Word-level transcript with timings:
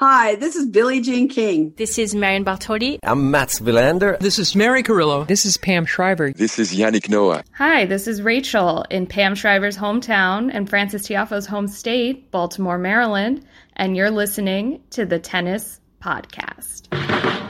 Hi, 0.00 0.36
this 0.36 0.54
is 0.54 0.66
Billie 0.66 1.00
Jean 1.00 1.28
King. 1.28 1.74
This 1.76 1.98
is 1.98 2.14
Marion 2.14 2.44
Bartoli. 2.44 3.00
I'm 3.02 3.32
Mats 3.32 3.58
Wilander. 3.58 4.16
This 4.20 4.38
is 4.38 4.54
Mary 4.54 4.84
Carillo. 4.84 5.24
This 5.24 5.44
is 5.44 5.56
Pam 5.56 5.86
Shriver. 5.86 6.32
This 6.32 6.60
is 6.60 6.72
Yannick 6.72 7.08
Noah. 7.08 7.42
Hi, 7.54 7.84
this 7.84 8.06
is 8.06 8.22
Rachel 8.22 8.84
in 8.90 9.08
Pam 9.08 9.34
Shriver's 9.34 9.76
hometown 9.76 10.50
and 10.54 10.70
Frances 10.70 11.02
Tiafoe's 11.02 11.46
home 11.46 11.66
state, 11.66 12.30
Baltimore, 12.30 12.78
Maryland, 12.78 13.44
and 13.74 13.96
you're 13.96 14.12
listening 14.12 14.80
to 14.90 15.04
the 15.04 15.18
Tennis 15.18 15.80
Podcast. 16.00 17.47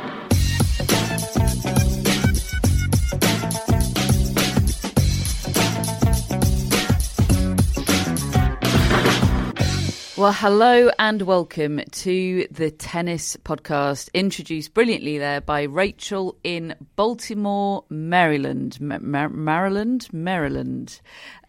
Well, 10.19 10.33
hello 10.33 10.91
and 10.99 11.23
welcome 11.23 11.81
to 11.93 12.49
the 12.51 12.73
Tennis 12.73 13.37
Podcast, 13.37 14.13
introduced 14.13 14.75
brilliantly 14.75 15.17
there 15.19 15.41
by 15.41 15.63
Rachel 15.63 16.37
in 16.43 16.75
Baltimore, 16.97 17.85
Maryland. 17.89 18.81
Mar- 18.81 19.29
Maryland? 19.29 20.09
Maryland. 20.13 21.01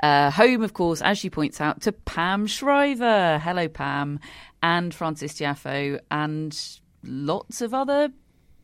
Uh, 0.03 0.29
home, 0.29 0.61
of 0.61 0.73
course, 0.73 1.01
as 1.01 1.17
she 1.17 1.31
points 1.31 1.59
out, 1.59 1.81
to 1.81 1.91
Pam 1.91 2.45
Shriver. 2.45 3.39
Hello, 3.39 3.67
Pam. 3.67 4.19
And 4.61 4.93
Frances 4.93 5.33
Tiafoe 5.33 5.99
and 6.11 6.55
lots 7.03 7.61
of 7.61 7.73
other 7.73 8.09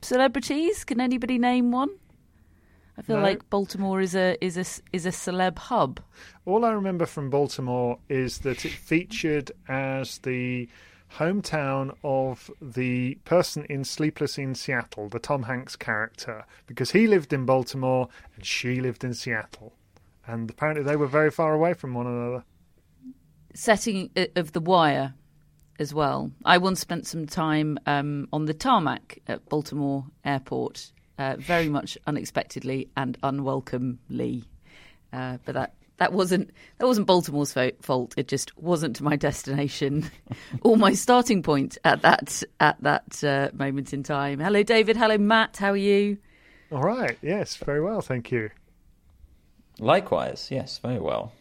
celebrities. 0.04 0.84
Can 0.84 1.02
anybody 1.02 1.40
name 1.40 1.72
one? 1.72 1.90
I 2.98 3.02
feel 3.02 3.18
No. 3.18 3.24
like 3.24 3.50
Baltimore 3.50 4.00
is 4.02 4.16
a 4.16 4.38
is 4.40 4.56
a 4.56 4.66
is 4.96 5.06
a 5.06 5.10
celeb 5.10 5.58
hub. 5.58 6.00
All 6.46 6.64
I 6.64 6.72
remember 6.72 7.08
from 7.08 7.32
Baltimore 7.32 7.98
is 8.08 8.40
that 8.40 8.66
it 8.66 8.72
featured 8.72 9.52
as 9.68 10.20
the 10.20 10.70
hometown 11.18 11.96
of 12.04 12.52
the 12.62 13.16
person 13.26 13.66
in 13.68 13.84
Sleepless 13.84 14.38
in 14.38 14.54
Seattle, 14.54 15.10
the 15.10 15.18
Tom 15.18 15.44
Hanks 15.44 15.76
character, 15.76 16.46
because 16.68 16.92
he 16.92 17.08
lived 17.08 17.34
in 17.34 17.46
Baltimore 17.46 18.10
and 18.36 18.46
she 18.46 18.80
lived 18.80 19.04
in 19.04 19.16
Seattle. 19.16 19.74
And 20.28 20.48
apparently 20.50 20.84
they 20.84 20.96
were 20.96 21.08
very 21.08 21.32
far 21.32 21.54
away 21.54 21.74
from 21.74 21.96
one 21.96 22.06
another. 22.06 22.44
setting 23.56 24.12
of 24.36 24.52
the 24.52 24.60
wire 24.60 25.16
as 25.80 25.96
well. 25.96 26.32
I 26.44 26.60
once 26.60 26.80
spent 26.80 27.08
some 27.08 27.26
time 27.26 27.80
um, 27.88 28.28
on 28.32 28.46
the 28.46 28.54
tarmac 28.54 29.20
at 29.28 29.50
Baltimore 29.50 30.06
Airport, 30.24 30.92
uh, 31.18 31.38
very 31.40 31.70
much 31.70 31.98
unexpectedly 32.06 32.90
and 32.96 33.18
unwelcomely. 33.24 34.44
Uh, 35.12 35.38
but 35.46 35.54
that 35.54 35.74
that 35.98 36.14
wasn't 36.14 36.52
that 36.78 36.86
wasn't 36.86 37.08
Baltimore's 37.08 37.54
fo- 37.54 37.72
fault. 37.82 38.14
It 38.18 38.28
just 38.28 38.58
wasn't 38.58 39.02
my 39.02 39.16
destination 39.16 40.10
or 40.62 40.78
my 40.78 40.94
starting 40.94 41.44
point 41.44 41.78
at 41.84 42.02
that 42.02 42.44
at 42.60 42.82
that 42.82 43.24
uh, 43.24 43.50
moment 43.54 43.94
in 43.94 44.04
time. 44.04 44.40
Hello, 44.40 44.64
David. 44.64 44.98
Hello, 44.98 45.18
Matt. 45.18 45.58
How 45.58 45.72
are 45.72 45.78
you? 45.78 46.18
All 46.72 46.84
right. 46.84 47.18
Yes, 47.22 47.56
very 47.58 47.82
well. 47.82 48.02
Thank 48.02 48.32
you. 48.32 48.50
Likewise, 49.80 50.50
yes, 50.52 50.80
very 50.80 51.00
well. 51.00 51.32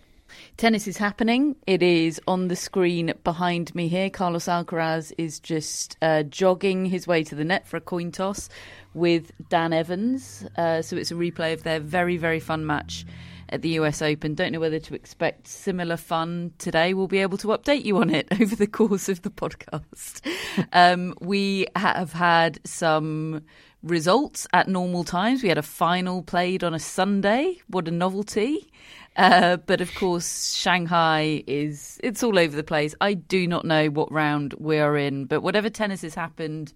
Tennis 0.57 0.89
is 0.89 0.97
happening. 0.97 1.55
It 1.67 1.83
is 1.83 2.21
on 2.27 2.49
the 2.49 2.57
screen 2.57 3.13
behind 3.23 3.75
me 3.75 3.89
here. 3.89 4.11
Carlos 4.11 4.47
Alcaraz 4.47 5.13
is 5.17 5.39
just 5.39 5.97
uh, 6.03 6.25
jogging 6.25 6.87
his 6.87 7.07
way 7.07 7.23
to 7.25 7.35
the 7.35 7.45
net 7.45 7.67
for 7.69 7.77
a 7.77 7.81
coin 7.81 8.11
toss 8.11 8.49
with 8.95 9.31
Dan 9.49 9.73
Evans. 9.73 10.45
Uh, 10.57 10.83
so 10.83 10.97
it's 10.97 11.13
a 11.13 11.15
replay 11.15 11.53
of 11.53 11.63
their 11.63 11.79
very, 11.79 12.17
very 12.17 12.41
fun 12.41 12.67
match 12.67 13.05
at 13.49 13.63
the 13.63 13.71
US 13.71 14.03
Open. 14.03 14.35
Don't 14.35 14.53
know 14.53 14.61
whether 14.61 14.79
to 14.79 14.95
expect 14.95 15.47
similar 15.49 15.97
fun 15.97 16.53
today. 16.59 16.95
We'll 16.95 17.07
be 17.07 17.19
able 17.19 17.39
to 17.39 17.49
update 17.49 17.85
you 17.85 17.99
on 17.99 18.11
it 18.11 18.29
over 18.41 18.57
the 18.57 18.67
course 18.67 19.09
of 19.09 19.23
the 19.23 19.31
podcast. 19.31 20.21
um, 20.73 21.15
we 21.21 21.67
have 21.77 22.13
had 22.13 22.61
some 22.65 23.43
results 23.83 24.47
at 24.53 24.69
normal 24.69 25.05
times. 25.05 25.43
We 25.43 25.49
had 25.49 25.59
a 25.59 25.63
final 25.63 26.23
played 26.23 26.65
on 26.65 26.75
a 26.75 26.79
Sunday. 26.79 27.59
What 27.69 27.87
a 27.87 27.91
novelty. 27.91 28.71
Uh, 29.17 29.59
but 29.59 29.81
of 29.81 29.95
course, 29.95 30.55
Shanghai 30.55 31.45
is 31.47 32.01
it's 32.03 32.23
all 32.23 32.39
over 32.39 32.57
the 32.57 32.65
place. 32.65 32.95
I 33.01 33.15
do 33.15 33.47
not 33.47 33.65
know 33.65 33.87
what 33.89 34.11
round 34.11 34.55
we 34.59 34.79
are 34.79 34.97
in, 34.97 35.27
but 35.27 35.41
whatever 35.41 35.71
tennis 35.71 36.03
has 36.03 36.15
happened, 36.15 36.73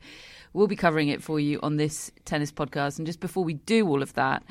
we'll 0.52 0.68
be 0.68 0.76
covering 0.76 1.08
it 1.08 1.22
for 1.22 1.40
you 1.40 1.58
on 1.62 1.76
this 1.76 2.12
tennis 2.24 2.52
podcast. 2.52 2.98
And 2.98 3.06
just 3.06 3.18
before 3.18 3.42
we 3.42 3.54
do 3.54 3.88
all 3.88 4.02
of 4.02 4.14
that, 4.14 4.44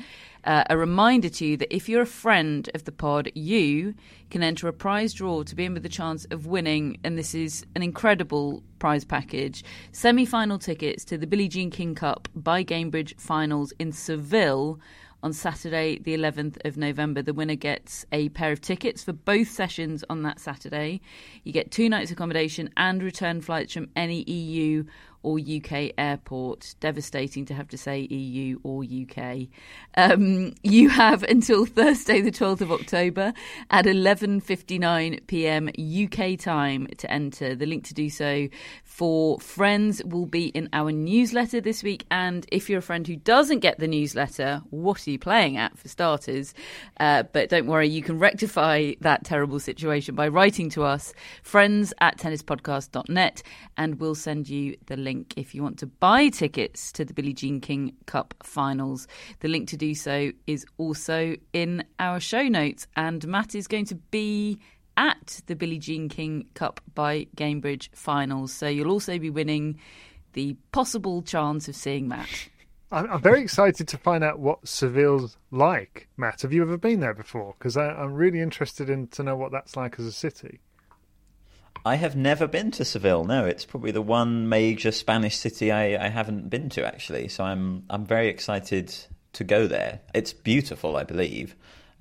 uh, 0.48 0.64
a 0.70 0.78
reminder 0.78 1.28
to 1.28 1.44
you 1.44 1.58
that 1.58 1.72
if 1.74 1.90
you're 1.90 2.00
a 2.00 2.06
friend 2.06 2.70
of 2.74 2.84
the 2.84 2.90
pod, 2.90 3.30
you 3.34 3.94
can 4.30 4.42
enter 4.42 4.66
a 4.66 4.72
prize 4.72 5.12
draw 5.12 5.42
to 5.42 5.54
be 5.54 5.66
in 5.66 5.74
with 5.74 5.82
the 5.82 5.90
chance 5.90 6.24
of 6.30 6.46
winning. 6.46 6.98
And 7.04 7.18
this 7.18 7.34
is 7.34 7.66
an 7.76 7.82
incredible 7.82 8.62
prize 8.78 9.04
package 9.04 9.62
semi 9.92 10.24
final 10.24 10.58
tickets 10.58 11.04
to 11.04 11.18
the 11.18 11.26
Billie 11.26 11.48
Jean 11.48 11.70
King 11.70 11.94
Cup 11.94 12.28
by 12.34 12.64
Gainbridge 12.64 13.20
finals 13.20 13.74
in 13.78 13.92
Seville 13.92 14.80
on 15.22 15.34
Saturday, 15.34 15.98
the 15.98 16.16
11th 16.16 16.64
of 16.64 16.78
November. 16.78 17.20
The 17.20 17.34
winner 17.34 17.56
gets 17.56 18.06
a 18.10 18.30
pair 18.30 18.50
of 18.50 18.62
tickets 18.62 19.04
for 19.04 19.12
both 19.12 19.48
sessions 19.48 20.02
on 20.08 20.22
that 20.22 20.40
Saturday. 20.40 21.02
You 21.44 21.52
get 21.52 21.70
two 21.70 21.90
nights 21.90 22.10
accommodation 22.10 22.70
and 22.74 23.02
return 23.02 23.42
flights 23.42 23.74
from 23.74 23.90
any 23.94 24.22
EU 24.22 24.84
or 25.22 25.38
UK 25.38 25.92
airport. 25.98 26.74
Devastating 26.80 27.44
to 27.46 27.54
have 27.54 27.68
to 27.68 27.78
say 27.78 28.00
EU 28.00 28.58
or 28.62 28.84
UK. 28.84 29.48
Um, 29.96 30.54
you 30.62 30.88
have 30.88 31.22
until 31.24 31.66
Thursday, 31.66 32.20
the 32.20 32.30
12th 32.30 32.60
of 32.60 32.72
October 32.72 33.32
at 33.70 33.84
11:59 33.84 35.26
p.m. 35.26 35.68
UK 35.78 36.38
time 36.38 36.86
to 36.98 37.10
enter. 37.10 37.54
The 37.54 37.66
link 37.66 37.84
to 37.84 37.94
do 37.94 38.10
so 38.10 38.48
for 38.84 39.38
friends 39.40 40.02
will 40.04 40.26
be 40.26 40.46
in 40.48 40.68
our 40.72 40.92
newsletter 40.92 41.60
this 41.60 41.82
week. 41.82 42.04
And 42.10 42.46
if 42.52 42.68
you're 42.68 42.80
a 42.80 42.82
friend 42.82 43.06
who 43.06 43.16
doesn't 43.16 43.60
get 43.60 43.78
the 43.78 43.88
newsletter, 43.88 44.62
what 44.70 45.06
are 45.06 45.10
you 45.10 45.18
playing 45.18 45.56
at 45.56 45.78
for 45.78 45.88
starters? 45.88 46.54
Uh, 47.00 47.24
but 47.32 47.48
don't 47.48 47.66
worry, 47.66 47.88
you 47.88 48.02
can 48.02 48.18
rectify 48.18 48.92
that 49.00 49.24
terrible 49.24 49.60
situation 49.60 50.14
by 50.14 50.28
writing 50.28 50.68
to 50.70 50.84
us, 50.84 51.12
friends 51.42 51.92
at 52.00 52.18
tennispodcast.net, 52.18 53.42
and 53.76 54.00
we'll 54.00 54.14
send 54.14 54.48
you 54.48 54.76
the 54.86 54.96
link 54.96 55.07
if 55.36 55.54
you 55.54 55.62
want 55.62 55.78
to 55.78 55.86
buy 55.86 56.28
tickets 56.28 56.92
to 56.92 57.04
the 57.04 57.14
Billie 57.14 57.32
Jean 57.32 57.60
King 57.60 57.94
Cup 58.06 58.34
finals. 58.42 59.06
The 59.40 59.48
link 59.48 59.68
to 59.68 59.76
do 59.76 59.94
so 59.94 60.32
is 60.46 60.66
also 60.76 61.36
in 61.52 61.84
our 61.98 62.20
show 62.20 62.42
notes. 62.42 62.86
And 62.96 63.26
Matt 63.26 63.54
is 63.54 63.66
going 63.66 63.86
to 63.86 63.94
be 63.94 64.58
at 64.96 65.40
the 65.46 65.54
Billie 65.54 65.78
Jean 65.78 66.08
King 66.08 66.48
Cup 66.54 66.80
by 66.94 67.26
Gainbridge 67.36 67.88
finals. 67.94 68.52
So 68.52 68.68
you'll 68.68 68.90
also 68.90 69.18
be 69.18 69.30
winning 69.30 69.78
the 70.32 70.56
possible 70.72 71.22
chance 71.22 71.68
of 71.68 71.76
seeing 71.76 72.08
Matt. 72.08 72.28
I'm 72.90 73.20
very 73.20 73.42
excited 73.42 73.86
to 73.88 73.98
find 73.98 74.24
out 74.24 74.38
what 74.38 74.66
Seville's 74.66 75.36
like. 75.50 76.08
Matt, 76.16 76.40
have 76.40 76.54
you 76.54 76.62
ever 76.62 76.78
been 76.78 77.00
there 77.00 77.12
before? 77.12 77.54
Because 77.58 77.76
I'm 77.76 78.14
really 78.14 78.40
interested 78.40 78.88
in 78.88 79.08
to 79.08 79.22
know 79.22 79.36
what 79.36 79.52
that's 79.52 79.76
like 79.76 79.98
as 79.98 80.06
a 80.06 80.12
city. 80.12 80.60
I 81.84 81.96
have 81.96 82.16
never 82.16 82.46
been 82.46 82.70
to 82.72 82.84
Seville. 82.84 83.24
No, 83.24 83.44
it's 83.44 83.64
probably 83.64 83.90
the 83.90 84.02
one 84.02 84.48
major 84.48 84.92
Spanish 84.92 85.36
city 85.36 85.72
I, 85.72 86.06
I 86.06 86.08
haven't 86.08 86.50
been 86.50 86.68
to 86.70 86.86
actually. 86.86 87.28
So 87.28 87.44
I'm 87.44 87.84
I'm 87.88 88.04
very 88.04 88.28
excited 88.28 88.94
to 89.34 89.44
go 89.44 89.66
there. 89.66 90.00
It's 90.14 90.32
beautiful, 90.32 90.96
I 90.96 91.04
believe, 91.04 91.54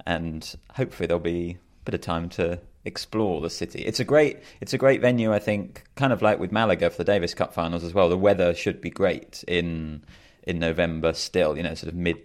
and 0.06 0.56
hopefully 0.74 1.07
there'll 1.07 1.21
be 1.21 1.51
a 1.51 1.85
bit 1.85 1.95
of 1.95 2.01
time 2.01 2.29
to 2.29 2.59
explore 2.85 3.41
the 3.41 3.50
city. 3.50 3.81
It's 3.83 4.00
a 4.00 4.06
great 4.06 4.39
it's 4.62 4.74
a 4.74 4.77
great 4.77 5.01
venue. 5.01 5.33
I 5.33 5.39
think, 5.39 5.83
kind 5.95 6.13
of 6.13 6.21
like 6.21 6.39
with 6.39 6.51
Malaga 6.51 6.89
for 6.89 6.97
the 6.97 7.03
Davis 7.03 7.33
Cup 7.33 7.53
finals 7.53 7.83
as 7.83 7.94
well. 7.94 8.09
The 8.09 8.18
weather 8.18 8.53
should 8.53 8.81
be 8.81 8.89
great 8.89 9.44
in 9.47 10.03
in 10.44 10.59
November. 10.59 11.13
Still, 11.13 11.56
you 11.56 11.63
know, 11.63 11.75
sort 11.75 11.91
of 11.91 11.97
mid 11.97 12.18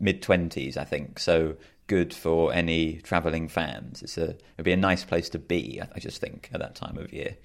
mid 0.00 0.22
twenties. 0.22 0.76
I 0.76 0.84
think 0.84 1.18
so. 1.18 1.56
Good 1.86 2.12
for 2.12 2.52
any 2.52 2.94
travelling 3.02 3.48
fans. 3.48 4.02
It's 4.02 4.18
a 4.18 4.30
it'd 4.30 4.64
be 4.64 4.72
a 4.72 4.76
nice 4.76 5.04
place 5.04 5.28
to 5.30 5.38
be. 5.38 5.80
I 5.94 5.98
just 6.00 6.20
think 6.20 6.50
at 6.52 6.60
that 6.60 6.74
time 6.74 6.98
of 6.98 7.12
year. 7.12 7.36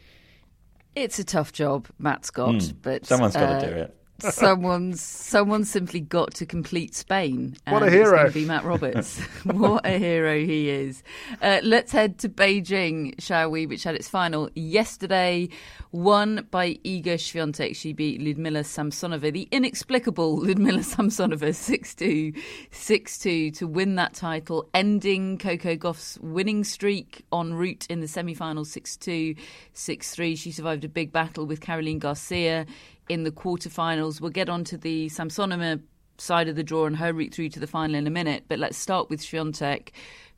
It's 0.95 1.19
a 1.19 1.23
tough 1.23 1.53
job, 1.53 1.87
Matt 1.99 2.25
Scott, 2.25 2.55
mm, 2.55 2.75
but 2.81 3.05
someone's 3.05 3.33
got 3.35 3.43
uh, 3.43 3.59
to 3.61 3.69
do 3.69 3.75
it 3.77 4.00
someone's 4.21 5.01
someone's 5.01 5.69
simply 5.69 5.99
got 5.99 6.33
to 6.35 6.45
complete 6.45 6.95
Spain. 6.95 7.55
What 7.67 7.83
a 7.83 7.89
hero! 7.89 8.25
It's 8.25 8.33
be 8.33 8.45
Matt 8.45 8.63
Roberts. 8.63 9.19
what 9.43 9.85
a 9.85 9.97
hero 9.97 10.39
he 10.39 10.69
is. 10.69 11.03
Uh, 11.41 11.59
let's 11.63 11.91
head 11.91 12.17
to 12.19 12.29
Beijing, 12.29 13.19
shall 13.19 13.51
we? 13.51 13.65
Which 13.65 13.83
had 13.83 13.95
its 13.95 14.07
final 14.07 14.49
yesterday, 14.55 15.49
won 15.91 16.47
by 16.51 16.75
Iga 16.85 17.15
Swiatek. 17.15 17.75
She 17.75 17.93
beat 17.93 18.21
Ludmila 18.21 18.61
Samsonova, 18.61 19.31
the 19.31 19.47
inexplicable 19.51 20.37
Ludmila 20.45 20.79
Samsonova, 20.79 21.49
6-2, 21.49 22.37
6-2 22.71 23.57
to 23.57 23.67
win 23.67 23.95
that 23.95 24.13
title, 24.13 24.69
ending 24.73 25.37
Coco 25.37 25.75
Gauff's 25.75 26.17
winning 26.19 26.63
streak 26.63 27.25
en 27.33 27.53
route 27.53 27.85
in 27.89 27.99
the 27.99 28.07
semi-finals, 28.07 28.69
6-2, 28.73 29.37
6-3. 29.73 30.37
She 30.37 30.51
survived 30.51 30.83
a 30.83 30.89
big 30.89 31.11
battle 31.11 31.45
with 31.45 31.61
Caroline 31.61 31.99
Garcia 31.99 32.65
in 33.09 33.23
the 33.23 33.31
quarterfinals. 33.31 34.21
We'll 34.21 34.31
get 34.31 34.49
onto 34.49 34.77
the 34.77 35.07
Samsonova 35.09 35.81
side 36.17 36.47
of 36.47 36.55
the 36.55 36.63
draw 36.63 36.85
and 36.85 36.97
her 36.97 37.13
route 37.13 37.33
through 37.33 37.49
to 37.49 37.59
the 37.59 37.67
final 37.67 37.95
in 37.95 38.07
a 38.07 38.11
minute. 38.11 38.45
But 38.47 38.59
let's 38.59 38.77
start 38.77 39.09
with 39.09 39.21
Swiatek, 39.21 39.89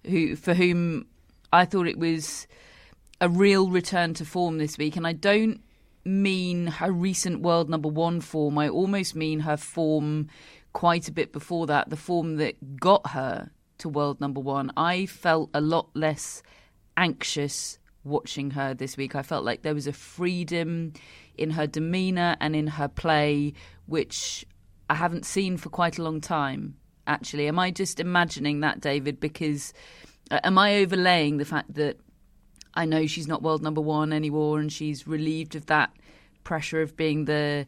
who 0.06 0.36
for 0.36 0.54
whom 0.54 1.06
I 1.51 1.65
thought 1.65 1.88
it 1.88 2.00
was 2.00 2.48
a 3.21 3.30
real 3.30 3.69
return 3.69 4.13
to 4.15 4.25
form 4.25 4.57
this 4.57 4.77
week, 4.77 4.95
and 4.95 5.06
I 5.06 5.13
don't 5.13 5.62
mean 6.06 6.68
her 6.68 6.92
recent 6.92 7.42
world 7.42 7.69
number 7.69 7.88
one 7.88 8.19
form. 8.19 8.57
I 8.57 8.68
almost 8.68 9.15
mean 9.15 9.42
her 9.42 9.57
form 9.57 10.30
quite 10.74 11.07
a 11.07 11.12
bit 11.12 11.31
before 11.31 11.68
that, 11.68 11.89
the 11.89 11.95
form 11.95 12.38
that 12.38 12.80
got 12.80 13.12
her 13.12 13.51
to 13.77 13.89
world 13.89 14.19
number 14.19 14.39
one. 14.39 14.71
I 14.75 15.06
felt 15.06 15.50
a 15.54 15.62
lot 15.62 15.89
less 15.94 16.44
anxious 16.98 17.80
watching 18.04 18.51
her 18.51 18.74
this 18.74 18.98
week. 18.98 19.15
I 19.15 19.21
felt 19.21 19.45
like 19.45 19.62
there 19.62 19.74
was 19.74 19.88
a 19.88 19.94
freedom 19.94 20.94
in 21.38 21.52
her 21.52 21.68
demeanour 21.68 22.36
and 22.40 22.56
in 22.56 22.68
her 22.68 22.88
play, 22.88 23.54
which 23.86 24.46
I 24.90 24.96
haven't 24.96 25.26
seen 25.26 25.58
for 25.58 25.70
quite 25.70 25.98
a 25.98 26.04
long 26.04 26.22
time, 26.22 26.78
actually. 27.08 27.48
Am 27.48 27.60
I 27.60 27.72
just 27.72 28.00
imagining 28.00 28.60
that, 28.62 28.80
David? 28.80 29.20
Because 29.20 29.74
uh, 30.32 30.40
am 30.44 30.58
I 30.58 30.76
overlaying 30.78 31.38
the 31.38 31.46
fact 31.46 31.74
that 31.76 31.98
I 32.74 32.86
know 32.86 33.06
she's 33.06 33.28
not 33.28 33.42
world 33.42 33.62
number 33.62 33.82
one 33.82 34.14
anymore 34.14 34.60
and 34.60 34.72
she's 34.72 35.08
relieved 35.08 35.56
of 35.56 35.68
that 35.68 35.92
pressure 36.44 36.82
of 36.82 36.96
being 36.98 37.26
the 37.26 37.66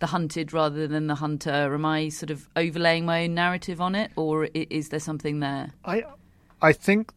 the 0.00 0.06
hunted 0.06 0.52
rather 0.52 0.86
than 0.86 1.06
the 1.08 1.16
hunter? 1.16 1.74
Am 1.74 1.84
I 1.84 2.08
sort 2.08 2.30
of 2.30 2.48
overlaying 2.56 3.04
my 3.04 3.24
own 3.24 3.34
narrative 3.34 3.80
on 3.80 3.94
it, 3.94 4.10
or 4.16 4.46
is 4.54 4.88
there 4.88 5.00
something 5.00 5.40
there? 5.40 5.72
I 5.84 6.04
I 6.62 6.72
think 6.72 7.12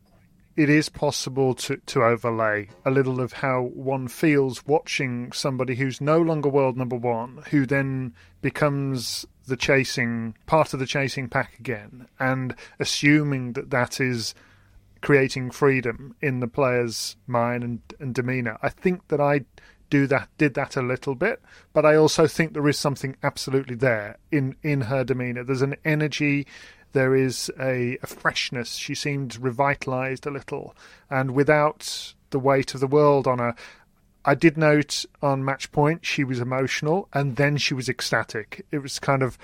it 0.55 0.69
is 0.69 0.89
possible 0.89 1.55
to, 1.55 1.77
to 1.77 2.03
overlay 2.03 2.69
a 2.85 2.91
little 2.91 3.19
of 3.19 3.33
how 3.33 3.63
one 3.73 4.07
feels 4.07 4.65
watching 4.65 5.31
somebody 5.31 5.75
who's 5.75 5.99
no 5.99 6.19
longer 6.19 6.49
world 6.49 6.77
number 6.77 6.95
one, 6.95 7.43
who 7.49 7.65
then 7.65 8.13
becomes 8.41 9.25
the 9.47 9.57
chasing 9.57 10.35
part 10.45 10.73
of 10.73 10.79
the 10.79 10.85
chasing 10.85 11.27
pack 11.27 11.59
again, 11.59 12.07
and 12.19 12.55
assuming 12.79 13.53
that 13.53 13.71
that 13.71 13.99
is 13.99 14.35
creating 15.01 15.51
freedom 15.51 16.15
in 16.21 16.39
the 16.39 16.47
player's 16.47 17.17
mind 17.27 17.63
and, 17.63 17.81
and 17.99 18.15
demeanor. 18.15 18.57
I 18.61 18.69
think 18.69 19.07
that 19.09 19.19
I 19.19 19.41
do 19.89 20.07
that 20.07 20.27
did 20.37 20.55
that 20.55 20.75
a 20.75 20.81
little 20.81 21.13
bit, 21.13 21.41
but 21.73 21.85
I 21.85 21.95
also 21.95 22.25
think 22.25 22.53
there 22.53 22.67
is 22.67 22.79
something 22.79 23.15
absolutely 23.21 23.75
there 23.75 24.17
in 24.31 24.55
in 24.63 24.81
her 24.81 25.03
demeanor. 25.03 25.43
There's 25.43 25.61
an 25.61 25.75
energy 25.83 26.47
there 26.93 27.15
is 27.15 27.51
a, 27.59 27.97
a 28.01 28.07
freshness. 28.07 28.75
She 28.75 28.95
seemed 28.95 29.37
revitalized 29.37 30.25
a 30.25 30.31
little, 30.31 30.75
and 31.09 31.31
without 31.31 32.13
the 32.29 32.39
weight 32.39 32.73
of 32.73 32.79
the 32.79 32.87
world 32.87 33.27
on 33.27 33.39
her. 33.39 33.55
I 34.25 34.35
did 34.35 34.57
note 34.57 35.05
on 35.21 35.43
match 35.43 35.71
point 35.71 36.05
she 36.05 36.23
was 36.23 36.39
emotional 36.39 37.09
and 37.13 37.35
then 37.35 37.57
she 37.57 37.73
was 37.73 37.89
ecstatic. 37.89 38.65
It 38.71 38.79
was 38.79 38.97
kind 38.97 39.21
of, 39.21 39.37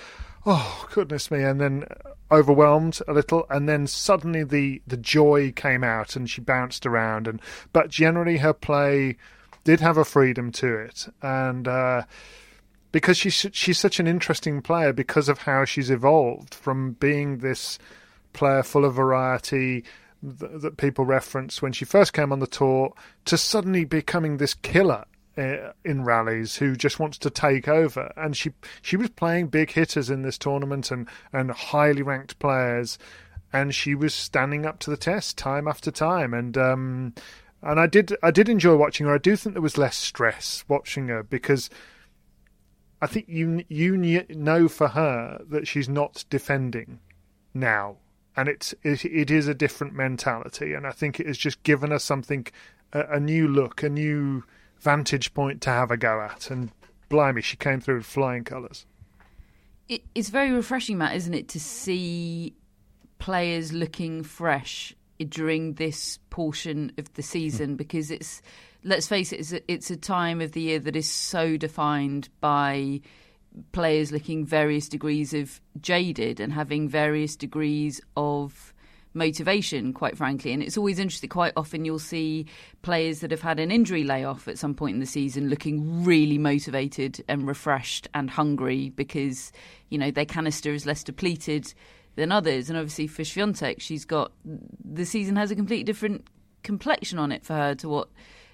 oh 0.45 0.87
goodness 0.93 1.29
me, 1.29 1.43
and 1.43 1.59
then 1.59 1.85
overwhelmed 2.31 2.99
a 3.07 3.13
little, 3.13 3.45
and 3.49 3.67
then 3.67 3.87
suddenly 3.87 4.43
the 4.43 4.81
the 4.87 4.97
joy 4.97 5.51
came 5.51 5.83
out 5.83 6.15
and 6.15 6.29
she 6.29 6.41
bounced 6.41 6.85
around. 6.85 7.27
And 7.27 7.41
but 7.73 7.89
generally 7.89 8.37
her 8.37 8.53
play 8.53 9.17
did 9.63 9.81
have 9.81 9.97
a 9.97 10.05
freedom 10.05 10.51
to 10.53 10.73
it, 10.77 11.07
and 11.21 11.67
uh, 11.67 12.03
because 12.91 13.17
she's 13.17 13.45
she's 13.51 13.77
such 13.77 13.99
an 13.99 14.07
interesting 14.07 14.61
player 14.61 14.93
because 14.93 15.29
of 15.29 15.39
how 15.39 15.65
she's 15.65 15.89
evolved 15.89 16.53
from 16.53 16.93
being 16.93 17.39
this 17.39 17.79
player 18.33 18.63
full 18.63 18.85
of 18.85 18.93
variety 18.93 19.83
that, 20.21 20.77
people 20.77 21.05
reference 21.05 21.61
when 21.61 21.71
she 21.71 21.85
first 21.85 22.13
came 22.13 22.31
on 22.31 22.39
the 22.39 22.47
tour 22.47 22.93
to 23.25 23.37
suddenly 23.37 23.85
becoming 23.85 24.37
this 24.37 24.53
killer 24.53 25.05
uh, 25.37 25.71
in 25.85 26.03
rallies 26.03 26.57
who 26.57 26.75
just 26.75 26.99
wants 26.99 27.17
to 27.19 27.29
take 27.29 27.67
over. 27.67 28.11
And 28.17 28.35
she 28.35 28.51
she 28.81 28.97
was 28.97 29.09
playing 29.09 29.47
big 29.47 29.71
hitters 29.71 30.09
in 30.09 30.21
this 30.21 30.37
tournament 30.37 30.91
and 30.91 31.07
and 31.31 31.51
highly 31.51 32.01
ranked 32.01 32.39
players. 32.39 32.97
And 33.51 33.73
she 33.73 33.95
was 33.95 34.13
standing 34.13 34.65
up 34.65 34.79
to 34.79 34.89
the 34.89 34.97
test 34.97 35.37
time 35.37 35.67
after 35.67 35.91
time. 35.91 36.33
And 36.33 36.57
um 36.57 37.13
and 37.61 37.79
I 37.79 37.87
did 37.87 38.15
I 38.21 38.31
did 38.31 38.49
enjoy 38.49 38.75
watching 38.75 39.05
her. 39.07 39.15
I 39.15 39.19
do 39.19 39.35
think 39.35 39.53
there 39.53 39.61
was 39.61 39.77
less 39.77 39.95
stress 39.95 40.63
watching 40.67 41.07
her 41.07 41.23
because 41.23 41.69
I 43.01 43.07
think 43.07 43.25
you 43.29 43.63
you 43.69 44.25
know 44.29 44.67
for 44.67 44.89
her 44.89 45.41
that 45.49 45.67
she's 45.67 45.89
not 45.89 46.25
defending 46.29 46.99
now, 47.53 47.97
and 48.35 48.49
it's 48.49 48.73
it, 48.83 49.05
it 49.05 49.31
is 49.31 49.47
a 49.47 49.53
different 49.53 49.93
mentality, 49.93 50.73
and 50.73 50.85
I 50.85 50.91
think 50.91 51.19
it 51.19 51.27
has 51.27 51.37
just 51.37 51.63
given 51.63 51.91
her 51.91 51.99
something 51.99 52.47
a, 52.93 53.01
a 53.11 53.19
new 53.19 53.47
look, 53.47 53.83
a 53.83 53.89
new 53.89 54.43
vantage 54.79 55.33
point 55.33 55.61
to 55.61 55.69
have 55.69 55.91
a 55.91 55.97
go 55.97 56.21
at, 56.21 56.49
and 56.49 56.71
blimey, 57.09 57.41
she 57.41 57.57
came 57.57 57.81
through 57.81 57.97
with 57.97 58.05
flying 58.05 58.43
colours. 58.43 58.85
It, 59.87 60.03
it's 60.13 60.29
very 60.29 60.51
refreshing, 60.51 60.97
Matt, 60.97 61.15
isn't 61.15 61.33
it, 61.33 61.47
to 61.49 61.59
see 61.59 62.53
players 63.17 63.73
looking 63.73 64.23
fresh 64.23 64.93
during 65.27 65.73
this 65.73 66.19
portion 66.29 66.91
of 66.97 67.11
the 67.15 67.23
season? 67.23 67.71
Hmm. 67.71 67.75
Because 67.75 68.11
it's 68.11 68.41
let's 68.83 69.07
face 69.07 69.31
it, 69.33 69.39
it's 69.39 69.53
a, 69.53 69.71
it's 69.71 69.91
a 69.91 69.97
time 69.97 70.41
of 70.41 70.53
the 70.53 70.61
year 70.61 70.79
that 70.79 70.95
is 70.95 71.09
so 71.09 71.57
defined 71.57 72.29
by 72.39 73.01
players 73.71 74.11
looking 74.11 74.45
various 74.45 74.87
degrees 74.87 75.33
of 75.33 75.59
jaded 75.81 76.39
and 76.39 76.53
having 76.53 76.87
various 76.87 77.35
degrees 77.35 77.99
of 78.15 78.73
motivation, 79.13 79.91
quite 79.91 80.17
frankly. 80.17 80.53
And 80.53 80.61
it's 80.61 80.77
always 80.77 80.99
interesting. 80.99 81.29
Quite 81.29 81.53
often, 81.57 81.83
you'll 81.83 81.99
see 81.99 82.45
players 82.81 83.19
that 83.21 83.31
have 83.31 83.41
had 83.41 83.59
an 83.59 83.71
injury 83.71 84.03
layoff 84.03 84.47
at 84.47 84.57
some 84.57 84.73
point 84.73 84.95
in 84.95 84.99
the 84.99 85.05
season 85.05 85.49
looking 85.49 86.03
really 86.03 86.37
motivated 86.37 87.23
and 87.27 87.47
refreshed 87.47 88.07
and 88.13 88.29
hungry 88.29 88.89
because, 88.89 89.51
you 89.89 89.97
know, 89.97 90.11
their 90.11 90.25
canister 90.25 90.73
is 90.73 90.85
less 90.85 91.03
depleted 91.03 91.73
than 92.15 92.31
others. 92.31 92.69
And 92.69 92.77
obviously, 92.77 93.07
for 93.07 93.23
Swiatek, 93.23 93.81
she's 93.81 94.05
got 94.05 94.31
the 94.83 95.05
season 95.05 95.35
has 95.35 95.51
a 95.51 95.55
completely 95.55 95.83
different 95.83 96.27
complexion 96.63 97.17
on 97.19 97.31
it 97.31 97.43
for 97.43 97.53
her 97.53 97.73
to 97.73 97.89
what 97.89 98.09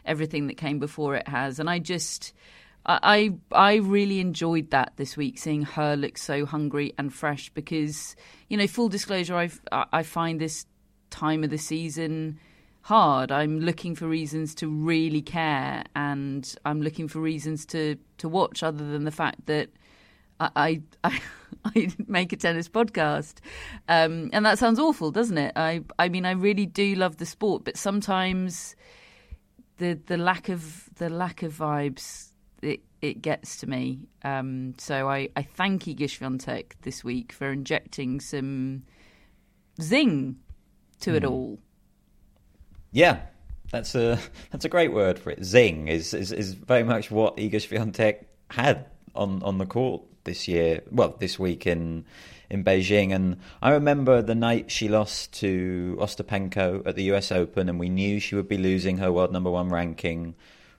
everything 0.05 0.47
that 0.47 0.57
came 0.57 0.79
before 0.79 1.15
it 1.15 1.27
has. 1.27 1.59
And 1.59 1.69
I 1.69 1.79
just. 1.79 2.33
I 2.87 3.31
I 3.51 3.77
really 3.77 4.19
enjoyed 4.19 4.69
that 4.69 4.93
this 4.97 5.17
week, 5.17 5.39
seeing 5.39 5.63
her 5.63 5.95
look 5.95 6.19
so 6.19 6.45
hungry 6.45 6.93
and 6.99 7.11
fresh. 7.11 7.49
Because 7.49 8.15
you 8.47 8.57
know, 8.57 8.67
full 8.67 8.89
disclosure, 8.89 9.35
I 9.35 9.49
I 9.71 10.03
find 10.03 10.39
this 10.39 10.67
time 11.09 11.43
of 11.43 11.49
the 11.49 11.57
season 11.57 12.39
hard. 12.85 13.31
I'm 13.31 13.59
looking 13.59 13.95
for 13.95 14.07
reasons 14.07 14.53
to 14.55 14.67
really 14.67 15.23
care, 15.23 15.83
and 15.95 16.55
I'm 16.63 16.83
looking 16.83 17.07
for 17.07 17.19
reasons 17.19 17.65
to 17.67 17.97
to 18.19 18.29
watch, 18.29 18.61
other 18.61 18.87
than 18.91 19.05
the 19.05 19.11
fact 19.11 19.47
that 19.47 19.69
I 20.39 20.81
I, 21.03 21.19
I 21.65 21.89
make 22.07 22.31
a 22.33 22.35
tennis 22.35 22.69
podcast, 22.69 23.35
um, 23.87 24.29
and 24.33 24.45
that 24.45 24.59
sounds 24.59 24.79
awful, 24.79 25.11
doesn't 25.11 25.37
it? 25.37 25.53
I 25.55 25.81
I 25.97 26.09
mean, 26.09 26.25
I 26.25 26.31
really 26.31 26.65
do 26.65 26.95
love 26.95 27.17
the 27.17 27.25
sport, 27.25 27.65
but 27.65 27.77
sometimes 27.77 28.75
the 29.77 29.99
the 30.05 30.17
lack 30.17 30.49
of 30.49 30.89
the 30.95 31.09
lack 31.09 31.43
of 31.43 31.53
vibes 31.53 32.29
it 32.61 32.81
it 33.01 33.21
gets 33.21 33.57
to 33.57 33.67
me. 33.67 33.99
Um, 34.23 34.73
so 34.77 35.09
I, 35.09 35.29
I 35.35 35.43
thank 35.43 35.83
Iga 35.83 35.99
Swiatek 35.99 36.73
this 36.81 37.03
week 37.03 37.31
for 37.31 37.51
injecting 37.51 38.19
some 38.19 38.83
zing 39.81 40.37
to 41.01 41.11
mm. 41.11 41.15
it 41.15 41.23
hmm. 41.23 41.29
all. 41.29 41.59
Yeah, 42.91 43.19
that's 43.71 43.95
a 43.95 44.19
that's 44.51 44.65
a 44.65 44.69
great 44.69 44.93
word 44.93 45.19
for 45.19 45.31
it. 45.31 45.43
Zing 45.43 45.87
is 45.87 46.13
is, 46.13 46.31
is 46.31 46.53
very 46.53 46.83
much 46.83 47.11
what 47.11 47.37
Iga 47.37 47.55
Swiatek 47.55 48.25
had 48.49 48.85
on, 49.15 49.41
on 49.43 49.57
the 49.57 49.65
court 49.65 50.03
this 50.23 50.47
year. 50.47 50.81
Well, 50.91 51.15
this 51.19 51.37
week 51.37 51.67
in 51.67 52.05
in 52.49 52.63
Beijing. 52.63 53.13
And 53.13 53.37
I 53.61 53.71
remember 53.71 54.21
the 54.21 54.35
night 54.35 54.71
she 54.71 54.87
lost 54.87 55.33
to 55.39 55.97
Ostapenko 55.99 56.85
at 56.85 56.95
the 56.95 57.03
US 57.13 57.31
Open, 57.31 57.69
and 57.69 57.79
we 57.79 57.89
knew 57.89 58.19
she 58.19 58.35
would 58.35 58.47
be 58.47 58.57
losing 58.57 58.97
her 58.97 59.11
world 59.11 59.31
number 59.31 59.49
one 59.49 59.69
ranking. 59.69 60.35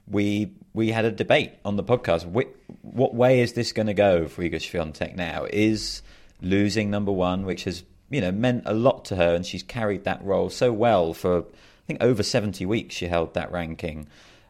We 0.09 0.53
we 0.73 0.91
had 0.91 1.05
a 1.05 1.11
debate 1.11 1.53
on 1.65 1.77
the 1.77 1.85
podcast. 1.85 2.27
What, 2.27 2.49
what 2.83 3.15
way 3.15 3.41
is 3.41 3.55
this 3.55 3.73
going 3.73 3.87
to 3.87 3.95
go 3.95 4.29
for 4.29 4.43
Iga 4.43 4.57
Swiatek 4.57 5.17
now? 5.17 5.47
Is 5.51 6.03
losing 6.41 6.91
number 6.91 7.13
one, 7.13 7.45
which 7.45 7.65
has 7.65 7.83
you 8.11 8.21
know 8.21 8.31
meant 8.31 8.65
a 8.67 8.75
lot 8.75 9.07
to 9.07 9.17
her, 9.17 9.35
and 9.35 9.45
she's 9.45 9.63
carried 9.63 10.05
that 10.05 10.25
role 10.25 10.51
so 10.51 10.73
well 10.73 11.13
for 11.13 11.41
I 11.41 11.87
think 11.87 12.03
over 12.03 12.23
seventy 12.23 12.67
weeks. 12.67 12.95
She 12.95 13.07
held 13.07 13.35
that 13.35 13.51
ranking. 13.51 14.09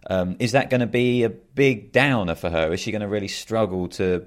Um, 0.09 0.37
is 0.39 0.53
that 0.53 0.71
going 0.71 0.83
to 0.83 0.87
be 0.87 1.25
a 1.25 1.31
big 1.31 1.91
downer 1.91 2.37
for 2.37 2.49
her? 2.49 2.73
Is 2.73 2.81
she 2.81 2.93
going 2.93 3.03
to 3.03 3.09
really 3.09 3.29
struggle 3.29 3.89
to 3.89 4.25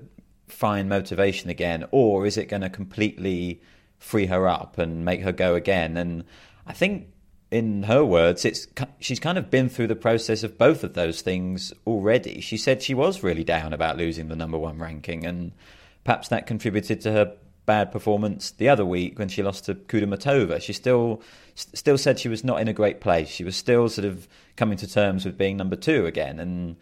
find 0.52 0.90
motivation 0.90 1.50
again, 1.50 1.86
or 1.92 2.26
is 2.26 2.38
it 2.38 2.46
going 2.46 2.62
to 2.62 2.70
completely 2.70 3.62
free 3.98 4.28
her 4.28 4.48
up 4.48 4.78
and 4.78 5.06
make 5.06 5.22
her 5.22 5.32
go 5.32 5.56
again? 5.56 5.98
And 5.98 6.24
I 6.68 6.74
think, 6.74 7.08
in 7.52 7.84
her 7.84 8.06
words, 8.06 8.46
it's 8.46 8.68
she's 9.00 9.20
kind 9.20 9.38
of 9.38 9.50
been 9.50 9.70
through 9.70 9.88
the 9.88 9.96
process 9.96 10.44
of 10.44 10.58
both 10.58 10.84
of 10.84 10.94
those 10.94 11.22
things 11.22 11.74
already. 11.88 12.42
She 12.42 12.58
said 12.58 12.82
she 12.82 12.94
was 12.94 13.24
really 13.24 13.44
down 13.44 13.74
about 13.74 13.98
losing 13.98 14.28
the 14.28 14.36
number 14.36 14.58
one 14.58 14.78
ranking, 14.80 15.26
and 15.26 15.52
perhaps 16.04 16.28
that 16.30 16.48
contributed 16.48 17.02
to 17.02 17.12
her 17.12 17.36
bad 17.66 17.92
performance 17.92 18.50
the 18.50 18.68
other 18.68 18.84
week 18.84 19.20
when 19.20 19.30
she 19.30 19.44
lost 19.44 19.66
to 19.66 19.76
Kudermetova. 19.76 20.60
She 20.60 20.74
still 20.74 21.22
still 21.54 21.98
said 22.00 22.20
she 22.20 22.30
was 22.30 22.44
not 22.44 22.62
in 22.62 22.68
a 22.68 22.74
great 22.74 23.00
place. 23.00 23.28
She 23.28 23.44
was 23.44 23.56
still 23.56 23.90
sort 23.90 24.06
of 24.06 24.28
coming 24.56 24.78
to 24.78 24.88
terms 24.88 25.24
with 25.24 25.38
being 25.38 25.58
number 25.58 25.76
two 25.76 26.06
again. 26.06 26.40
And 26.40 26.78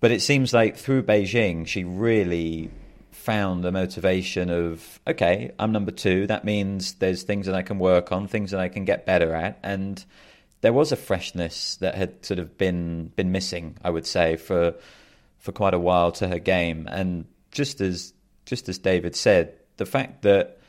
but 0.00 0.10
it 0.10 0.20
seems 0.20 0.52
like 0.52 0.76
through 0.76 1.04
Beijing, 1.04 1.66
she 1.66 1.84
really 1.84 2.70
found 3.12 3.64
the 3.64 3.72
motivation 3.72 4.50
of 4.50 5.00
okay, 5.06 5.52
I'm 5.58 5.72
number 5.72 5.90
two. 5.90 6.26
That 6.26 6.44
means 6.44 6.94
there's 6.94 7.22
things 7.22 7.46
that 7.46 7.54
I 7.54 7.62
can 7.62 7.78
work 7.78 8.12
on, 8.12 8.26
things 8.26 8.50
that 8.52 8.60
I 8.60 8.68
can 8.68 8.84
get 8.84 9.06
better 9.06 9.34
at, 9.34 9.58
and 9.62 10.04
there 10.60 10.72
was 10.72 10.92
a 10.92 10.96
freshness 10.96 11.76
that 11.76 11.94
had 11.94 12.24
sort 12.24 12.38
of 12.38 12.56
been 12.58 13.12
been 13.16 13.32
missing, 13.32 13.76
I 13.82 13.90
would 13.90 14.06
say, 14.06 14.36
for 14.36 14.74
for 15.38 15.52
quite 15.52 15.74
a 15.74 15.78
while 15.78 16.12
to 16.12 16.28
her 16.28 16.38
game. 16.38 16.86
And 16.90 17.24
just 17.50 17.80
as 17.80 18.12
just 18.46 18.68
as 18.68 18.78
David 18.78 19.16
said, 19.16 19.54
the 19.76 19.86
fact 19.86 20.22
that 20.22 20.59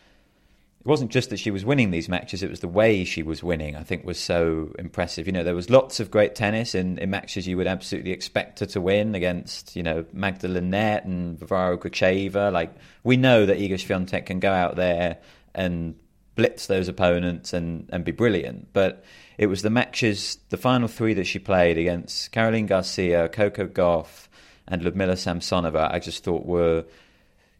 it 0.81 0.87
wasn't 0.87 1.11
just 1.11 1.29
that 1.29 1.37
she 1.37 1.51
was 1.51 1.63
winning 1.63 1.91
these 1.91 2.09
matches, 2.09 2.41
it 2.41 2.49
was 2.49 2.61
the 2.61 2.67
way 2.67 3.03
she 3.03 3.21
was 3.21 3.43
winning, 3.43 3.75
I 3.75 3.83
think 3.83 4.03
was 4.03 4.17
so 4.17 4.73
impressive. 4.79 5.27
You 5.27 5.31
know, 5.31 5.43
there 5.43 5.53
was 5.53 5.69
lots 5.69 5.99
of 5.99 6.09
great 6.09 6.33
tennis 6.33 6.73
in, 6.73 6.97
in 6.97 7.11
matches 7.11 7.47
you 7.47 7.55
would 7.57 7.67
absolutely 7.67 8.11
expect 8.11 8.61
her 8.61 8.65
to 8.65 8.81
win 8.81 9.13
against, 9.13 9.75
you 9.75 9.83
know, 9.83 10.05
Magdalene 10.11 10.71
Net 10.71 11.05
and 11.05 11.37
Varvara 11.37 11.77
Gracheva. 11.77 12.51
Like, 12.51 12.73
we 13.03 13.15
know 13.15 13.45
that 13.45 13.59
Iga 13.59 13.73
Swiatek 13.73 14.25
can 14.25 14.39
go 14.39 14.51
out 14.51 14.75
there 14.75 15.19
and 15.53 15.93
blitz 16.33 16.65
those 16.65 16.87
opponents 16.87 17.53
and, 17.53 17.87
and 17.93 18.03
be 18.03 18.11
brilliant. 18.11 18.73
But 18.73 19.03
it 19.37 19.45
was 19.45 19.61
the 19.61 19.69
matches, 19.69 20.39
the 20.49 20.57
final 20.57 20.87
three 20.87 21.13
that 21.13 21.27
she 21.27 21.37
played 21.37 21.77
against 21.77 22.31
Caroline 22.31 22.65
Garcia, 22.65 23.29
Coco 23.29 23.67
Gauff, 23.67 24.29
and 24.67 24.83
Ludmila 24.83 25.13
Samsonova, 25.13 25.93
I 25.93 25.99
just 25.99 26.23
thought 26.23 26.43
were 26.43 26.85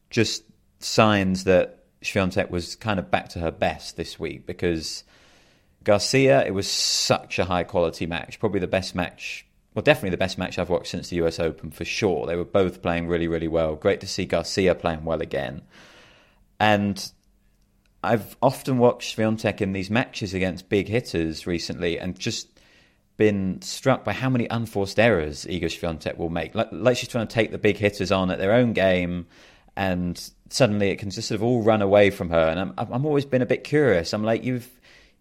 just 0.10 0.44
signs 0.80 1.44
that 1.44 1.81
Swiatek 2.04 2.50
was 2.50 2.76
kind 2.76 3.00
of 3.00 3.12
back 3.12 3.30
to 3.30 3.40
her 3.40 3.52
best 3.52 3.96
this 3.96 4.20
week 4.20 4.46
because 4.46 5.04
Garcia, 5.84 6.46
it 6.46 6.54
was 6.54 6.70
such 6.70 7.40
a 7.40 7.46
high 7.46 7.64
quality 7.64 8.06
match, 8.06 8.40
probably 8.40 8.60
the 8.60 8.68
best 8.68 8.96
match. 8.96 9.46
Well, 9.74 9.84
definitely 9.84 10.10
the 10.12 10.18
best 10.18 10.38
match 10.38 10.60
I've 10.60 10.70
watched 10.70 10.92
since 10.92 11.10
the 11.10 11.18
US 11.18 11.40
Open 11.40 11.72
for 11.72 11.86
sure. 11.86 12.26
They 12.26 12.36
were 12.36 12.44
both 12.44 12.82
playing 12.82 13.08
really, 13.08 13.28
really 13.28 13.48
well. 13.48 13.76
Great 13.76 14.02
to 14.02 14.08
see 14.08 14.26
Garcia 14.26 14.76
playing 14.76 15.06
well 15.06 15.22
again. 15.22 15.62
And 16.60 17.12
I've 18.04 18.36
often 18.42 18.80
watched 18.80 19.18
Swiatek 19.18 19.62
in 19.62 19.74
these 19.74 19.90
matches 19.90 20.34
against 20.34 20.70
big 20.70 20.88
hitters 20.88 21.48
recently 21.48 22.00
and 22.00 22.18
just 22.20 22.48
been 23.18 23.62
struck 23.62 24.04
by 24.04 24.14
how 24.14 24.30
many 24.30 24.48
unforced 24.50 25.00
errors 25.00 25.46
Iga 25.46 25.66
Swiatek 25.66 26.18
will 26.18 26.30
make. 26.30 26.56
Like, 26.56 26.70
like 26.72 26.98
she's 26.98 27.10
trying 27.10 27.28
to 27.28 27.34
take 27.34 27.52
the 27.52 27.58
big 27.58 27.78
hitters 27.78 28.12
on 28.12 28.32
at 28.32 28.40
their 28.40 28.54
own 28.54 28.74
game 28.74 29.28
and 29.76 30.32
suddenly 30.52 30.90
it 30.90 30.98
can 30.98 31.10
just 31.10 31.28
sort 31.28 31.40
of 31.40 31.44
all 31.44 31.62
run 31.62 31.82
away 31.82 32.10
from 32.10 32.30
her. 32.30 32.50
And 32.50 32.60
I'm 32.60 32.74
I'm 32.78 33.06
always 33.06 33.26
been 33.26 33.42
a 33.42 33.46
bit 33.46 33.64
curious. 33.64 34.14
I'm 34.14 34.24
like 34.24 34.44
you've 34.44 34.70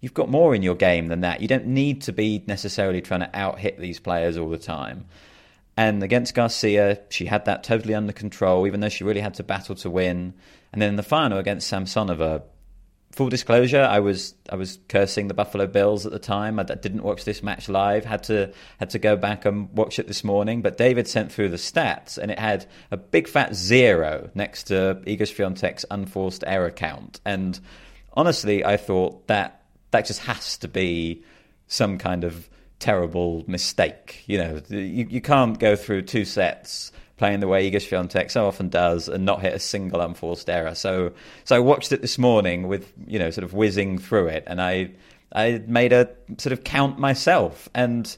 you've 0.00 0.14
got 0.14 0.28
more 0.28 0.54
in 0.54 0.62
your 0.62 0.74
game 0.74 1.08
than 1.08 1.20
that. 1.20 1.40
You 1.40 1.48
don't 1.48 1.66
need 1.66 2.02
to 2.02 2.12
be 2.12 2.42
necessarily 2.46 3.00
trying 3.00 3.20
to 3.20 3.30
out 3.36 3.58
hit 3.58 3.78
these 3.78 4.00
players 4.00 4.36
all 4.36 4.48
the 4.48 4.58
time. 4.58 5.06
And 5.76 6.02
against 6.02 6.34
Garcia, 6.34 7.00
she 7.08 7.26
had 7.26 7.46
that 7.46 7.64
totally 7.64 7.94
under 7.94 8.12
control, 8.12 8.66
even 8.66 8.80
though 8.80 8.88
she 8.88 9.04
really 9.04 9.20
had 9.20 9.34
to 9.34 9.42
battle 9.42 9.74
to 9.76 9.90
win. 9.90 10.34
And 10.72 10.82
then 10.82 10.90
in 10.90 10.96
the 10.96 11.02
final 11.02 11.38
against 11.38 11.72
Samsonova, 11.72 12.42
full 13.12 13.28
disclosure, 13.28 13.82
I 13.82 14.00
was 14.00 14.34
I 14.48 14.56
was 14.56 14.78
cursing 14.88 15.28
the 15.28 15.34
Buffalo 15.34 15.66
Bills 15.66 16.06
at 16.06 16.12
the 16.12 16.18
time. 16.18 16.58
I 16.58 16.62
didn't 16.64 17.02
watch 17.02 17.24
this 17.24 17.42
match 17.42 17.68
live. 17.68 18.04
had 18.04 18.22
to 18.24 18.52
had 18.78 18.90
to 18.90 18.98
go 18.98 19.16
back 19.16 19.44
and 19.44 19.68
watch 19.76 19.98
it 19.98 20.06
this 20.06 20.24
morning. 20.24 20.62
But 20.62 20.76
David 20.76 21.08
sent 21.08 21.32
through 21.32 21.48
the 21.50 21.56
stats, 21.56 22.18
and 22.18 22.30
it 22.30 22.38
had 22.38 22.66
a 22.90 22.96
big 22.96 23.28
fat 23.28 23.54
zero 23.54 24.30
next 24.34 24.64
to 24.64 25.00
Iga 25.06 25.22
Swiatek's 25.22 25.84
unforced 25.90 26.44
error 26.46 26.70
count. 26.70 27.20
And 27.24 27.58
honestly, 28.14 28.64
I 28.64 28.76
thought 28.76 29.26
that 29.26 29.62
that 29.90 30.06
just 30.06 30.20
has 30.20 30.56
to 30.58 30.68
be 30.68 31.24
some 31.66 31.98
kind 31.98 32.24
of 32.24 32.48
terrible 32.78 33.44
mistake. 33.46 34.22
You 34.26 34.38
know, 34.38 34.62
you, 34.68 35.06
you 35.08 35.20
can't 35.20 35.58
go 35.58 35.76
through 35.76 36.02
two 36.02 36.24
sets 36.24 36.92
playing 37.20 37.40
the 37.40 37.46
way 37.46 37.70
Iga 37.70 37.76
Swiatek 37.76 38.30
so 38.30 38.46
often 38.46 38.70
does 38.70 39.06
and 39.06 39.26
not 39.26 39.42
hit 39.42 39.52
a 39.52 39.58
single 39.58 40.00
unforced 40.00 40.48
error. 40.48 40.74
So 40.74 41.12
so 41.44 41.54
I 41.54 41.58
watched 41.58 41.92
it 41.92 42.00
this 42.00 42.16
morning 42.16 42.66
with 42.66 42.90
you 43.06 43.18
know 43.18 43.30
sort 43.30 43.44
of 43.44 43.52
whizzing 43.52 43.98
through 43.98 44.28
it, 44.28 44.44
and 44.46 44.60
I 44.60 44.92
I 45.32 45.62
made 45.66 45.92
a 45.92 46.08
sort 46.38 46.54
of 46.54 46.64
count 46.64 46.98
myself. 46.98 47.68
And 47.74 48.16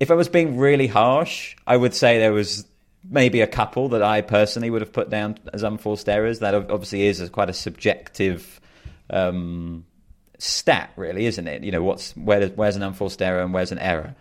if 0.00 0.10
I 0.10 0.14
was 0.14 0.28
being 0.28 0.58
really 0.58 0.88
harsh, 0.88 1.56
I 1.68 1.76
would 1.76 1.94
say 1.94 2.18
there 2.18 2.32
was 2.32 2.66
maybe 3.08 3.42
a 3.42 3.46
couple 3.46 3.90
that 3.90 4.02
I 4.02 4.22
personally 4.22 4.70
would 4.70 4.82
have 4.82 4.92
put 4.92 5.08
down 5.08 5.38
as 5.54 5.62
unforced 5.62 6.08
errors. 6.08 6.40
That 6.40 6.54
obviously 6.56 7.06
is 7.06 7.30
quite 7.30 7.48
a 7.48 7.54
subjective. 7.54 8.60
Um, 9.08 9.86
stat 10.38 10.90
really 10.96 11.24
isn't 11.24 11.46
it 11.46 11.64
you 11.64 11.72
know 11.72 11.82
what's 11.82 12.14
where, 12.14 12.46
where's 12.48 12.76
an 12.76 12.82
unforced 12.82 13.22
error 13.22 13.40
and 13.40 13.54
where's 13.54 13.72
an 13.72 13.78
error 13.78 14.14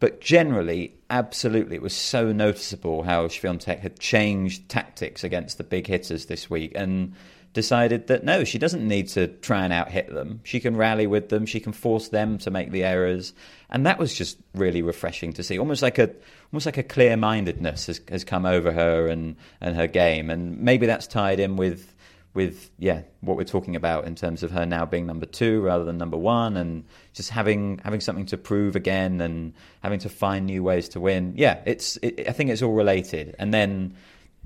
but 0.00 0.20
generally, 0.20 0.94
absolutely, 1.10 1.76
it 1.76 1.82
was 1.82 1.94
so 1.94 2.32
noticeable 2.32 3.02
how 3.02 3.26
Swiatek 3.26 3.80
had 3.80 3.98
changed 3.98 4.68
tactics 4.68 5.24
against 5.24 5.58
the 5.58 5.64
big 5.64 5.86
hitters 5.86 6.26
this 6.26 6.48
week 6.48 6.72
and 6.74 7.14
decided 7.52 8.06
that 8.06 8.22
no, 8.22 8.44
she 8.44 8.58
doesn't 8.58 8.86
need 8.86 9.08
to 9.08 9.26
try 9.26 9.64
and 9.64 9.72
out 9.72 9.90
hit 9.90 10.12
them. 10.12 10.40
She 10.44 10.60
can 10.60 10.76
rally 10.76 11.06
with 11.06 11.30
them. 11.30 11.46
She 11.46 11.58
can 11.58 11.72
force 11.72 12.08
them 12.08 12.38
to 12.38 12.50
make 12.50 12.70
the 12.70 12.84
errors, 12.84 13.32
and 13.70 13.86
that 13.86 13.98
was 13.98 14.14
just 14.14 14.38
really 14.54 14.82
refreshing 14.82 15.32
to 15.34 15.42
see. 15.42 15.58
Almost 15.58 15.82
like 15.82 15.98
a 15.98 16.10
almost 16.52 16.66
like 16.66 16.78
a 16.78 16.82
clear 16.82 17.16
mindedness 17.16 17.86
has, 17.86 18.00
has 18.08 18.22
come 18.22 18.46
over 18.46 18.70
her 18.70 19.08
and 19.08 19.34
and 19.60 19.74
her 19.74 19.88
game, 19.88 20.30
and 20.30 20.60
maybe 20.60 20.86
that's 20.86 21.06
tied 21.08 21.40
in 21.40 21.56
with 21.56 21.94
with 22.34 22.70
yeah 22.78 23.02
what 23.20 23.36
we're 23.36 23.44
talking 23.44 23.74
about 23.74 24.04
in 24.04 24.14
terms 24.14 24.42
of 24.42 24.50
her 24.50 24.66
now 24.66 24.84
being 24.84 25.06
number 25.06 25.26
two 25.26 25.60
rather 25.60 25.84
than 25.84 25.98
number 25.98 26.16
one 26.16 26.56
and 26.56 26.84
just 27.12 27.30
having 27.30 27.78
having 27.84 28.00
something 28.00 28.26
to 28.26 28.36
prove 28.36 28.76
again 28.76 29.20
and 29.20 29.54
having 29.82 29.98
to 29.98 30.08
find 30.08 30.46
new 30.46 30.62
ways 30.62 30.88
to 30.90 31.00
win. 31.00 31.32
Yeah 31.36 31.60
it's 31.66 31.96
it, 32.02 32.28
I 32.28 32.32
think 32.32 32.50
it's 32.50 32.62
all 32.62 32.74
related. 32.74 33.34
And 33.38 33.52
then 33.52 33.94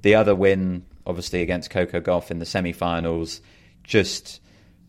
the 0.00 0.14
other 0.14 0.34
win 0.34 0.86
obviously 1.06 1.42
against 1.42 1.70
Coco 1.70 2.00
Gauff 2.00 2.30
in 2.30 2.38
the 2.38 2.46
semi-finals 2.46 3.40
just 3.82 4.40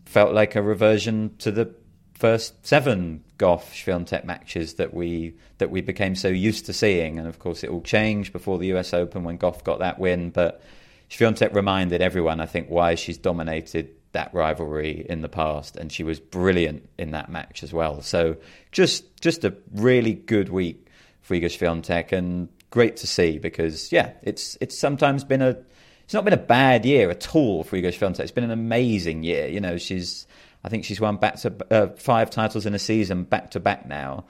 felt 0.06 0.32
like 0.32 0.54
a 0.54 0.62
reversion 0.62 1.34
to 1.38 1.50
the 1.50 1.74
first 2.14 2.64
seven 2.64 3.24
Gauff 3.38 3.64
Swiatek 3.72 4.24
matches 4.24 4.74
that 4.74 4.94
we 4.94 5.34
that 5.58 5.70
we 5.70 5.80
became 5.80 6.14
so 6.14 6.28
used 6.28 6.66
to 6.66 6.72
seeing. 6.72 7.18
And 7.18 7.26
of 7.26 7.38
course 7.38 7.64
it 7.64 7.70
all 7.70 7.82
changed 7.82 8.32
before 8.32 8.58
the 8.58 8.72
US 8.74 8.94
Open 8.94 9.24
when 9.24 9.38
Gauff 9.38 9.64
got 9.64 9.80
that 9.80 9.98
win. 9.98 10.30
But 10.30 10.62
Swiatek 11.10 11.54
reminded 11.54 12.02
everyone, 12.02 12.40
I 12.40 12.46
think, 12.46 12.68
why 12.68 12.94
she's 12.94 13.18
dominated 13.18 13.90
that 14.12 14.32
rivalry 14.32 15.04
in 15.08 15.22
the 15.22 15.28
past, 15.28 15.76
and 15.76 15.92
she 15.92 16.02
was 16.02 16.18
brilliant 16.20 16.88
in 16.98 17.10
that 17.10 17.28
match 17.28 17.62
as 17.62 17.72
well. 17.72 18.00
So 18.00 18.36
just 18.72 19.20
just 19.20 19.44
a 19.44 19.54
really 19.72 20.14
good 20.14 20.48
week 20.48 20.86
for 21.20 21.34
Iga 21.34 21.46
Swiatek, 21.46 22.12
and 22.12 22.48
great 22.70 22.96
to 22.98 23.06
see 23.06 23.38
because 23.38 23.92
yeah, 23.92 24.12
it's 24.22 24.56
it's 24.60 24.78
sometimes 24.78 25.24
been 25.24 25.42
a 25.42 25.56
it's 26.04 26.14
not 26.14 26.24
been 26.24 26.34
a 26.34 26.38
bad 26.38 26.84
year 26.84 27.10
at 27.10 27.34
all 27.34 27.64
for 27.64 27.76
Iga 27.76 27.88
Swiatek. 27.88 28.20
It's 28.20 28.32
been 28.32 28.44
an 28.44 28.50
amazing 28.50 29.22
year. 29.22 29.46
You 29.48 29.60
know, 29.60 29.78
she's 29.78 30.26
I 30.64 30.68
think 30.68 30.84
she's 30.84 31.00
won 31.00 31.16
back 31.16 31.36
to 31.40 31.54
uh, 31.70 31.86
five 31.96 32.30
titles 32.30 32.66
in 32.66 32.74
a 32.74 32.78
season 32.78 33.24
back 33.24 33.50
to 33.52 33.60
back 33.60 33.86
now, 33.86 34.24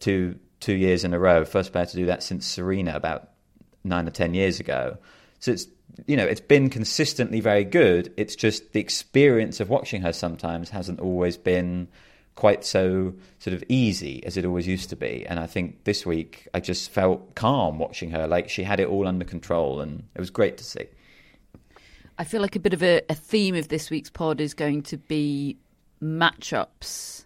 two 0.00 0.38
two 0.60 0.74
years 0.74 1.04
in 1.04 1.14
a 1.14 1.18
row. 1.18 1.44
First 1.44 1.72
player 1.72 1.86
to 1.86 1.96
do 1.96 2.06
that 2.06 2.22
since 2.22 2.46
Serena 2.46 2.96
about 2.96 3.30
nine 3.84 4.08
or 4.08 4.10
ten 4.10 4.34
years 4.34 4.60
ago. 4.60 4.98
So 5.38 5.52
it's 5.52 5.66
you 6.06 6.16
know, 6.16 6.24
it's 6.24 6.40
been 6.40 6.70
consistently 6.70 7.40
very 7.40 7.64
good. 7.64 8.12
It's 8.16 8.36
just 8.36 8.72
the 8.72 8.80
experience 8.80 9.60
of 9.60 9.68
watching 9.70 10.02
her 10.02 10.12
sometimes 10.12 10.70
hasn't 10.70 11.00
always 11.00 11.36
been 11.36 11.88
quite 12.34 12.64
so 12.64 13.14
sort 13.38 13.54
of 13.54 13.64
easy 13.68 14.24
as 14.24 14.36
it 14.36 14.44
always 14.44 14.66
used 14.66 14.90
to 14.90 14.96
be. 14.96 15.26
And 15.26 15.40
I 15.40 15.46
think 15.46 15.84
this 15.84 16.04
week 16.04 16.46
I 16.54 16.60
just 16.60 16.90
felt 16.90 17.34
calm 17.34 17.78
watching 17.78 18.10
her, 18.10 18.28
like 18.28 18.48
she 18.48 18.62
had 18.62 18.78
it 18.78 18.88
all 18.88 19.08
under 19.08 19.24
control, 19.24 19.80
and 19.80 20.04
it 20.14 20.20
was 20.20 20.30
great 20.30 20.58
to 20.58 20.64
see. 20.64 20.86
I 22.18 22.24
feel 22.24 22.40
like 22.40 22.56
a 22.56 22.60
bit 22.60 22.74
of 22.74 22.82
a, 22.82 23.02
a 23.08 23.14
theme 23.14 23.54
of 23.54 23.68
this 23.68 23.90
week's 23.90 24.10
pod 24.10 24.40
is 24.40 24.54
going 24.54 24.82
to 24.84 24.96
be 24.96 25.56
matchups. 26.02 27.24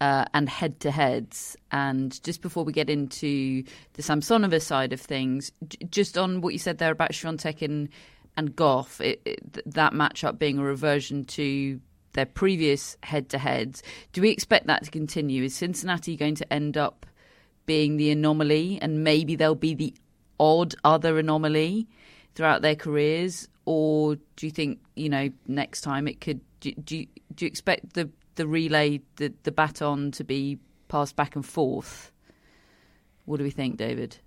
Uh, 0.00 0.24
and 0.34 0.48
head 0.48 0.80
to 0.80 0.90
heads. 0.90 1.56
And 1.70 2.20
just 2.24 2.42
before 2.42 2.64
we 2.64 2.72
get 2.72 2.90
into 2.90 3.62
the 3.92 4.02
Samsonova 4.02 4.60
side 4.60 4.92
of 4.92 5.00
things, 5.00 5.52
j- 5.68 5.86
just 5.88 6.18
on 6.18 6.40
what 6.40 6.52
you 6.52 6.58
said 6.58 6.78
there 6.78 6.90
about 6.90 7.12
Swiatek 7.12 7.62
and, 7.62 7.88
and 8.36 8.56
Gauff, 8.56 9.00
it, 9.00 9.22
it, 9.24 9.72
that 9.72 9.92
matchup 9.92 10.36
being 10.36 10.58
a 10.58 10.64
reversion 10.64 11.24
to 11.26 11.80
their 12.14 12.26
previous 12.26 12.96
head 13.04 13.28
to 13.28 13.38
heads, 13.38 13.84
do 14.12 14.20
we 14.20 14.30
expect 14.30 14.66
that 14.66 14.82
to 14.82 14.90
continue? 14.90 15.44
Is 15.44 15.54
Cincinnati 15.54 16.16
going 16.16 16.34
to 16.36 16.52
end 16.52 16.76
up 16.76 17.06
being 17.64 17.96
the 17.96 18.10
anomaly 18.10 18.80
and 18.82 19.04
maybe 19.04 19.36
they'll 19.36 19.54
be 19.54 19.74
the 19.74 19.94
odd 20.40 20.74
other 20.82 21.18
anomaly 21.20 21.86
throughout 22.34 22.62
their 22.62 22.76
careers? 22.76 23.48
Or 23.64 24.16
do 24.16 24.46
you 24.46 24.50
think, 24.50 24.80
you 24.96 25.08
know, 25.08 25.30
next 25.46 25.82
time 25.82 26.08
it 26.08 26.20
could, 26.20 26.40
do, 26.58 26.72
do, 26.72 27.06
do 27.34 27.44
you 27.44 27.46
expect 27.46 27.94
the 27.94 28.10
the 28.36 28.46
relay, 28.46 29.00
the, 29.16 29.32
the 29.42 29.52
baton 29.52 30.10
to 30.12 30.24
be 30.24 30.58
passed 30.88 31.16
back 31.16 31.34
and 31.36 31.44
forth. 31.44 32.12
What 33.24 33.38
do 33.38 33.44
we 33.44 33.50
think, 33.50 33.76
David? 33.76 34.18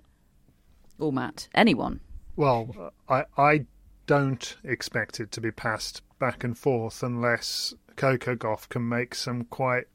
Or 1.00 1.14
Matt? 1.14 1.48
Anyone? 1.54 2.00
Well, 2.36 2.94
I, 3.08 3.26
I 3.38 3.66
don't 4.06 4.58
expect 4.64 5.20
it 5.20 5.32
to 5.34 5.42
be 5.42 5.52
passed 5.52 6.02
back 6.20 6.44
and 6.44 6.58
forth 6.58 7.04
unless 7.04 7.74
Coco 7.96 8.36
Gauff 8.36 8.70
can 8.70 8.88
make 8.88 9.14
some 9.14 9.44
quite 9.46 9.86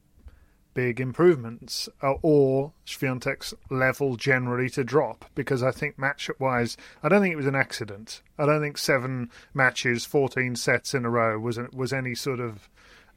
big 0.75 1.01
improvements 1.01 1.89
uh, 2.03 2.15
or 2.23 2.73
Swiatek's 2.87 3.53
level 3.71 4.17
generally 4.17 4.71
to 4.71 4.83
drop 4.83 5.27
because 5.35 5.63
I 5.63 5.71
think 5.71 5.99
matchup 5.99 6.41
wise 6.41 6.77
I 7.03 7.09
don't 7.09 7.21
think 7.21 7.33
it 7.33 7.37
was 7.37 7.47
an 7.47 7.55
accident. 7.55 8.23
I 8.39 8.47
don't 8.47 8.63
think 8.63 8.79
seven 8.79 9.31
matches, 9.53 10.05
14 10.07 10.57
sets 10.57 10.95
in 10.95 11.05
a 11.05 11.11
row 11.11 11.39
was 11.39 11.59
was 11.73 11.93
any 11.93 12.15
sort 12.15 12.41
of 12.41 12.69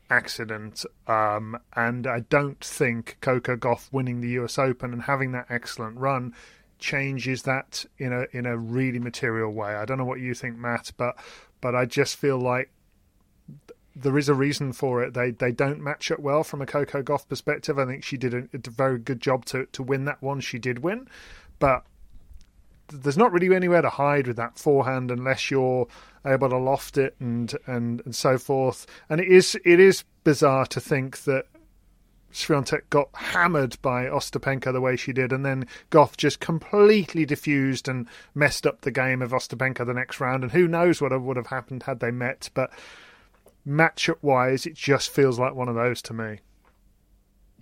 accident. 0.10 0.86
Um, 1.08 1.58
and 1.76 2.08
I 2.08 2.22
don't 2.22 2.64
think 2.64 3.18
Coco 3.22 3.56
Gauff 3.56 3.92
winning 3.92 4.22
the 4.22 4.30
US 4.42 4.58
Open 4.58 4.94
and 4.94 5.04
having 5.04 5.32
that 5.34 5.48
excellent 5.50 5.98
run 5.98 6.34
changes 6.78 7.44
that 7.44 7.86
in 7.98 8.12
a 8.12 8.26
in 8.32 8.46
a 8.46 8.58
really 8.58 9.00
material 9.00 9.52
way. 9.52 9.76
I 9.76 9.86
don't 9.86 9.98
know 9.98 10.06
what 10.06 10.20
you 10.20 10.34
think, 10.34 10.58
Matt, 10.58 10.92
but 10.98 11.16
but 11.62 11.76
I 11.76 11.86
just 11.86 12.18
feel 12.18 12.38
like 12.38 12.72
there 13.96 14.18
is 14.18 14.28
a 14.28 14.34
reason 14.34 14.74
for 14.74 15.02
it. 15.04 15.14
They 15.14 15.32
they 15.32 15.52
don't 15.52 15.82
match 15.82 16.12
up 16.12 16.20
well 16.20 16.44
from 16.44 16.62
a 16.62 16.66
Coco 16.66 17.02
Gauff 17.02 17.28
perspective. 17.28 17.80
I 17.80 17.86
think 17.86 18.04
she 18.04 18.18
did 18.18 18.34
a, 18.34 18.48
a 18.54 18.70
very 18.70 19.00
good 19.00 19.22
job 19.22 19.46
to 19.46 19.66
to 19.68 19.84
win 19.84 20.06
that 20.06 20.22
one. 20.22 20.42
She 20.42 20.60
did 20.60 20.80
win, 20.80 21.08
but 21.60 21.86
there's 22.90 23.18
not 23.18 23.32
really 23.32 23.54
anywhere 23.56 23.82
to 23.82 23.90
hide 23.90 24.28
with 24.28 24.38
that 24.38 24.60
forehand 24.60 25.10
unless 25.10 25.50
you're 25.50 25.88
able 26.26 26.50
to 26.50 26.58
loft 26.58 26.98
it 26.98 27.16
and 27.20 27.54
and 27.66 28.02
and 28.06 28.16
so 28.16 28.38
forth. 28.38 28.86
And 29.10 29.22
it 29.22 29.28
is 29.28 29.58
it 29.66 29.80
is 29.80 30.04
bizarre 30.24 30.66
to 30.68 30.80
think 30.80 31.24
that 31.24 31.46
Swiatek 32.36 32.90
got 32.90 33.10
hammered 33.14 33.82
by 33.82 34.06
Ostapenko 34.06 34.74
the 34.74 34.82
way 34.82 34.98
she 34.98 35.14
did, 35.14 35.32
and 35.32 35.46
then 35.46 35.68
Gauff 35.90 36.18
just 36.18 36.42
completely 36.42 37.26
diffused 37.26 37.88
and 37.88 38.08
messed 38.34 38.68
up 38.68 38.82
the 38.82 38.92
game 38.92 39.22
of 39.22 39.32
Ostapenko 39.32 39.86
the 39.86 39.94
next 39.94 40.20
round. 40.20 40.44
And 40.44 40.52
who 40.52 40.68
knows 40.68 41.02
what 41.02 41.20
would 41.20 41.38
have 41.38 41.48
happened 41.48 41.84
had 41.84 42.02
they 42.02 42.12
met? 42.12 42.50
But 42.54 42.72
matchup 43.66 44.18
wise, 44.22 44.66
it 44.66 44.74
just 44.74 45.10
feels 45.10 45.40
like 45.40 45.56
one 45.56 45.70
of 45.70 45.76
those 45.76 46.02
to 46.04 46.14
me. 46.14 46.40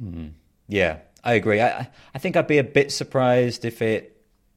Mm. 0.04 0.32
Yeah, 0.68 1.00
I 1.24 1.34
agree. 1.34 1.62
I 1.62 1.90
I 2.16 2.18
think 2.18 2.36
I'd 2.36 2.48
be 2.48 2.58
a 2.58 2.64
bit 2.64 2.92
surprised 2.92 3.66
if 3.66 3.82
it 3.82 4.13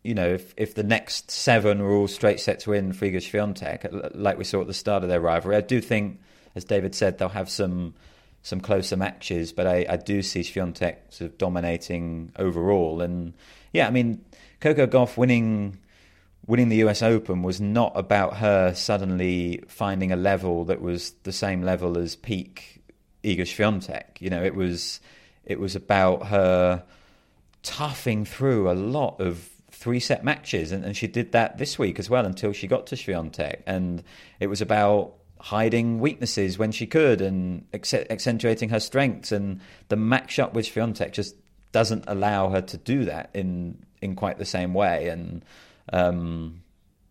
you 0.07 0.15
know, 0.15 0.35
if, 0.35 0.55
if 0.57 0.75
the 0.75 0.85
next 0.85 1.31
seven 1.31 1.83
were 1.83 1.93
all 1.93 2.07
straight 2.07 2.39
sets 2.39 2.67
win 2.67 2.93
for 2.93 3.07
Iga 3.07 3.17
Swiatek, 3.17 3.93
uh, 3.93 4.09
like 4.15 4.39
we 4.39 4.45
saw 4.45 4.61
at 4.61 4.69
the 4.69 4.75
start 4.75 5.03
of 5.03 5.09
their 5.09 5.21
rivalry, 5.21 5.57
I 5.57 5.61
do 5.61 5.81
think, 5.81 6.21
as 6.55 6.65
David 6.65 6.95
said, 6.95 7.19
they'll 7.19 7.29
have 7.29 7.51
some 7.51 7.95
some 8.43 8.61
closer 8.61 8.97
matches, 8.97 9.53
but 9.53 9.67
I, 9.67 9.85
I 9.89 9.97
do 9.97 10.23
see 10.23 10.43
Swiatek 10.43 10.97
sort 11.09 11.33
of 11.33 11.39
dominating 11.39 12.31
overall. 12.39 13.01
And 13.01 13.35
yeah, 13.73 13.89
I 13.89 13.91
mean, 13.91 14.25
Coco 14.61 14.87
Gauff 14.87 15.17
winning 15.17 15.79
winning 16.47 16.69
the 16.69 16.77
US 16.85 17.03
Open 17.03 17.43
was 17.43 17.61
not 17.61 17.91
about 17.97 18.37
her 18.37 18.73
suddenly 18.73 19.65
finding 19.67 20.13
a 20.13 20.17
level 20.17 20.67
that 20.67 20.81
was 20.81 21.11
the 21.25 21.33
same 21.33 21.63
level 21.63 21.99
as 21.99 22.15
peak 22.15 22.81
Iga 23.25 23.41
Swiatek. 23.41 24.21
You 24.21 24.31
know, 24.31 24.45
it 24.45 24.55
was 24.55 25.01
it 25.45 25.59
was 25.59 25.75
about 25.75 26.29
her 26.29 26.85
toughing 27.65 28.25
through 28.25 28.71
a 28.71 28.75
lot 28.75 29.21
of 29.21 29.51
three 29.87 30.01
set 30.01 30.25
matches, 30.25 30.73
and, 30.73 30.85
and 30.85 30.97
she 30.97 31.07
did 31.07 31.31
that 31.31 31.59
this 31.59 31.79
week 31.79 32.01
as 32.01 32.11
well 32.11 32.27
until 32.27 32.53
she 32.53 32.67
got 32.67 32.89
to 32.89 32.97
Swiatek, 32.97 33.63
and 33.69 34.03
it 34.41 34.49
was 34.49 34.61
about 34.61 35.15
hiding 35.39 36.01
weaknesses 36.01 36.59
when 36.59 36.73
she 36.73 36.89
could 36.89 37.21
and 37.21 37.65
accentuating 37.73 38.69
her 38.71 38.81
strengths, 38.81 39.31
and 39.31 39.61
the 39.87 39.95
match 39.95 40.41
up 40.41 40.55
with 40.55 40.67
Swiatek 40.67 41.13
just 41.13 41.37
doesn't 41.71 42.03
allow 42.09 42.49
her 42.49 42.61
to 42.63 42.77
do 42.77 43.05
that 43.05 43.31
in 43.33 43.87
in 44.03 44.17
quite 44.17 44.39
the 44.39 44.45
same 44.45 44.75
way, 44.75 45.07
and 45.07 45.45
um, 45.93 46.63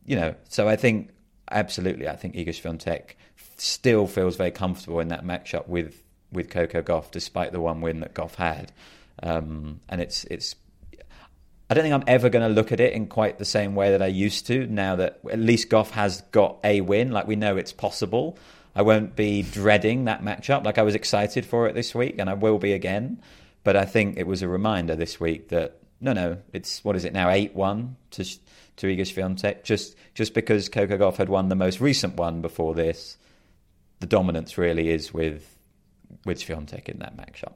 you 0.05 0.17
know, 0.17 0.35
so 0.49 0.67
I 0.67 0.75
think 0.75 1.11
absolutely, 1.49 2.09
I 2.09 2.17
think 2.17 2.35
Iga 2.35 2.49
Swiatek 2.49 3.15
still 3.55 4.05
feels 4.05 4.35
very 4.35 4.51
comfortable 4.51 4.99
in 4.99 5.07
that 5.07 5.23
matchup 5.23 5.69
with 5.69 6.03
with 6.29 6.49
Coco 6.49 6.81
Gauff, 6.81 7.09
despite 7.09 7.53
the 7.53 7.61
one 7.61 7.79
win 7.79 8.01
that 8.01 8.13
Gauff 8.13 8.35
had. 8.35 8.73
Um, 9.23 9.79
and 9.87 10.01
it's 10.01 10.25
it's 10.25 10.55
I 11.69 11.73
don't 11.73 11.83
think 11.83 11.95
I'm 11.95 12.03
ever 12.07 12.29
going 12.29 12.47
to 12.47 12.53
look 12.53 12.71
at 12.71 12.79
it 12.79 12.93
in 12.93 13.07
quite 13.07 13.39
the 13.39 13.45
same 13.45 13.73
way 13.73 13.91
that 13.91 14.01
I 14.01 14.07
used 14.07 14.45
to 14.47 14.67
now 14.67 14.97
that 14.97 15.19
at 15.31 15.39
least 15.39 15.69
Gauff 15.69 15.91
has 15.91 16.21
got 16.31 16.59
a 16.63 16.81
win. 16.81 17.11
Like 17.11 17.27
we 17.27 17.35
know 17.35 17.57
it's 17.57 17.73
possible. 17.73 18.37
I 18.75 18.83
won't 18.83 19.15
be 19.15 19.41
dreading 19.41 20.05
that 20.05 20.21
matchup. 20.21 20.63
Like 20.63 20.77
I 20.77 20.83
was 20.83 20.93
excited 20.93 21.45
for 21.45 21.67
it 21.67 21.73
this 21.73 21.95
week 21.95 22.15
and 22.19 22.29
I 22.29 22.33
will 22.33 22.59
be 22.59 22.73
again. 22.73 23.21
But 23.63 23.75
I 23.75 23.85
think 23.85 24.17
it 24.17 24.27
was 24.27 24.43
a 24.43 24.47
reminder 24.47 24.95
this 24.95 25.19
week 25.19 25.49
that 25.49 25.79
no, 26.01 26.13
no, 26.13 26.37
it's 26.53 26.83
what 26.83 26.95
is 26.95 27.05
it 27.05 27.13
now, 27.13 27.29
8 27.29 27.55
1 27.55 27.95
to, 28.11 28.23
to 28.23 28.87
Iga 28.87 29.01
Swiatek. 29.01 29.63
Just, 29.63 29.95
just 30.13 30.33
because 30.33 30.69
Coco 30.69 30.97
Gauff 30.97 31.15
had 31.15 31.29
won 31.29 31.49
the 31.49 31.55
most 31.55 31.79
recent 31.81 32.15
one 32.15 32.41
before 32.41 32.75
this, 32.75 33.17
the 34.01 34.05
dominance 34.05 34.57
really 34.57 34.89
is 34.89 35.13
with, 35.13 35.57
with 36.25 36.39
Swiatek 36.39 36.89
in 36.89 36.99
that 36.99 37.17
matchup. 37.17 37.53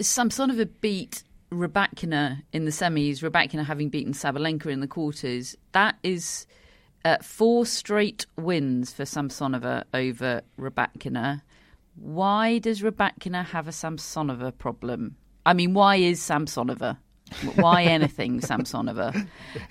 Samsonova 0.00 0.68
beat 0.80 1.22
Rybakina 1.50 2.42
in 2.52 2.64
the 2.64 2.70
semis, 2.70 3.18
Rybakina 3.18 3.64
having 3.64 3.88
beaten 3.88 4.12
Sabalenka 4.12 4.66
in 4.66 4.80
the 4.80 4.86
quarters, 4.86 5.56
that 5.72 5.96
is 6.02 6.46
uh, 7.04 7.18
four 7.22 7.66
straight 7.66 8.26
wins 8.36 8.92
for 8.92 9.02
Samsonova 9.02 9.84
over 9.92 10.42
Rybakina. 10.58 11.42
Why 11.96 12.58
does 12.58 12.82
Rybakina 12.82 13.44
have 13.46 13.66
a 13.66 13.72
Samsonova 13.72 14.56
problem? 14.56 15.16
I 15.44 15.54
mean, 15.54 15.74
why 15.74 15.96
is 15.96 16.20
Samsonova? 16.20 16.98
Why 17.56 17.84
anything 17.84 18.40
Samsonova? 18.40 19.26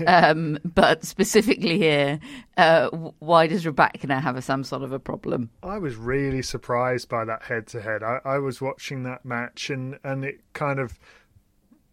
Um, 0.05 0.59
but 0.63 1.05
specifically 1.05 1.77
here, 1.77 2.19
uh, 2.57 2.89
why 3.19 3.47
does 3.47 3.65
Rybakina 3.65 4.21
have 4.21 4.35
a 4.35 4.41
Samsonova 4.41 5.03
problem? 5.03 5.49
I 5.63 5.77
was 5.77 5.95
really 5.95 6.41
surprised 6.41 7.09
by 7.09 7.25
that 7.25 7.43
head 7.43 7.67
to 7.67 7.81
head. 7.81 8.01
I 8.03 8.37
was 8.39 8.61
watching 8.61 9.03
that 9.03 9.25
match 9.25 9.69
and, 9.69 9.99
and 10.03 10.25
it 10.25 10.41
kind 10.53 10.79
of 10.79 10.99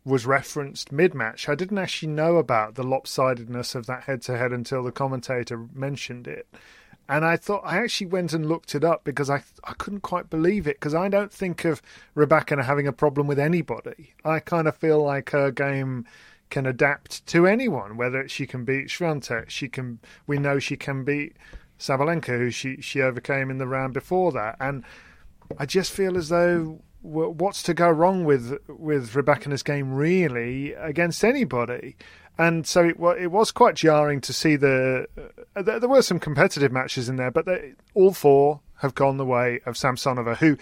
was 0.06 0.24
referenced 0.24 0.92
mid 0.92 1.14
match. 1.14 1.48
I 1.48 1.56
didn't 1.56 1.78
actually 1.78 2.12
know 2.12 2.36
about 2.36 2.76
the 2.76 2.84
lopsidedness 2.84 3.74
of 3.74 3.86
that 3.86 4.04
head 4.04 4.22
to 4.22 4.38
head 4.38 4.52
until 4.52 4.84
the 4.84 4.92
commentator 4.92 5.66
mentioned 5.74 6.28
it. 6.28 6.46
And 7.08 7.24
I 7.24 7.36
thought 7.36 7.62
I 7.64 7.78
actually 7.78 8.06
went 8.06 8.32
and 8.32 8.46
looked 8.48 8.76
it 8.76 8.84
up 8.84 9.02
because 9.02 9.28
I 9.28 9.42
I 9.64 9.72
couldn't 9.74 10.00
quite 10.00 10.30
believe 10.30 10.68
it 10.68 10.76
because 10.76 10.94
I 10.94 11.08
don't 11.08 11.32
think 11.32 11.64
of 11.64 11.82
Rybakina 12.16 12.64
having 12.64 12.86
a 12.86 12.92
problem 12.92 13.26
with 13.26 13.38
anybody. 13.38 14.14
I 14.24 14.38
kind 14.38 14.68
of 14.68 14.76
feel 14.76 15.02
like 15.02 15.30
her 15.30 15.50
game 15.50 16.06
can 16.50 16.66
adapt 16.66 17.26
to 17.26 17.46
anyone, 17.46 17.96
whether 17.96 18.28
she 18.28 18.46
can 18.46 18.64
beat 18.64 18.86
Swiatek, 18.86 19.50
she 19.50 19.68
can. 19.68 19.98
We 20.28 20.38
know 20.38 20.60
she 20.60 20.76
can 20.76 21.02
beat 21.02 21.36
Sabalenka, 21.80 22.38
who 22.38 22.50
she 22.50 22.80
she 22.80 23.02
overcame 23.02 23.50
in 23.50 23.58
the 23.58 23.66
round 23.66 23.92
before 23.92 24.30
that, 24.32 24.56
and 24.60 24.84
I 25.58 25.66
just 25.66 25.90
feel 25.90 26.16
as 26.16 26.28
though 26.28 26.80
what's 27.06 27.62
to 27.64 27.74
go 27.74 27.88
wrong 27.88 28.24
with 28.24 28.58
with 28.68 29.12
Rybakina's 29.12 29.62
game 29.62 29.94
really 29.94 30.72
against 30.74 31.24
anybody? 31.24 31.96
And 32.38 32.66
so 32.66 32.84
it, 32.84 32.96
it 33.18 33.30
was 33.30 33.50
quite 33.50 33.74
jarring 33.76 34.20
to 34.22 34.32
see 34.32 34.56
the. 34.56 35.06
Uh, 35.54 35.62
there 35.62 35.88
were 35.88 36.02
some 36.02 36.18
competitive 36.18 36.72
matches 36.72 37.08
in 37.08 37.16
there, 37.16 37.30
but 37.30 37.46
they, 37.46 37.72
all 37.94 38.12
four 38.12 38.60
have 38.80 38.94
gone 38.94 39.16
the 39.16 39.24
way 39.24 39.60
of 39.64 39.74
Samsonova, 39.74 40.36
who 40.36 40.58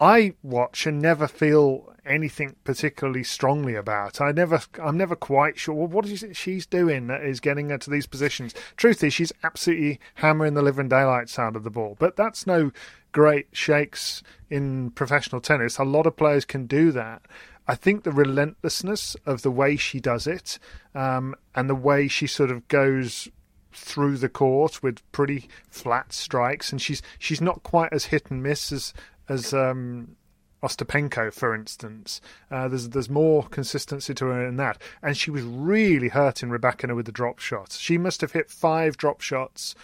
I 0.00 0.34
watch 0.42 0.86
and 0.86 1.00
never 1.00 1.28
feel 1.28 1.92
anything 2.04 2.56
particularly 2.64 3.22
strongly 3.22 3.74
about. 3.74 4.20
I 4.20 4.32
never, 4.32 4.60
I'm 4.82 4.98
never 4.98 5.14
quite 5.14 5.58
sure. 5.58 5.74
Well, 5.74 5.86
what 5.86 6.06
is 6.06 6.22
it 6.22 6.36
she's 6.36 6.66
doing 6.66 7.06
that 7.06 7.22
is 7.22 7.40
getting 7.40 7.70
her 7.70 7.78
to 7.78 7.90
these 7.90 8.06
positions? 8.06 8.54
Truth 8.76 9.04
is, 9.04 9.14
she's 9.14 9.32
absolutely 9.42 10.00
hammering 10.16 10.54
the 10.54 10.62
living 10.62 10.88
daylights 10.88 11.38
out 11.38 11.56
of 11.56 11.62
the 11.62 11.70
ball, 11.70 11.96
but 11.98 12.16
that's 12.16 12.46
no 12.46 12.72
great 13.14 13.46
shakes 13.52 14.22
in 14.50 14.90
professional 14.90 15.40
tennis. 15.40 15.78
A 15.78 15.84
lot 15.84 16.06
of 16.06 16.16
players 16.16 16.44
can 16.44 16.66
do 16.66 16.90
that. 16.92 17.22
I 17.66 17.76
think 17.76 18.02
the 18.02 18.12
relentlessness 18.12 19.16
of 19.24 19.40
the 19.40 19.52
way 19.52 19.76
she 19.76 20.00
does 20.00 20.26
it 20.26 20.58
um, 20.94 21.34
and 21.54 21.70
the 21.70 21.74
way 21.76 22.08
she 22.08 22.26
sort 22.26 22.50
of 22.50 22.68
goes 22.68 23.28
through 23.72 24.18
the 24.18 24.28
court 24.28 24.82
with 24.82 25.00
pretty 25.12 25.48
flat 25.70 26.12
strikes, 26.12 26.70
and 26.70 26.82
she's 26.82 27.00
she's 27.18 27.40
not 27.40 27.62
quite 27.62 27.92
as 27.92 28.06
hit 28.06 28.30
and 28.30 28.42
miss 28.42 28.70
as 28.70 28.92
as 29.28 29.54
um, 29.54 30.16
Ostapenko, 30.62 31.32
for 31.32 31.54
instance. 31.54 32.20
Uh, 32.50 32.68
there's 32.68 32.90
there's 32.90 33.08
more 33.08 33.44
consistency 33.44 34.12
to 34.14 34.26
her 34.26 34.46
in 34.46 34.56
that, 34.56 34.80
and 35.02 35.16
she 35.16 35.30
was 35.30 35.42
really 35.42 36.08
hurting 36.08 36.50
Rybakina 36.50 36.94
with 36.94 37.06
the 37.06 37.12
drop 37.12 37.38
shots. 37.38 37.78
She 37.78 37.96
must 37.96 38.20
have 38.20 38.32
hit 38.32 38.50
five 38.50 38.96
drop 38.96 39.20
shots 39.20 39.74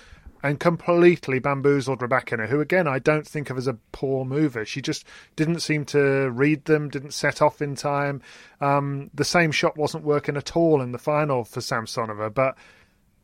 and 0.42 0.58
completely 0.60 1.38
bamboozled 1.38 2.00
Rybakina, 2.00 2.48
who 2.48 2.60
again 2.60 2.86
I 2.86 2.98
don't 2.98 3.26
think 3.26 3.50
of 3.50 3.58
as 3.58 3.66
a 3.66 3.78
poor 3.92 4.24
mover. 4.24 4.64
She 4.64 4.80
just 4.80 5.04
didn't 5.36 5.60
seem 5.60 5.84
to 5.86 6.30
read 6.30 6.64
them, 6.64 6.88
didn't 6.88 7.14
set 7.14 7.42
off 7.42 7.60
in 7.60 7.74
time. 7.74 8.22
Um, 8.60 9.10
the 9.14 9.24
same 9.24 9.52
shot 9.52 9.76
wasn't 9.76 10.04
working 10.04 10.36
at 10.36 10.56
all 10.56 10.80
in 10.80 10.92
the 10.92 10.98
final 10.98 11.44
for 11.44 11.60
Samsonova, 11.60 12.32
but 12.32 12.56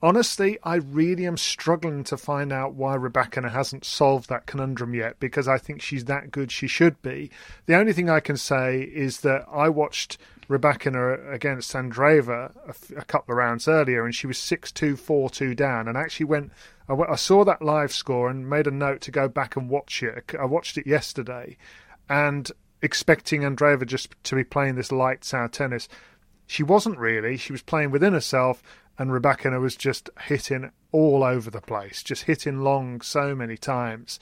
honestly, 0.03 0.59
I 0.63 0.77
really 0.77 1.27
am 1.27 1.37
struggling 1.37 2.05
to 2.05 2.17
find 2.17 2.53
out 2.53 2.75
why 2.75 2.97
Rybakina 2.97 3.51
hasn't 3.51 3.85
solved 3.85 4.29
that 4.29 4.47
conundrum 4.47 4.95
yet 4.95 5.19
because 5.19 5.49
I 5.49 5.59
think 5.59 5.83
she's 5.83 6.05
that 6.07 6.31
good 6.31 6.53
she 6.53 6.67
should 6.67 7.01
be. 7.03 7.31
The 7.67 7.77
only 7.77 7.93
thing 7.93 8.11
I 8.11 8.21
can 8.21 8.37
say 8.37 8.81
is 8.83 9.21
that 9.21 9.47
I 9.51 9.69
watched 9.69 10.19
Rybakina 10.49 11.33
against 11.33 11.73
Andreeva 11.73 12.53
a, 12.97 13.05
couple 13.05 13.33
of 13.33 13.39
rounds 13.39 13.67
earlier 13.67 14.05
and 14.05 14.15
she 14.15 14.27
was 14.27 14.39
6 14.39 14.71
2 14.73 14.97
4 14.97 15.31
2 15.31 15.55
down 15.55 15.89
and 15.89 15.97
actually 15.97 16.27
went. 16.27 16.53
I, 16.89 16.95
I 16.95 17.17
saw 17.17 17.45
that 17.45 17.63
live 17.63 17.93
score 17.93 18.29
and 18.29 18.49
made 18.49 18.67
a 18.67 18.71
note 18.71 19.01
to 19.03 19.11
go 19.11 19.29
back 19.29 19.57
and 19.57 19.69
watch 19.69 20.03
it. 20.03 20.35
I 20.39 20.45
watched 20.45 20.79
it 20.79 20.87
yesterday 20.87 21.57
and 22.09 22.51
expecting 22.83 23.43
Andreeva 23.43 23.87
just 23.87 24.15
to 24.25 24.35
be 24.35 24.45
playing 24.45 24.77
this 24.77 24.93
lights 24.93 25.35
out 25.35 25.53
tennis. 25.53 25.89
She 26.47 26.63
wasn't 26.63 26.99
really. 26.99 27.37
She 27.37 27.53
was 27.53 27.63
playing 27.63 27.91
within 27.91 28.13
herself 28.13 28.63
and 28.99 29.11
Rybakina 29.11 29.61
was 29.61 29.77
just 29.77 30.09
hitting 30.27 30.71
all 30.93 31.23
over 31.23 31.51
the 31.51 31.61
place, 31.61 32.03
just 32.03 32.25
hitting 32.25 32.61
long 32.61 33.01
so 33.01 33.35
many 33.35 33.57
times. 33.57 34.19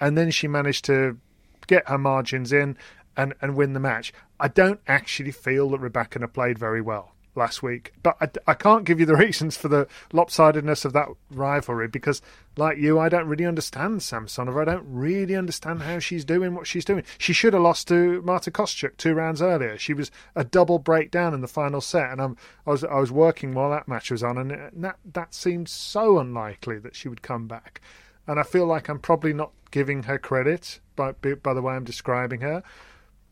And 0.00 0.18
then 0.18 0.30
she 0.30 0.48
managed 0.48 0.84
to 0.86 1.18
get 1.66 1.88
her 1.88 1.98
margins 1.98 2.52
in 2.52 2.76
and, 3.16 3.34
and 3.40 3.56
win 3.56 3.72
the 3.72 3.80
match. 3.80 4.12
I 4.38 4.48
don't 4.48 4.80
actually 4.86 5.32
feel 5.32 5.70
that 5.70 5.80
Rybakina 5.80 6.32
played 6.32 6.58
very 6.58 6.80
well 6.80 7.14
last 7.38 7.62
week. 7.62 7.92
But 8.02 8.16
I, 8.20 8.50
I, 8.50 8.54
can't 8.54 8.84
give 8.84 9.00
you 9.00 9.06
the 9.06 9.16
reasons 9.26 9.56
for 9.56 9.68
the 9.68 9.86
lopsidedness 10.12 10.84
of 10.84 10.92
that 10.92 11.08
rivalry 11.30 11.88
because, 11.88 12.20
like 12.56 12.76
you, 12.76 12.98
I 12.98 13.08
don't 13.08 13.26
really 13.26 13.46
understand 13.46 14.00
Samsonova. 14.00 14.62
I 14.62 14.64
don't 14.72 14.86
really 14.86 15.34
understand 15.34 15.82
how 15.82 15.98
she's 16.00 16.24
doing 16.24 16.54
what 16.54 16.66
she's 16.66 16.84
doing. 16.84 17.04
She 17.16 17.32
should 17.32 17.54
have 17.54 17.62
lost 17.62 17.88
to 17.88 18.20
Marta 18.22 18.50
Kostyuk 18.50 18.96
two 18.98 19.14
rounds 19.14 19.40
earlier. 19.40 19.78
She 19.78 19.94
was 19.94 20.10
a 20.34 20.44
double 20.44 20.78
breakdown 20.78 21.32
in 21.32 21.40
the 21.40 21.48
final 21.48 21.80
set, 21.80 22.10
and 22.10 22.20
I'm, 22.20 22.36
I 22.66 22.70
was 22.70 22.84
I 22.84 22.98
was 22.98 23.10
working 23.10 23.54
while 23.54 23.70
that 23.70 23.88
match 23.88 24.10
was 24.10 24.22
on, 24.22 24.36
and 24.36 24.84
that 24.84 24.98
that 25.12 25.34
seemed 25.34 25.68
so 25.68 26.18
unlikely 26.18 26.78
that 26.80 26.94
she 26.94 27.08
would 27.08 27.22
come 27.22 27.46
back. 27.46 27.80
And 28.26 28.38
I 28.38 28.42
feel 28.42 28.66
like 28.66 28.88
I'm 28.88 28.98
probably 28.98 29.32
not 29.32 29.52
giving 29.70 30.02
her 30.02 30.18
credit 30.18 30.80
by 30.96 31.12
by 31.12 31.54
the 31.54 31.62
way 31.62 31.74
I'm 31.74 31.84
describing 31.84 32.40
her, 32.42 32.62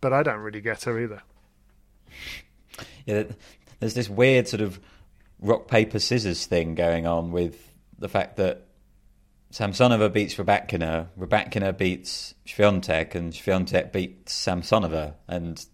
but 0.01 0.12
I 0.12 0.23
don't 0.23 0.40
really 0.40 0.61
get 0.61 0.85
her 0.85 0.99
either. 0.99 1.23
Yeah, 3.05 3.25
there's 3.81 3.95
this 3.95 4.09
weird 4.09 4.49
sort 4.49 4.61
of 4.61 4.81
rock 5.41 5.69
paper 5.69 5.99
scissors 5.99 6.47
thing 6.47 6.75
going 6.75 7.07
on 7.07 7.31
with 7.31 7.73
the 7.99 8.09
fact 8.09 8.37
that 8.37 8.67
Samsonova 9.53 10.12
beats 10.12 10.35
Rybakina, 10.35 11.09
Rybakina 11.19 11.77
beats 11.77 12.35
Swiatek, 12.47 13.15
and 13.15 13.33
Swiatek 13.33 13.93
beats 13.93 14.35
Samsonova. 14.35 15.15
And 15.29 15.65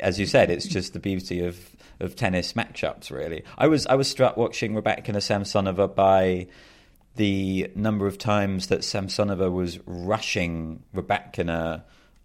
as 0.00 0.18
you 0.18 0.26
said, 0.26 0.50
it's 0.50 0.66
just 0.66 0.92
the 0.92 0.98
beauty 0.98 1.44
of, 1.44 1.58
of 2.00 2.16
tennis 2.16 2.54
matchups. 2.54 3.10
Really, 3.10 3.44
I 3.58 3.68
was 3.68 3.86
I 3.86 3.94
was 3.94 4.08
struck 4.08 4.36
watching 4.36 4.74
Rybakina 4.74 5.18
Samsonova 5.18 5.94
by 5.94 6.48
the 7.16 7.70
number 7.74 8.06
of 8.06 8.18
times 8.18 8.68
that 8.68 8.80
Samsonova 8.80 9.52
was 9.52 9.78
rushing 9.86 10.82
Rybakina 10.94 11.82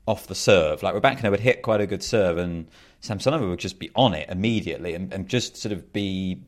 off 0.07 0.27
the 0.27 0.35
serve. 0.35 0.83
Like 0.83 0.95
Rybakina 0.95 1.31
would 1.31 1.39
hit 1.41 1.61
quite 1.61 1.81
a 1.81 1.87
good 1.87 2.03
serve, 2.03 2.37
and 2.37 2.67
Samsonova 3.01 3.49
would 3.49 3.59
just 3.59 3.79
be 3.79 3.89
on 3.95 4.13
it 4.13 4.29
immediately 4.29 4.93
and, 4.93 5.11
and 5.13 5.27
just 5.27 5.57
sort 5.57 5.71
of 5.71 5.91
be 5.91 6.41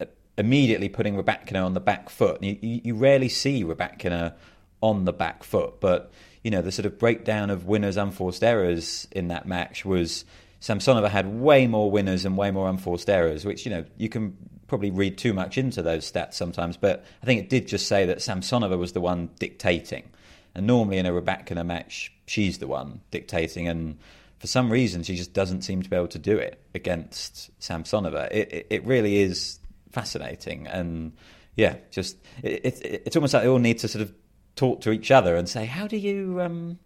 uh, 0.00 0.06
immediately 0.36 0.88
putting 0.88 1.14
Rybakina 1.14 1.64
on 1.64 1.74
the 1.74 1.80
back 1.80 2.10
foot. 2.10 2.42
You, 2.42 2.58
you, 2.60 2.94
rarely 2.94 3.28
see 3.28 3.64
Rybakina 3.64 4.34
on 4.82 5.04
the 5.04 5.12
back 5.12 5.44
foot, 5.44 5.80
but 5.80 6.10
you 6.42 6.50
know 6.50 6.62
the 6.62 6.72
sort 6.72 6.86
of 6.86 6.98
breakdown 6.98 7.50
of 7.50 7.66
winners 7.66 7.96
unforced 7.96 8.42
errors 8.42 9.06
in 9.12 9.28
that 9.28 9.46
match 9.46 9.84
was 9.84 10.24
Samsonova 10.60 11.08
had 11.08 11.26
way 11.26 11.66
more 11.66 11.90
winners 11.90 12.24
and 12.24 12.36
way 12.36 12.50
more 12.50 12.68
unforced 12.68 13.08
errors, 13.08 13.44
which 13.44 13.64
you 13.64 13.70
know 13.70 13.84
you 13.96 14.08
can 14.08 14.36
probably 14.66 14.90
read 14.90 15.18
too 15.18 15.32
much 15.32 15.58
into 15.58 15.82
those 15.82 16.10
stats 16.10 16.34
sometimes, 16.34 16.76
but 16.76 17.04
I 17.22 17.26
think 17.26 17.40
it 17.40 17.48
did 17.48 17.66
just 17.66 17.88
say 17.88 18.06
that 18.06 18.18
Samsonova 18.18 18.78
was 18.78 18.92
the 18.92 19.00
one 19.00 19.30
dictating. 19.38 20.08
And 20.54 20.66
normally 20.66 20.98
in 20.98 21.06
a 21.06 21.12
Rybakina 21.12 21.64
match, 21.64 22.12
she's 22.26 22.58
the 22.58 22.66
one 22.66 23.00
dictating, 23.10 23.68
and 23.68 23.98
for 24.40 24.46
some 24.46 24.72
reason, 24.72 25.02
she 25.02 25.16
just 25.16 25.34
doesn't 25.34 25.62
seem 25.62 25.82
to 25.82 25.90
be 25.90 25.94
able 25.94 26.08
to 26.08 26.18
do 26.18 26.38
it 26.38 26.64
against 26.74 27.50
Samsonova. 27.60 28.28
It, 28.30 28.52
it, 28.52 28.66
it 28.70 28.86
really 28.86 29.18
is 29.18 29.60
fascinating, 29.92 30.66
and 30.66 31.12
yeah, 31.56 31.76
just 31.90 32.16
it, 32.42 32.64
it, 32.64 33.02
it's 33.04 33.16
almost 33.16 33.34
like 33.34 33.42
they 33.42 33.48
all 33.48 33.58
need 33.58 33.78
to 33.80 33.88
sort 33.88 34.02
of 34.02 34.14
talk 34.56 34.80
to 34.80 34.92
each 34.92 35.10
other 35.10 35.36
and 35.36 35.46
say, 35.46 35.66
"How 35.66 35.86
do 35.86 35.98
you?" 35.98 36.40
Um, 36.40 36.78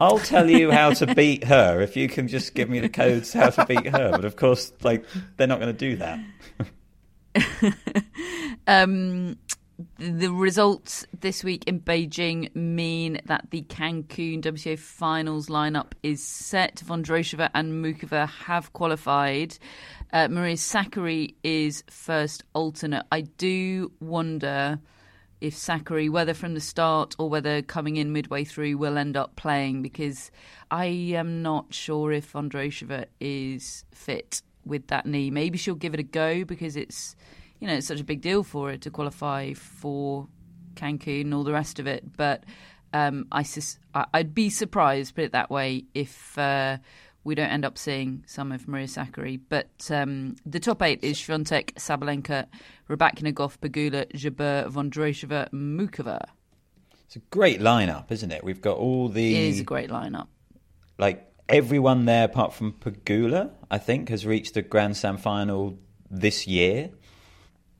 I'll 0.00 0.18
tell 0.18 0.50
you 0.50 0.72
how 0.72 0.92
to 0.94 1.14
beat 1.14 1.44
her 1.44 1.80
if 1.80 1.96
you 1.96 2.08
can 2.08 2.26
just 2.26 2.54
give 2.54 2.68
me 2.68 2.80
the 2.80 2.88
codes 2.88 3.32
how 3.32 3.50
to 3.50 3.64
beat 3.64 3.86
her. 3.86 4.10
But 4.10 4.24
of 4.24 4.34
course, 4.34 4.72
like 4.82 5.04
they're 5.36 5.46
not 5.46 5.60
going 5.60 5.76
to 5.76 5.96
do 5.96 5.96
that. 5.96 7.74
um, 8.66 9.38
the 9.96 10.32
results 10.32 11.06
this 11.18 11.44
week 11.44 11.64
in 11.68 11.80
Beijing 11.80 12.54
mean 12.54 13.20
that 13.26 13.50
the 13.50 13.62
Cancun 13.62 14.42
WTA 14.42 14.76
finals 14.76 15.46
lineup 15.46 15.92
is 16.02 16.20
set. 16.22 16.82
Vondrousova 16.84 17.48
and 17.54 17.84
Muchova 17.84 18.28
have 18.28 18.72
qualified. 18.72 19.56
Uh, 20.12 20.26
Maria 20.28 20.56
Sakkari 20.56 21.34
is 21.44 21.84
first 21.88 22.42
alternate. 22.54 23.06
I 23.12 23.20
do 23.20 23.92
wonder 24.00 24.80
if 25.40 25.54
Sakkari, 25.54 26.10
whether 26.10 26.34
from 26.34 26.54
the 26.54 26.60
start 26.60 27.14
or 27.16 27.30
whether 27.30 27.62
coming 27.62 27.96
in 27.96 28.12
midway 28.12 28.42
through, 28.42 28.76
will 28.78 28.98
end 28.98 29.16
up 29.16 29.36
playing 29.36 29.82
because 29.82 30.32
I 30.72 30.86
am 30.86 31.40
not 31.42 31.72
sure 31.72 32.10
if 32.10 32.32
Vondrousova 32.32 33.04
is 33.20 33.84
fit 33.92 34.42
with 34.64 34.88
that 34.88 35.06
knee. 35.06 35.30
Maybe 35.30 35.56
she'll 35.56 35.76
give 35.76 35.94
it 35.94 36.00
a 36.00 36.04
go 36.04 36.44
because 36.44 36.74
it's 36.74 37.14
you 37.60 37.66
know, 37.66 37.74
it's 37.74 37.86
such 37.86 38.00
a 38.00 38.04
big 38.04 38.20
deal 38.20 38.42
for 38.42 38.70
it 38.70 38.82
to 38.82 38.90
qualify 38.90 39.52
for 39.54 40.28
Cancun 40.74 41.22
and 41.22 41.34
all 41.34 41.44
the 41.44 41.52
rest 41.52 41.78
of 41.78 41.86
it. 41.86 42.16
But 42.16 42.44
um, 42.92 43.26
I 43.32 43.42
sus- 43.42 43.78
I'd 43.94 44.34
be 44.34 44.50
surprised, 44.50 45.14
put 45.14 45.24
it 45.24 45.32
that 45.32 45.50
way, 45.50 45.84
if 45.94 46.38
uh, 46.38 46.78
we 47.24 47.34
don't 47.34 47.50
end 47.50 47.64
up 47.64 47.76
seeing 47.76 48.24
some 48.26 48.52
of 48.52 48.68
Maria 48.68 48.86
Sakkari. 48.86 49.40
But 49.48 49.90
um, 49.90 50.36
the 50.46 50.60
top 50.60 50.82
eight 50.82 51.02
is 51.02 51.18
Swiatek, 51.18 51.74
Sabalenka, 51.74 52.46
Rybakina, 52.88 53.32
Gauff, 53.34 53.58
Pegula, 53.58 54.10
Jabeur, 54.12 54.70
Vondrousova, 54.70 55.50
Muchova. 55.50 56.24
It's 57.06 57.16
a 57.16 57.20
great 57.30 57.60
lineup, 57.60 58.10
isn't 58.10 58.30
it? 58.30 58.44
We've 58.44 58.60
got 58.60 58.76
all 58.76 59.08
the. 59.08 59.34
It 59.34 59.48
is 59.48 59.60
a 59.60 59.64
great 59.64 59.90
lineup. 59.90 60.28
Like 60.98 61.26
everyone 61.48 62.04
there, 62.04 62.24
apart 62.24 62.52
from 62.52 62.72
Pegula, 62.72 63.50
I 63.70 63.78
think, 63.78 64.10
has 64.10 64.26
reached 64.26 64.54
the 64.54 64.62
Grand 64.62 64.96
Slam 64.96 65.16
final 65.16 65.78
this 66.10 66.46
year. 66.46 66.90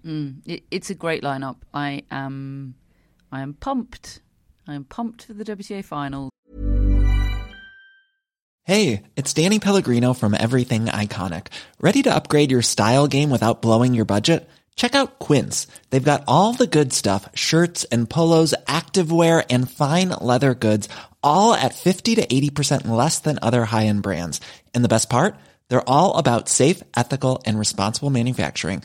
Mm, 0.04 0.46
it, 0.46 0.62
it's 0.70 0.90
a 0.90 0.94
great 0.94 1.22
lineup. 1.22 1.56
I 1.74 2.04
am, 2.10 2.74
I 3.32 3.42
am 3.42 3.54
pumped. 3.54 4.20
I 4.66 4.74
am 4.74 4.84
pumped 4.84 5.24
for 5.24 5.32
the 5.32 5.44
WTA 5.44 5.84
final. 5.84 6.30
Hey, 8.64 9.02
it's 9.16 9.32
Danny 9.32 9.58
Pellegrino 9.58 10.12
from 10.12 10.34
Everything 10.34 10.86
Iconic. 10.86 11.46
Ready 11.80 12.02
to 12.02 12.14
upgrade 12.14 12.50
your 12.50 12.60
style 12.60 13.06
game 13.06 13.30
without 13.30 13.62
blowing 13.62 13.94
your 13.94 14.04
budget? 14.04 14.46
Check 14.76 14.94
out 14.94 15.18
Quince. 15.18 15.66
They've 15.88 16.04
got 16.04 16.22
all 16.28 16.52
the 16.52 16.66
good 16.66 16.92
stuff: 16.92 17.28
shirts 17.34 17.84
and 17.84 18.08
polos, 18.08 18.54
activewear, 18.66 19.44
and 19.48 19.70
fine 19.70 20.10
leather 20.20 20.54
goods, 20.54 20.88
all 21.22 21.54
at 21.54 21.74
fifty 21.74 22.14
to 22.14 22.32
eighty 22.32 22.50
percent 22.50 22.86
less 22.86 23.18
than 23.18 23.38
other 23.40 23.64
high-end 23.64 24.02
brands. 24.02 24.40
And 24.74 24.84
the 24.84 24.88
best 24.88 25.08
part? 25.08 25.36
They're 25.68 25.88
all 25.88 26.14
about 26.14 26.48
safe, 26.48 26.82
ethical, 26.94 27.40
and 27.44 27.58
responsible 27.58 28.10
manufacturing. 28.10 28.84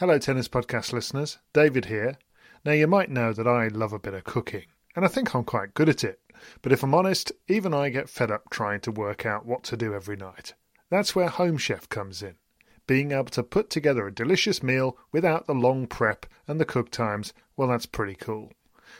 Hello, 0.00 0.16
Tennis 0.16 0.48
Podcast 0.48 0.94
listeners. 0.94 1.36
David 1.52 1.84
here. 1.84 2.16
Now, 2.64 2.72
you 2.72 2.86
might 2.86 3.10
know 3.10 3.34
that 3.34 3.46
I 3.46 3.68
love 3.68 3.92
a 3.92 3.98
bit 3.98 4.14
of 4.14 4.24
cooking, 4.24 4.64
and 4.96 5.04
I 5.04 5.08
think 5.08 5.34
I'm 5.34 5.44
quite 5.44 5.74
good 5.74 5.90
at 5.90 6.04
it. 6.04 6.20
But 6.62 6.72
if 6.72 6.82
I'm 6.82 6.94
honest, 6.94 7.32
even 7.48 7.74
I 7.74 7.90
get 7.90 8.08
fed 8.08 8.30
up 8.30 8.48
trying 8.48 8.80
to 8.80 8.90
work 8.90 9.26
out 9.26 9.44
what 9.44 9.62
to 9.64 9.76
do 9.76 9.92
every 9.92 10.16
night. 10.16 10.54
That's 10.88 11.14
where 11.14 11.28
Home 11.28 11.58
Chef 11.58 11.86
comes 11.90 12.22
in. 12.22 12.36
Being 12.86 13.12
able 13.12 13.26
to 13.26 13.42
put 13.42 13.68
together 13.68 14.06
a 14.06 14.14
delicious 14.14 14.62
meal 14.62 14.96
without 15.12 15.46
the 15.46 15.52
long 15.52 15.86
prep 15.86 16.24
and 16.48 16.58
the 16.58 16.64
cook 16.64 16.90
times, 16.90 17.34
well, 17.54 17.68
that's 17.68 17.84
pretty 17.84 18.14
cool. 18.14 18.54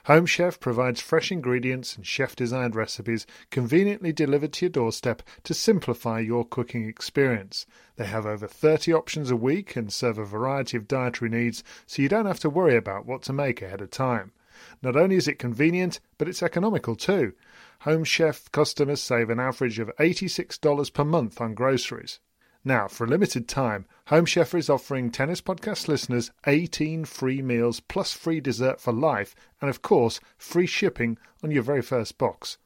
Home 0.05 0.27
Chef 0.27 0.61
provides 0.61 1.01
fresh 1.01 1.33
ingredients 1.33 1.97
and 1.97 2.07
chef 2.07 2.37
designed 2.37 2.77
recipes 2.77 3.27
conveniently 3.51 4.13
delivered 4.13 4.53
to 4.53 4.67
your 4.67 4.71
doorstep 4.71 5.23
to 5.45 5.53
simplify 5.55 6.21
your 6.21 6.45
cooking 6.45 6.87
experience. 6.87 7.67
They 8.01 8.07
have 8.07 8.25
over 8.25 8.47
30 8.47 8.95
options 8.95 9.31
a 9.31 9.37
week 9.37 9.77
and 9.77 9.93
serve 9.93 10.17
a 10.17 10.25
variety 10.25 10.79
of 10.79 10.89
dietary 10.89 11.31
needs, 11.31 11.63
so 11.85 12.01
you 12.01 12.09
don't 12.09 12.25
have 12.25 12.41
to 12.41 12.49
worry 12.49 12.75
about 12.75 13.05
what 13.05 13.21
to 13.25 13.35
make 13.35 13.61
ahead 13.61 13.83
of 13.83 13.91
time. 13.91 14.33
Not 14.81 14.97
only 14.97 15.17
is 15.17 15.29
it 15.29 15.39
convenient, 15.39 16.01
but 16.17 16.27
it's 16.27 16.43
economical 16.43 16.97
too. 16.97 17.35
Home 17.81 18.05
Chef 18.05 18.51
customers 18.53 19.03
save 19.03 19.29
an 19.29 19.39
average 19.39 19.79
of 19.79 19.95
$86 19.99 20.95
per 20.95 21.05
month 21.05 21.43
on 21.43 21.53
groceries. 21.53 22.21
Now, 22.65 22.89
for 22.89 23.05
a 23.05 23.07
limited 23.07 23.47
time, 23.47 23.85
Home 24.07 24.25
Chef 24.25 24.55
is 24.55 24.71
offering 24.71 25.11
Tennis 25.11 25.43
Podcast 25.43 25.87
listeners 25.87 26.31
18 26.47 27.05
free 27.05 27.43
meals 27.43 27.81
plus 27.81 28.15
free 28.15 28.41
dessert 28.41 28.81
for 28.81 28.95
life, 28.95 29.35
and 29.61 29.69
of 29.69 29.83
course, 29.83 30.21
free 30.39 30.65
shipping 30.65 31.19
on 31.45 31.51
your 31.51 31.63
very 31.63 31.83
first 31.83 32.17
box. 32.17 32.57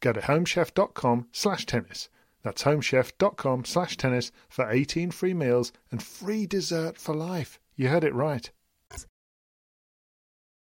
Go 0.00 0.12
to 0.12 0.20
homechef.com 0.20 1.28
slash 1.32 1.64
tennis. 1.64 2.10
That's 2.42 2.64
homechef.com 2.64 3.64
slash 3.64 3.96
tennis 3.96 4.32
for 4.48 4.70
18 4.70 5.10
free 5.10 5.34
meals 5.34 5.72
and 5.90 6.02
free 6.02 6.46
dessert 6.46 6.98
for 6.98 7.14
life. 7.14 7.60
You 7.76 7.88
heard 7.88 8.04
it 8.04 8.14
right. 8.14 8.50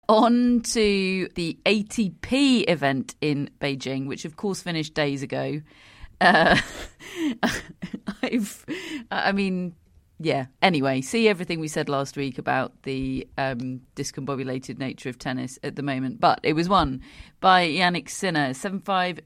On 0.09 0.61
to 0.61 1.29
the 1.35 1.57
ATP 1.65 2.69
event 2.69 3.15
in 3.21 3.49
Beijing, 3.61 4.07
which 4.07 4.25
of 4.25 4.35
course 4.35 4.61
finished 4.61 4.93
days 4.93 5.23
ago. 5.23 5.61
Uh, 6.19 6.59
I've, 8.23 8.65
I 9.09 9.31
mean, 9.31 9.75
yeah. 10.23 10.45
Anyway, 10.61 11.01
see 11.01 11.27
everything 11.27 11.59
we 11.59 11.67
said 11.67 11.89
last 11.89 12.15
week 12.15 12.37
about 12.37 12.83
the 12.83 13.27
um, 13.37 13.81
discombobulated 13.95 14.77
nature 14.77 15.09
of 15.09 15.17
tennis 15.17 15.57
at 15.63 15.75
the 15.75 15.81
moment. 15.81 16.19
But 16.19 16.39
it 16.43 16.53
was 16.53 16.69
won 16.69 17.01
by 17.39 17.67
Jannik 17.67 18.09
Sinner, 18.09 18.53
7 18.53 18.81
5, 18.81 19.19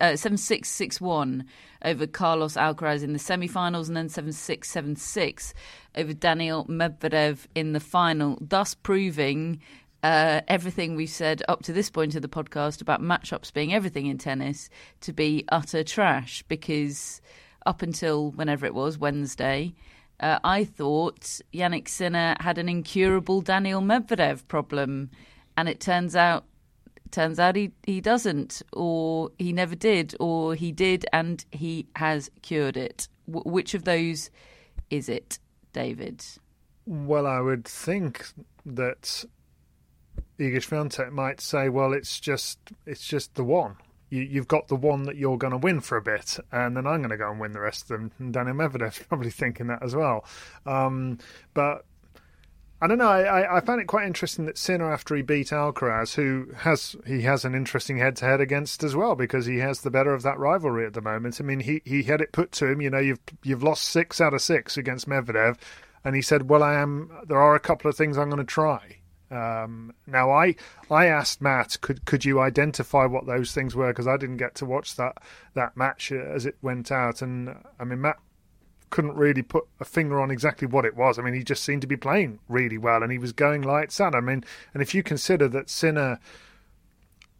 uh, 0.00 0.16
7 0.16 0.36
6 0.36 0.68
6 0.68 1.00
1 1.00 1.44
over 1.84 2.06
Carlos 2.06 2.54
Alcaraz 2.54 3.02
in 3.02 3.12
the 3.12 3.18
semi 3.18 3.46
finals, 3.46 3.88
and 3.88 3.96
then 3.96 4.08
7 4.08 4.32
6 4.32 4.68
7 4.68 4.96
6 4.96 5.54
over 5.96 6.12
Daniil 6.12 6.64
Medvedev 6.66 7.46
in 7.54 7.72
the 7.72 7.80
final, 7.80 8.36
thus 8.40 8.74
proving 8.74 9.60
uh, 10.02 10.40
everything 10.48 10.96
we've 10.96 11.10
said 11.10 11.42
up 11.48 11.62
to 11.62 11.72
this 11.72 11.90
point 11.90 12.16
of 12.16 12.22
the 12.22 12.28
podcast 12.28 12.80
about 12.80 13.00
matchups 13.00 13.52
being 13.52 13.72
everything 13.72 14.06
in 14.06 14.18
tennis 14.18 14.68
to 15.00 15.12
be 15.12 15.44
utter 15.50 15.84
trash 15.84 16.42
because 16.48 17.20
up 17.66 17.82
until 17.82 18.30
whenever 18.32 18.64
it 18.66 18.74
was, 18.74 18.98
Wednesday, 18.98 19.74
uh, 20.20 20.38
I 20.44 20.64
thought 20.64 21.40
Jannik 21.52 21.88
Sinner 21.88 22.36
had 22.40 22.58
an 22.58 22.68
incurable 22.68 23.40
Daniil 23.40 23.80
Medvedev 23.80 24.46
problem, 24.48 25.10
and 25.56 25.68
it 25.68 25.80
turns 25.80 26.14
out 26.14 26.44
turns 27.10 27.40
out 27.40 27.56
he, 27.56 27.72
he 27.84 28.00
doesn't, 28.00 28.62
or 28.72 29.30
he 29.38 29.52
never 29.52 29.74
did, 29.74 30.14
or 30.20 30.54
he 30.54 30.70
did 30.70 31.04
and 31.12 31.44
he 31.50 31.86
has 31.96 32.30
cured 32.42 32.76
it. 32.76 33.08
W- 33.26 33.50
which 33.50 33.74
of 33.74 33.84
those 33.84 34.30
is 34.90 35.08
it, 35.08 35.40
David? 35.72 36.24
Well, 36.86 37.26
I 37.26 37.40
would 37.40 37.64
think 37.64 38.26
that 38.64 39.24
Iga 40.38 40.56
Swiatek 40.58 41.10
might 41.12 41.40
say, 41.40 41.68
"Well, 41.68 41.92
it's 41.92 42.20
just 42.20 42.58
it's 42.86 43.06
just 43.06 43.34
the 43.34 43.44
one. 43.44 43.76
You, 44.10 44.22
you've 44.22 44.48
got 44.48 44.68
the 44.68 44.76
one 44.76 45.04
that 45.04 45.16
you're 45.16 45.38
going 45.38 45.52
to 45.52 45.58
win 45.58 45.80
for 45.80 45.96
a 45.96 46.02
bit, 46.02 46.38
and 46.52 46.76
then 46.76 46.86
I'm 46.86 47.00
going 47.00 47.10
to 47.10 47.16
go 47.16 47.30
and 47.30 47.40
win 47.40 47.52
the 47.52 47.60
rest 47.60 47.82
of 47.82 47.88
them." 47.88 48.12
And 48.18 48.32
Daniil 48.32 48.54
Medvedev's 48.54 48.98
probably 49.08 49.30
thinking 49.30 49.68
that 49.68 49.82
as 49.82 49.96
well. 49.96 50.24
Um, 50.66 51.18
but 51.54 51.84
I 52.82 52.86
don't 52.86 52.98
know. 52.98 53.10
I, 53.10 53.58
I 53.58 53.60
found 53.60 53.82
it 53.82 53.86
quite 53.86 54.06
interesting 54.06 54.46
that 54.46 54.56
Sinner, 54.56 54.90
after 54.90 55.14
he 55.14 55.20
beat 55.20 55.48
Alcaraz, 55.48 56.14
who 56.14 56.48
has 56.56 56.96
he 57.06 57.22
has 57.22 57.44
an 57.44 57.54
interesting 57.54 57.98
head-to-head 57.98 58.40
against 58.40 58.82
as 58.82 58.96
well 58.96 59.14
because 59.14 59.44
he 59.44 59.58
has 59.58 59.82
the 59.82 59.90
better 59.90 60.14
of 60.14 60.22
that 60.22 60.38
rivalry 60.38 60.86
at 60.86 60.94
the 60.94 61.02
moment. 61.02 61.38
I 61.40 61.44
mean, 61.44 61.60
he, 61.60 61.82
he 61.84 62.04
had 62.04 62.22
it 62.22 62.32
put 62.32 62.52
to 62.52 62.66
him. 62.66 62.80
You 62.80 62.88
know, 62.88 62.98
you've 62.98 63.20
you've 63.42 63.62
lost 63.62 63.84
six 63.84 64.18
out 64.18 64.32
of 64.32 64.40
six 64.40 64.78
against 64.78 65.06
Medvedev, 65.06 65.58
and 66.04 66.16
he 66.16 66.22
said, 66.22 66.48
"Well, 66.48 66.62
I 66.62 66.74
am. 66.74 67.10
There 67.26 67.40
are 67.40 67.54
a 67.54 67.60
couple 67.60 67.90
of 67.90 67.96
things 67.96 68.16
I'm 68.16 68.30
going 68.30 68.38
to 68.38 68.50
try." 68.50 68.99
Um, 69.30 69.94
now, 70.06 70.30
I 70.30 70.56
I 70.90 71.06
asked 71.06 71.40
Matt, 71.40 71.80
could 71.80 72.04
could 72.04 72.24
you 72.24 72.40
identify 72.40 73.06
what 73.06 73.26
those 73.26 73.52
things 73.52 73.76
were? 73.76 73.88
Because 73.88 74.08
I 74.08 74.16
didn't 74.16 74.38
get 74.38 74.54
to 74.56 74.66
watch 74.66 74.96
that 74.96 75.18
that 75.54 75.76
match 75.76 76.10
as 76.10 76.46
it 76.46 76.56
went 76.62 76.90
out, 76.90 77.22
and 77.22 77.54
I 77.78 77.84
mean 77.84 78.00
Matt 78.00 78.18
couldn't 78.90 79.14
really 79.14 79.42
put 79.42 79.66
a 79.78 79.84
finger 79.84 80.20
on 80.20 80.30
exactly 80.30 80.66
what 80.66 80.84
it 80.84 80.96
was. 80.96 81.18
I 81.18 81.22
mean, 81.22 81.34
he 81.34 81.44
just 81.44 81.62
seemed 81.62 81.82
to 81.82 81.86
be 81.86 81.96
playing 81.96 82.40
really 82.48 82.76
well, 82.76 83.02
and 83.02 83.12
he 83.12 83.18
was 83.18 83.32
going 83.32 83.62
lights 83.62 84.00
out. 84.00 84.14
I 84.14 84.20
mean, 84.20 84.44
and 84.74 84.82
if 84.82 84.94
you 84.94 85.02
consider 85.02 85.48
that 85.48 85.70
Sinner, 85.70 86.18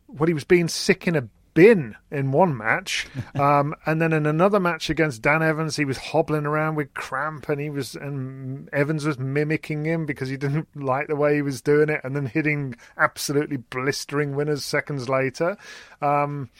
what 0.07 0.29
he 0.29 0.35
was 0.35 0.45
being 0.45 0.69
sick 0.69 1.09
in 1.09 1.17
a 1.17 1.29
bin 1.55 1.97
in 2.11 2.33
one 2.33 2.57
match, 2.57 3.07
um, 3.35 3.75
and 3.87 4.01
then 4.01 4.13
in 4.13 4.27
another 4.27 4.61
match 4.61 4.91
against 4.91 5.23
Dan 5.23 5.43
Evans, 5.43 5.77
he 5.77 5.85
was 5.85 5.99
hobbling 5.99 6.47
around 6.47 6.75
with 6.75 6.95
cramp, 6.95 7.49
and 7.49 7.61
he 7.61 7.71
was 7.71 7.95
and 7.95 8.69
Evans 8.73 9.05
was 9.05 9.19
mimicking 9.19 9.85
him 9.85 10.07
because 10.07 10.29
he 10.29 10.37
didn't 10.37 10.69
like 10.75 11.09
the 11.09 11.17
way 11.17 11.35
he 11.35 11.43
was 11.43 11.61
doing 11.61 11.89
it, 11.89 12.01
and 12.05 12.15
then 12.15 12.27
hitting 12.27 12.75
absolutely 12.97 13.57
blistering 13.57 14.35
winners 14.35 14.65
seconds 14.65 15.09
later. 15.09 15.57
Um, 16.01 16.51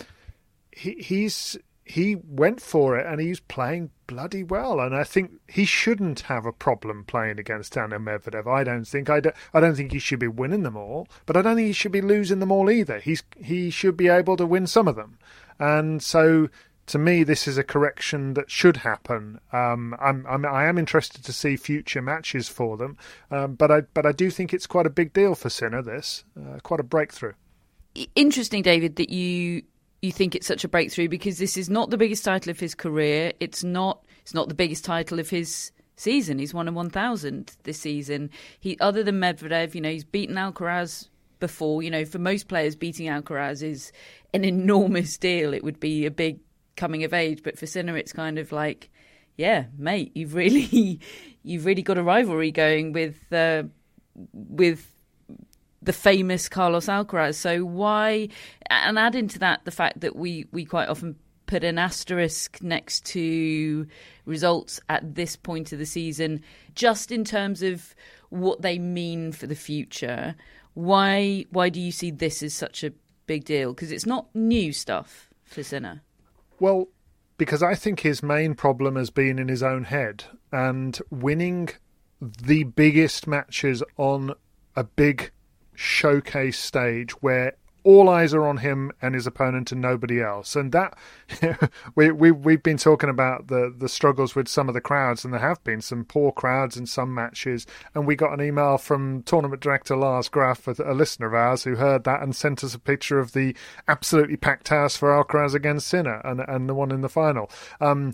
he, 0.73 0.93
he's 0.95 1.59
he 1.91 2.15
went 2.15 2.61
for 2.61 2.97
it 2.97 3.05
and 3.05 3.21
he's 3.21 3.41
playing 3.41 3.91
bloody 4.07 4.45
well. 4.45 4.81
And 4.81 4.95
I 4.95 5.05
think 5.05 5.33
he 5.49 5.65
shouldn't 5.65 6.21
have 6.21 6.47
a 6.47 6.53
problem 6.53 7.05
playing 7.05 7.39
against 7.39 7.73
Daniil 7.73 8.01
Medvedev. 8.01 8.47
I 8.47 8.63
don't 8.65 8.85
think 8.85 9.11
I 9.11 9.21
don't, 9.21 9.35
I 9.53 9.61
don't 9.61 9.75
think 9.75 9.93
he 9.93 9.99
should 9.99 10.21
be 10.21 10.29
winning 10.29 10.63
them 10.63 10.77
all, 10.77 11.09
but 11.27 11.37
I 11.37 11.43
don't 11.43 11.57
think 11.57 11.67
he 11.67 11.73
should 11.73 11.93
be 11.93 12.01
losing 12.01 12.39
them 12.39 12.53
all 12.53 12.71
either. 12.71 13.01
He's 13.01 13.23
he 13.37 13.71
should 13.71 13.97
be 13.97 14.09
able 14.09 14.37
to 14.37 14.47
win 14.47 14.67
some 14.67 14.87
of 14.87 14.97
them. 14.97 15.19
And 15.59 16.03
so 16.03 16.49
to 16.87 16.99
me, 16.99 17.25
this 17.25 17.47
is 17.47 17.59
a 17.59 17.65
correction 17.65 18.35
that 18.35 18.51
should 18.51 18.79
happen. 18.79 19.41
Um, 19.53 19.97
I'm, 20.01 20.27
I'm 20.29 20.45
I 20.47 20.67
am 20.67 20.79
interested 20.79 21.25
to 21.25 21.33
see 21.33 21.57
future 21.57 22.03
matches 22.03 22.49
for 22.49 22.77
them, 22.77 22.99
um, 23.31 23.55
but 23.55 23.71
I 23.71 23.81
but 23.83 24.07
I 24.07 24.13
do 24.13 24.31
think 24.31 24.55
it's 24.55 24.67
quite 24.67 24.87
a 24.87 24.91
big 24.91 25.13
deal 25.13 25.35
for 25.35 25.51
Sinner. 25.51 25.83
This 25.83 26.25
uh, 26.39 26.59
quite 26.63 26.81
a 26.81 26.85
breakthrough. 26.85 27.35
Interesting, 28.15 28.63
David, 28.63 28.97
that 28.97 29.11
you 29.11 29.63
you 30.03 30.13
think 30.13 30.35
it's 30.35 30.47
such 30.47 30.65
a 30.65 30.69
breakthrough 30.69 31.09
because 31.09 31.39
this 31.39 31.57
is 31.57 31.69
not 31.69 31.91
the 31.91 31.99
biggest 31.99 32.25
title 32.25 32.51
of 32.51 32.61
his 32.61 32.75
career. 32.75 33.33
It's 33.41 33.63
not. 33.63 34.05
It's 34.23 34.35
not 34.35 34.49
the 34.49 34.55
biggest 34.55 34.85
title 34.85 35.19
of 35.19 35.31
his 35.31 35.73
season. 35.97 36.39
He's 36.39 36.55
won 36.55 36.69
a 36.69 36.73
1,000 36.73 37.57
this 37.65 37.79
season. 37.79 38.31
He, 38.59 38.79
other 38.81 39.03
than 39.03 39.21
Medvedev, 39.21 39.75
you 39.75 39.81
know, 39.81 39.91
he's 39.91 40.05
beaten 40.05 40.37
Alcaraz 40.37 41.09
before. 41.41 41.83
You 41.83 41.91
know, 41.91 42.05
for 42.05 42.19
most 42.19 42.49
players, 42.49 42.77
beating 42.77 43.07
Alcaraz 43.07 43.63
is 43.63 43.93
an 44.33 44.45
enormous 44.45 45.17
deal. 45.17 45.53
It 45.53 45.65
would 45.65 45.81
be 45.81 46.07
a 46.07 46.11
big 46.11 46.41
coming 46.77 47.05
of 47.05 47.13
age, 47.13 47.43
but 47.43 47.59
for 47.59 47.67
Sinner, 47.67 47.97
it's 47.97 48.13
kind 48.13 48.39
of 48.39 48.53
like, 48.53 48.91
yeah, 49.37 49.67
mate, 49.77 50.13
you've 50.15 50.35
really, 50.35 51.01
you've 51.43 51.67
really 51.67 51.83
got 51.83 51.99
a 51.99 52.03
rivalry 52.03 52.51
going 52.51 52.93
with, 52.93 53.33
uh, 53.33 53.65
with 54.33 54.87
the 55.83 55.93
famous 55.93 56.49
Carlos 56.49 56.87
Alcaraz. 56.87 57.37
So 57.37 57.65
why, 57.65 58.29
and 58.69 58.99
add 58.99 59.15
into 59.15 59.39
that 59.39 59.65
the 59.65 59.71
fact 59.71 60.01
that 60.01 60.17
we 60.17 60.47
we 60.53 60.65
quite 60.65 60.89
often 60.89 61.17
put 61.47 61.65
an 61.65 61.79
asterisk 61.79 62.63
next 62.63 63.05
to 63.05 63.87
results 64.25 64.81
at 64.89 65.17
this 65.17 65.35
point 65.37 65.73
of 65.73 65.79
the 65.79 65.87
season, 65.87 66.43
just 66.75 67.11
in 67.11 67.25
terms 67.25 67.63
of 67.63 67.95
what 68.29 68.63
they 68.63 68.79
mean 68.79 69.33
for 69.33 69.47
the 69.47 69.57
future. 69.57 70.35
Why 70.75 71.47
why 71.51 71.69
do 71.69 71.81
you 71.81 71.93
see 71.93 72.11
this 72.11 72.43
as 72.43 72.55
such 72.55 72.85
a 72.85 72.93
big 73.27 73.45
deal? 73.45 73.73
Because 73.73 73.93
it's 73.93 74.07
not 74.07 74.35
new 74.35 74.73
stuff 74.73 75.29
for 75.45 75.63
Sinner. 75.63 76.03
Well, 76.61 76.89
because 77.39 77.63
I 77.63 77.75
think 77.75 78.01
his 78.01 78.23
main 78.23 78.55
problem 78.55 78.97
has 78.97 79.09
been 79.09 79.39
in 79.39 79.49
his 79.49 79.63
own 79.63 79.85
head 79.85 80.25
and 80.53 81.01
winning 81.11 81.71
the 82.21 82.65
biggest 82.65 83.27
matches 83.27 83.83
on 83.97 84.35
a 84.77 84.85
big 84.85 85.31
showcase 85.81 86.59
stage 86.59 87.11
where 87.23 87.55
all 87.85 88.11
eyes 88.11 88.35
are 88.35 88.47
on 88.47 88.59
him 88.59 88.93
and 89.01 89.15
his 89.15 89.27
opponent 89.27 89.73
and 89.73 89.81
nobody 89.81 90.21
else. 90.21 90.55
And 90.55 90.73
that 90.73 90.99
we 91.95 92.11
we 92.11 92.31
we've 92.31 92.63
been 92.63 92.77
talking 92.77 93.09
about 93.09 93.47
the 93.47 93.75
the 93.75 93.89
struggles 93.89 94.35
with 94.35 94.47
some 94.47 94.69
of 94.69 94.75
the 94.75 94.83
crowds, 94.83 95.25
and 95.25 95.33
there 95.33 95.41
have 95.41 95.65
been 95.65 95.81
some 95.81 96.05
poor 96.05 96.33
crowds 96.33 96.77
in 96.77 96.85
some 96.85 97.15
matches. 97.15 97.67
And 97.95 98.07
we 98.07 98.15
got 98.15 98.35
an 98.35 98.45
email 98.45 98.77
from 98.77 99.23
tournament 99.23 99.63
director 99.63 99.97
Lars 99.97 100.29
Graf, 100.29 100.67
a, 100.69 100.93
listener 100.93 101.29
of 101.29 101.35
ours, 101.35 101.65
who 101.65 101.77
heard 101.77 102.05
that 102.05 102.23
and 102.23 102.37
sent 102.37 102.63
us 102.63 102.75
a 102.75 102.79
picture 102.79 103.19
of 103.19 103.33
the 103.33 103.57
absolutely 103.89 104.37
packed 104.37 104.69
house 104.69 104.97
for 104.97 105.09
Alcaraz 105.09 105.55
against 105.55 105.89
Sinner 105.89 106.21
and 106.25 106.41
and 106.41 106.69
the 106.69 106.75
one 106.75 106.93
in 106.93 107.01
the 107.01 107.09
final. 107.09 107.51
Um, 107.81 108.13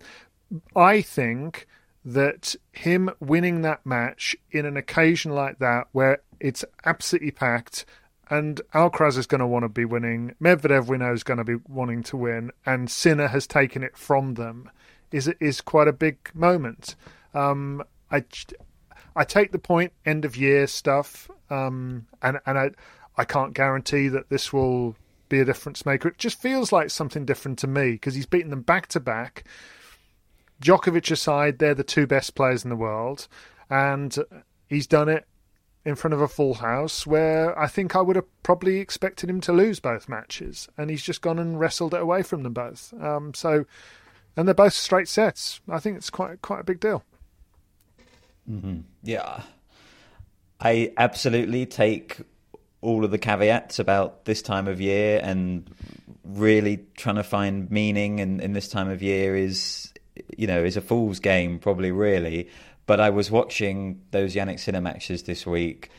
I 0.76 1.02
think 1.02 1.66
that 2.06 2.54
him 2.72 3.10
winning 3.20 3.62
that 3.62 3.84
match 3.84 4.36
in 4.52 4.64
an 4.64 4.76
occasion 4.76 5.32
like 5.32 5.58
that 5.58 5.88
where 5.92 6.20
it's 6.40 6.64
absolutely 6.84 7.32
packed 7.32 7.84
and 8.28 8.60
Alcaraz 8.74 9.16
is 9.18 9.26
going 9.26 9.40
to 9.40 9.46
want 9.46 9.64
to 9.64 9.68
be 9.68 9.84
winning, 9.84 10.34
Medvedev 10.42 10.88
we 10.88 10.98
know 10.98 11.12
is 11.12 11.22
going 11.22 11.38
to 11.38 11.44
be 11.44 11.56
wanting 11.68 12.02
to 12.04 12.16
win, 12.16 12.50
and 12.64 12.90
Sinner 12.90 13.28
has 13.28 13.46
taken 13.46 13.82
it 13.82 13.96
from 13.96 14.34
them, 14.34 14.70
is 15.12 15.28
is 15.40 15.60
quite 15.60 15.88
a 15.88 15.92
big 15.92 16.18
moment. 16.34 16.96
Um, 17.34 17.84
I 18.10 18.24
I 19.14 19.24
take 19.24 19.52
the 19.52 19.58
point 19.58 19.92
end 20.04 20.24
of 20.24 20.36
year 20.36 20.66
stuff, 20.66 21.30
um, 21.50 22.06
and 22.20 22.40
and 22.46 22.58
I 22.58 22.70
I 23.16 23.24
can't 23.24 23.54
guarantee 23.54 24.08
that 24.08 24.28
this 24.28 24.52
will 24.52 24.96
be 25.28 25.40
a 25.40 25.44
difference 25.44 25.86
maker. 25.86 26.08
It 26.08 26.18
just 26.18 26.40
feels 26.40 26.72
like 26.72 26.90
something 26.90 27.24
different 27.24 27.58
to 27.60 27.66
me 27.66 27.92
because 27.92 28.14
he's 28.14 28.26
beaten 28.26 28.50
them 28.50 28.62
back 28.62 28.88
to 28.88 29.00
back. 29.00 29.44
Djokovic 30.62 31.10
aside, 31.10 31.58
they're 31.58 31.74
the 31.74 31.84
two 31.84 32.06
best 32.06 32.34
players 32.34 32.64
in 32.64 32.70
the 32.70 32.76
world, 32.76 33.28
and 33.68 34.16
he's 34.68 34.86
done 34.86 35.08
it 35.08 35.26
in 35.84 35.94
front 35.94 36.14
of 36.14 36.20
a 36.20 36.28
full 36.28 36.54
house 36.54 37.06
where 37.06 37.56
I 37.58 37.68
think 37.68 37.94
I 37.94 38.00
would 38.00 38.16
have 38.16 38.42
probably 38.42 38.78
expected 38.78 39.30
him 39.30 39.40
to 39.42 39.52
lose 39.52 39.78
both 39.78 40.08
matches, 40.08 40.68
and 40.76 40.90
he's 40.90 41.02
just 41.02 41.20
gone 41.20 41.38
and 41.38 41.60
wrestled 41.60 41.94
it 41.94 42.00
away 42.00 42.22
from 42.22 42.42
them 42.42 42.52
both. 42.52 42.92
Um, 43.00 43.34
so, 43.34 43.66
and 44.36 44.48
they're 44.48 44.54
both 44.54 44.72
straight 44.72 45.08
sets. 45.08 45.60
I 45.68 45.78
think 45.78 45.96
it's 45.96 46.10
quite 46.10 46.42
quite 46.42 46.60
a 46.60 46.64
big 46.64 46.80
deal. 46.80 47.04
Mm-hmm. 48.50 48.80
Yeah, 49.02 49.42
I 50.60 50.92
absolutely 50.96 51.66
take 51.66 52.18
all 52.80 53.04
of 53.04 53.10
the 53.10 53.18
caveats 53.18 53.78
about 53.78 54.24
this 54.24 54.42
time 54.42 54.68
of 54.68 54.80
year 54.80 55.20
and 55.22 55.68
really 56.24 56.84
trying 56.96 57.16
to 57.16 57.22
find 57.22 57.70
meaning 57.70 58.18
in, 58.18 58.40
in 58.40 58.52
this 58.52 58.68
time 58.68 58.88
of 58.88 59.02
year 59.02 59.36
is 59.36 59.92
you 60.36 60.46
know 60.46 60.62
is 60.62 60.76
a 60.76 60.80
fool's 60.80 61.20
game 61.20 61.58
probably 61.58 61.90
really 61.90 62.48
but 62.86 63.00
I 63.00 63.10
was 63.10 63.30
watching 63.30 64.00
those 64.12 64.34
Jannik 64.34 64.60
Sinner 64.60 64.80
matches 64.80 65.24
this 65.24 65.44
week 65.44 65.90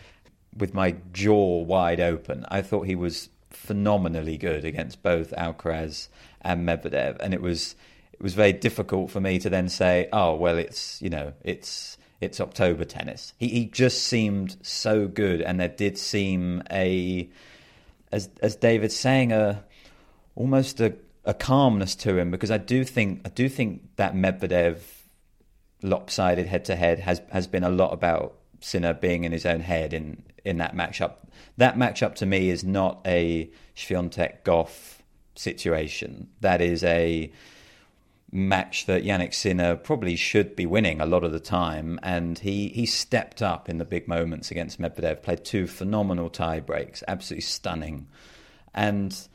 with 0.56 0.74
my 0.74 0.96
jaw 1.12 1.62
wide 1.64 2.00
open. 2.00 2.46
I 2.50 2.62
thought 2.62 2.88
he 2.88 2.96
was 2.96 3.30
phenomenally 3.50 4.38
good 4.38 4.66
against 4.66 5.04
both 5.04 5.32
Alcaraz 5.32 6.08
and 6.42 6.68
Medvedev, 6.68 7.18
and 7.20 7.34
it 7.34 7.42
was 7.42 7.76
it 8.14 8.22
was 8.22 8.34
very 8.34 8.54
difficult 8.54 9.12
for 9.12 9.20
me 9.20 9.38
to 9.40 9.50
then 9.50 9.70
say, 9.70 10.08
"Oh, 10.14 10.36
well, 10.36 10.58
it's 10.58 11.02
you 11.02 11.10
know, 11.10 11.34
it's 11.44 11.98
it's 12.22 12.40
October 12.40 12.86
tennis." 12.86 13.34
He 13.38 13.50
he 13.50 13.66
just 13.66 14.06
seemed 14.06 14.58
so 14.62 15.08
good, 15.08 15.42
and 15.42 15.60
there 15.60 15.68
did 15.68 15.98
seem 15.98 16.64
a 16.72 17.30
as 18.12 18.30
as 18.42 18.56
David's 18.56 18.96
saying 18.96 19.34
a 19.34 19.64
almost 20.36 20.80
a, 20.80 20.96
a 21.28 21.34
calmness 21.34 21.94
to 21.94 22.18
him 22.18 22.32
because 22.32 22.50
I 22.50 22.58
do 22.58 22.84
think 22.84 23.22
I 23.26 23.30
do 23.30 23.50
think 23.50 23.96
that 23.98 24.16
Medvedev 24.16 24.80
lopsided 25.84 26.48
head 26.48 26.66
to 26.66 26.76
head 26.76 27.00
has 27.00 27.22
has 27.30 27.46
been 27.46 27.64
a 27.64 27.70
lot 27.70 27.94
about 27.94 28.36
Sinner 28.62 28.94
being 28.94 29.26
in 29.26 29.34
his 29.34 29.46
own 29.46 29.60
head 29.60 29.94
in 29.94 30.24
in 30.46 30.58
that 30.58 30.76
matchup. 30.76 31.16
That 31.58 31.76
matchup 31.76 32.16
to 32.16 32.26
me 32.26 32.50
is 32.50 32.64
not 32.64 33.02
a 33.06 33.52
Swiatek 33.76 34.44
Gauff 34.44 35.02
situation. 35.36 36.30
That 36.40 36.62
is 36.62 36.84
a 36.84 37.32
match 38.32 38.86
that 38.86 39.04
Jannik 39.04 39.34
Sinner 39.34 39.76
probably 39.76 40.16
should 40.16 40.56
be 40.56 40.66
winning 40.66 41.00
a 41.02 41.06
lot 41.06 41.24
of 41.26 41.34
the 41.34 41.42
time, 41.42 42.00
and 42.04 42.40
he 42.40 42.70
he 42.70 42.86
stepped 42.86 43.42
up 43.42 43.68
in 43.68 43.80
the 43.80 43.86
big 43.86 44.08
moments 44.08 44.50
against 44.50 44.80
Medvedev. 44.80 45.24
Played 45.24 45.44
two 45.44 45.68
phenomenal 45.68 46.30
tie 46.30 46.62
breaks, 46.62 47.04
absolutely 47.06 47.42
stunning, 47.42 48.08
and 48.74 49.28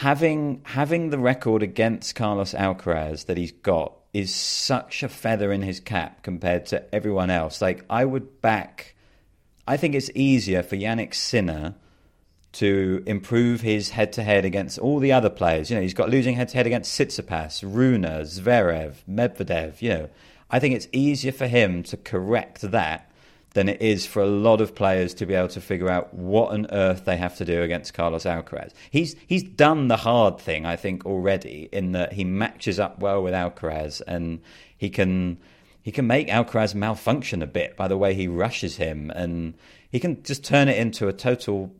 having 0.00 0.62
having 0.64 1.10
the 1.10 1.18
record 1.18 1.62
against 1.62 2.14
Carlos 2.14 2.54
Alcaraz 2.54 3.26
that 3.26 3.36
he's 3.36 3.52
got 3.52 3.92
is 4.14 4.34
such 4.34 5.02
a 5.02 5.08
feather 5.10 5.52
in 5.52 5.60
his 5.60 5.78
cap 5.78 6.22
compared 6.22 6.64
to 6.64 6.94
everyone 6.94 7.28
else. 7.28 7.60
Like 7.60 7.84
I 7.90 8.06
would 8.06 8.40
back. 8.40 8.94
I 9.68 9.76
think 9.76 9.94
it's 9.94 10.10
easier 10.14 10.62
for 10.62 10.76
Jannik 10.76 11.14
Sinner 11.14 11.74
to 12.52 13.02
improve 13.06 13.60
his 13.60 13.90
head-to-head 13.90 14.46
against 14.46 14.78
all 14.78 15.00
the 15.00 15.12
other 15.12 15.28
players. 15.28 15.68
You 15.70 15.76
know, 15.76 15.82
he's 15.82 15.94
got 15.94 16.08
losing 16.08 16.34
head-to-head 16.34 16.66
against 16.66 16.98
Tsitsipas, 16.98 17.62
Rune, 17.62 18.02
Zverev, 18.02 19.04
Medvedev. 19.08 19.82
You 19.82 19.90
know, 19.90 20.08
I 20.50 20.58
think 20.58 20.74
it's 20.74 20.88
easier 20.92 21.30
for 21.30 21.46
him 21.46 21.82
to 21.84 21.98
correct 21.98 22.62
that 22.62 23.09
than 23.52 23.68
it 23.68 23.82
is 23.82 24.06
for 24.06 24.22
a 24.22 24.26
lot 24.26 24.60
of 24.60 24.74
players 24.74 25.14
to 25.14 25.26
be 25.26 25.34
able 25.34 25.48
to 25.48 25.60
figure 25.60 25.90
out 25.90 26.14
what 26.14 26.52
on 26.52 26.66
earth 26.70 27.04
they 27.04 27.16
have 27.16 27.36
to 27.36 27.44
do 27.44 27.62
against 27.62 27.94
Carlos 27.94 28.24
Alcaraz. 28.24 28.72
He's 28.90 29.16
he's 29.26 29.42
done 29.42 29.88
the 29.88 29.96
hard 29.96 30.38
thing, 30.38 30.66
I 30.66 30.76
think, 30.76 31.04
already 31.04 31.68
in 31.72 31.92
that 31.92 32.12
he 32.12 32.24
matches 32.24 32.78
up 32.78 33.00
well 33.00 33.22
with 33.22 33.34
Alcaraz 33.34 34.00
and 34.06 34.40
he 34.76 34.88
can 34.88 35.38
he 35.82 35.90
can 35.90 36.06
make 36.06 36.28
Alcaraz 36.28 36.74
malfunction 36.74 37.42
a 37.42 37.46
bit 37.46 37.76
by 37.76 37.88
the 37.88 37.96
way 37.96 38.14
he 38.14 38.28
rushes 38.28 38.76
him 38.76 39.10
and 39.10 39.54
he 39.90 39.98
can 39.98 40.22
just 40.22 40.44
turn 40.44 40.68
it 40.68 40.78
into 40.78 41.08
a 41.08 41.12
total 41.12 41.74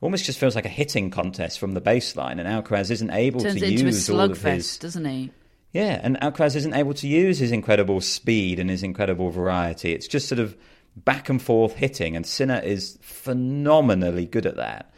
almost 0.00 0.26
just 0.26 0.38
feels 0.38 0.54
like 0.54 0.66
a 0.66 0.70
hitting 0.70 1.10
contest 1.10 1.58
from 1.58 1.72
the 1.72 1.80
baseline 1.80 2.38
and 2.38 2.42
Alcaraz 2.42 2.90
isn't 2.90 3.10
able 3.10 3.40
Turns 3.40 3.60
to 3.60 3.68
use 3.68 4.10
all 4.10 4.20
of 4.20 4.32
slugfest, 4.38 4.54
his 4.54 4.78
doesn't 4.78 5.04
he? 5.06 5.30
yeah, 5.72 6.00
and 6.02 6.18
Alcaraz 6.20 6.54
isn't 6.54 6.74
able 6.74 6.94
to 6.94 7.08
use 7.08 7.38
his 7.38 7.50
incredible 7.50 8.00
speed 8.00 8.58
and 8.60 8.70
his 8.70 8.82
incredible 8.82 9.30
variety. 9.30 9.92
It's 9.92 10.06
just 10.06 10.28
sort 10.28 10.38
of 10.38 10.56
back 10.96 11.28
and 11.28 11.40
forth 11.40 11.74
hitting, 11.74 12.16
and 12.16 12.26
Sinner 12.26 12.60
is 12.60 12.98
phenomenally 13.02 14.26
good 14.26 14.46
at 14.46 14.56
that. 14.56 14.92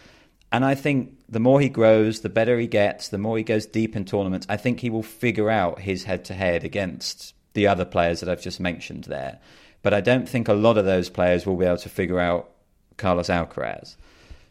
And 0.51 0.65
I 0.65 0.75
think 0.75 1.19
the 1.29 1.41
more 1.41 1.61
he 1.61 1.69
grows, 1.69 2.21
the 2.21 2.29
better 2.29 2.59
he 2.59 2.67
gets, 2.67 3.09
the 3.09 3.19
more 3.19 3.37
he 3.37 3.45
goes 3.45 3.67
deep 3.67 3.95
in 3.95 4.05
tournaments. 4.05 4.47
I 4.49 4.57
think 4.57 4.81
he 4.81 4.91
will 4.91 5.03
figure 5.03 5.51
out 5.51 5.81
his 5.81 6.05
head 6.05 6.25
to 6.27 6.35
head 6.35 6.65
against 6.65 7.35
the 7.53 7.67
other 7.67 7.85
players 7.85 8.21
that 8.21 8.29
I've 8.29 8.43
just 8.43 8.61
mentioned 8.61 9.05
there. 9.05 9.39
But 9.83 9.93
I 9.93 10.01
don't 10.01 10.29
think 10.29 10.49
a 10.49 10.55
lot 10.55 10.79
of 10.79 10.85
those 10.85 11.11
players 11.11 11.45
will 11.45 11.57
be 11.57 11.67
able 11.67 11.77
to 11.79 11.89
figure 11.89 12.19
out 12.19 12.51
Carlos 12.97 13.29
Alcaraz. 13.29 13.97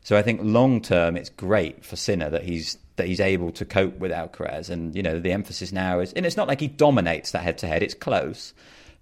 So 0.04 0.16
I 0.16 0.22
think 0.22 0.42
long 0.44 0.82
term, 0.82 1.18
it's 1.18 1.30
great 1.30 1.84
for 1.84 1.96
Sinner 1.96 2.30
that 2.30 2.44
he's 2.44 2.78
that 2.96 3.08
he's 3.08 3.20
able 3.20 3.52
to 3.52 3.66
cope 3.66 3.98
with 3.98 4.12
Alcaraz. 4.12 4.70
And 4.70 4.96
you 4.96 5.04
know, 5.04 5.20
the 5.20 5.32
emphasis 5.32 5.72
now 5.72 6.00
is, 6.00 6.14
and 6.14 6.26
it's 6.26 6.38
not 6.38 6.48
like 6.48 6.60
he 6.60 6.68
dominates 6.68 7.32
that 7.32 7.44
head 7.44 7.58
to 7.60 7.68
head; 7.68 7.84
it's 7.84 7.94
close. 7.94 8.54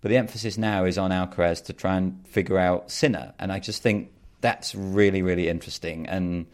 But 0.06 0.10
the 0.10 0.18
emphasis 0.18 0.56
now 0.56 0.86
is 0.86 1.00
on 1.00 1.10
Alcaraz 1.10 1.66
to 1.66 1.74
try 1.74 1.98
and 1.98 2.28
figure 2.28 2.60
out 2.60 2.92
Sinner, 2.92 3.34
and 3.40 3.52
I 3.52 3.58
just 3.58 3.82
think 3.82 4.12
that's 4.40 4.76
really, 4.76 5.24
really 5.24 5.50
interesting. 5.50 6.06
And 6.06 6.46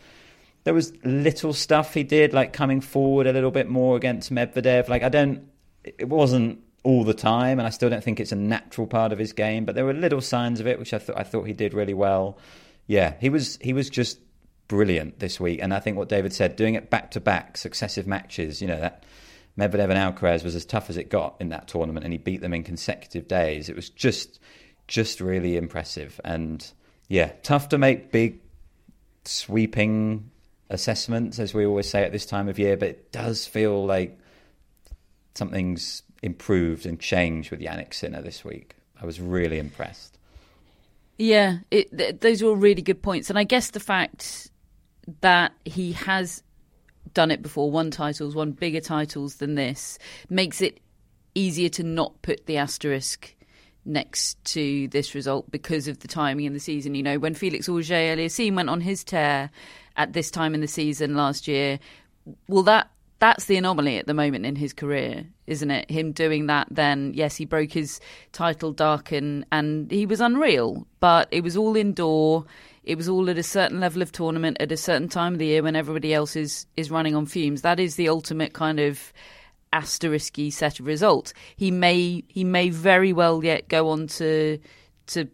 there 0.63 0.73
was 0.73 0.93
little 1.03 1.51
stuff 1.51 1.93
he 1.93 2.03
did, 2.03 2.31
like 2.31 2.53
coming 2.53 2.79
forward 2.79 3.27
a 3.27 3.33
little 3.33 3.51
bit 3.51 3.67
more 3.67 3.97
against 3.97 4.33
Medvedev. 4.33 4.87
Like 4.87 5.03
I 5.03 5.09
don't, 5.09 5.49
it 5.83 6.07
wasn't 6.07 6.61
all 6.83 7.03
the 7.03 7.13
time, 7.13 7.59
and 7.59 7.67
I 7.67 7.71
still 7.71 7.89
don't 7.89 8.01
think 8.01 8.21
it's 8.21 8.31
a 8.31 8.37
natural 8.37 8.87
part 8.87 9.11
of 9.11 9.19
his 9.19 9.33
game. 9.33 9.65
But 9.65 9.75
there 9.75 9.83
were 9.83 9.93
little 9.93 10.21
signs 10.21 10.61
of 10.61 10.65
it, 10.65 10.79
which 10.79 10.93
I 10.93 10.99
thought 10.99 11.17
I 11.17 11.23
thought 11.23 11.43
he 11.43 11.51
did 11.51 11.73
really 11.73 11.93
well. 11.93 12.37
Yeah, 12.87 13.15
he 13.19 13.27
was 13.27 13.57
he 13.59 13.73
was 13.73 13.89
just 13.89 14.17
brilliant 14.69 15.19
this 15.19 15.41
week, 15.41 15.59
and 15.61 15.73
I 15.73 15.81
think 15.81 15.97
what 15.97 16.07
David 16.07 16.31
said, 16.31 16.55
doing 16.55 16.75
it 16.75 16.89
back 16.89 17.11
to 17.11 17.19
back, 17.19 17.57
successive 17.57 18.07
matches, 18.07 18.61
you 18.61 18.69
know 18.69 18.79
that 18.79 19.03
Medvedev 19.57 19.89
and 19.89 19.93
Alcaraz 19.93 20.43
was 20.43 20.55
as 20.55 20.65
tough 20.65 20.89
as 20.89 20.97
it 20.97 21.09
got 21.09 21.35
in 21.39 21.49
that 21.49 21.67
tournament, 21.67 22.03
and 22.03 22.13
he 22.13 22.17
beat 22.17 22.41
them 22.41 22.53
in 22.53 22.63
consecutive 22.63 23.27
days. 23.27 23.69
It 23.69 23.75
was 23.75 23.89
just, 23.89 24.39
just 24.87 25.19
really 25.21 25.57
impressive, 25.57 26.19
and 26.23 26.65
yeah, 27.07 27.33
tough 27.43 27.69
to 27.69 27.77
make 27.77 28.11
big, 28.11 28.39
sweeping 29.25 30.31
assessments, 30.69 31.39
as 31.39 31.53
we 31.53 31.65
always 31.65 31.89
say 31.89 32.03
at 32.03 32.11
this 32.11 32.25
time 32.25 32.47
of 32.47 32.57
year. 32.57 32.77
But 32.77 32.89
it 32.89 33.11
does 33.11 33.45
feel 33.45 33.85
like 33.85 34.17
something's 35.35 36.03
improved 36.23 36.85
and 36.85 36.99
changed 36.99 37.51
with 37.51 37.59
Jannik 37.59 37.93
Sinner 37.93 38.21
this 38.21 38.45
week. 38.45 38.75
I 39.01 39.05
was 39.05 39.19
really 39.19 39.59
impressed. 39.59 40.17
Yeah, 41.17 41.59
it, 41.69 41.95
th- 41.95 42.19
those 42.19 42.41
are 42.41 42.47
all 42.47 42.55
really 42.55 42.81
good 42.81 43.01
points, 43.01 43.29
and 43.29 43.37
I 43.37 43.43
guess 43.43 43.71
the 43.71 43.79
fact 43.79 44.49
that 45.21 45.51
he 45.65 45.91
has 45.93 46.43
done 47.13 47.31
it 47.31 47.41
before, 47.41 47.71
won 47.71 47.91
titles, 47.91 48.35
won 48.35 48.51
bigger 48.51 48.81
titles 48.81 49.35
than 49.35 49.55
this, 49.55 49.97
makes 50.29 50.61
it 50.61 50.79
easier 51.35 51.69
to 51.69 51.83
not 51.83 52.21
put 52.21 52.45
the 52.45 52.57
asterisk 52.57 53.35
next 53.85 54.43
to 54.45 54.87
this 54.89 55.15
result 55.15 55.49
because 55.49 55.87
of 55.87 55.99
the 55.99 56.07
timing 56.07 56.45
in 56.45 56.53
the 56.53 56.59
season. 56.59 56.95
You 56.95 57.03
know, 57.03 57.19
when 57.19 57.33
Felix 57.33 57.67
Auger 57.67 57.93
Aliassime 57.95 58.55
went 58.55 58.69
on 58.69 58.81
his 58.81 59.03
tear 59.03 59.49
at 59.97 60.13
this 60.13 60.31
time 60.31 60.53
in 60.53 60.61
the 60.61 60.67
season 60.67 61.15
last 61.15 61.47
year, 61.47 61.79
well, 62.47 62.63
that 62.63 62.89
that's 63.21 63.45
the 63.45 63.55
anomaly 63.55 63.99
at 63.99 64.07
the 64.07 64.15
moment 64.15 64.47
in 64.47 64.55
his 64.55 64.73
career, 64.73 65.27
isn't 65.45 65.69
it? 65.69 65.91
Him 65.91 66.11
doing 66.11 66.47
that, 66.47 66.67
then 66.71 67.11
yes, 67.13 67.35
he 67.35 67.45
broke 67.45 67.71
his 67.71 67.99
title 68.31 68.73
darken 68.73 69.45
and 69.51 69.91
he 69.91 70.07
was 70.07 70.19
unreal, 70.19 70.87
but 70.99 71.27
it 71.29 71.43
was 71.43 71.55
all 71.55 71.75
indoor. 71.75 72.45
It 72.83 72.97
was 72.97 73.07
all 73.07 73.29
at 73.29 73.37
a 73.37 73.43
certain 73.43 73.79
level 73.79 74.01
of 74.01 74.11
tournament 74.11 74.57
at 74.59 74.71
a 74.71 74.77
certain 74.77 75.07
time 75.07 75.33
of 75.33 75.39
the 75.39 75.45
year 75.45 75.61
when 75.61 75.75
everybody 75.75 76.15
else 76.15 76.35
is 76.35 76.65
is 76.75 76.89
running 76.89 77.13
on 77.13 77.27
fumes. 77.27 77.61
That 77.61 77.79
is 77.79 77.95
the 77.95 78.09
ultimate 78.09 78.53
kind 78.53 78.79
of 78.79 79.13
asterisky 79.71 80.51
set 80.51 80.79
of 80.79 80.87
results. 80.87 81.31
He 81.55 81.69
may 81.69 82.23
he 82.27 82.43
may 82.43 82.71
very 82.71 83.13
well 83.13 83.43
yet 83.43 83.67
go 83.67 83.89
on 83.89 84.07
to 84.07 84.57
to 85.07 85.27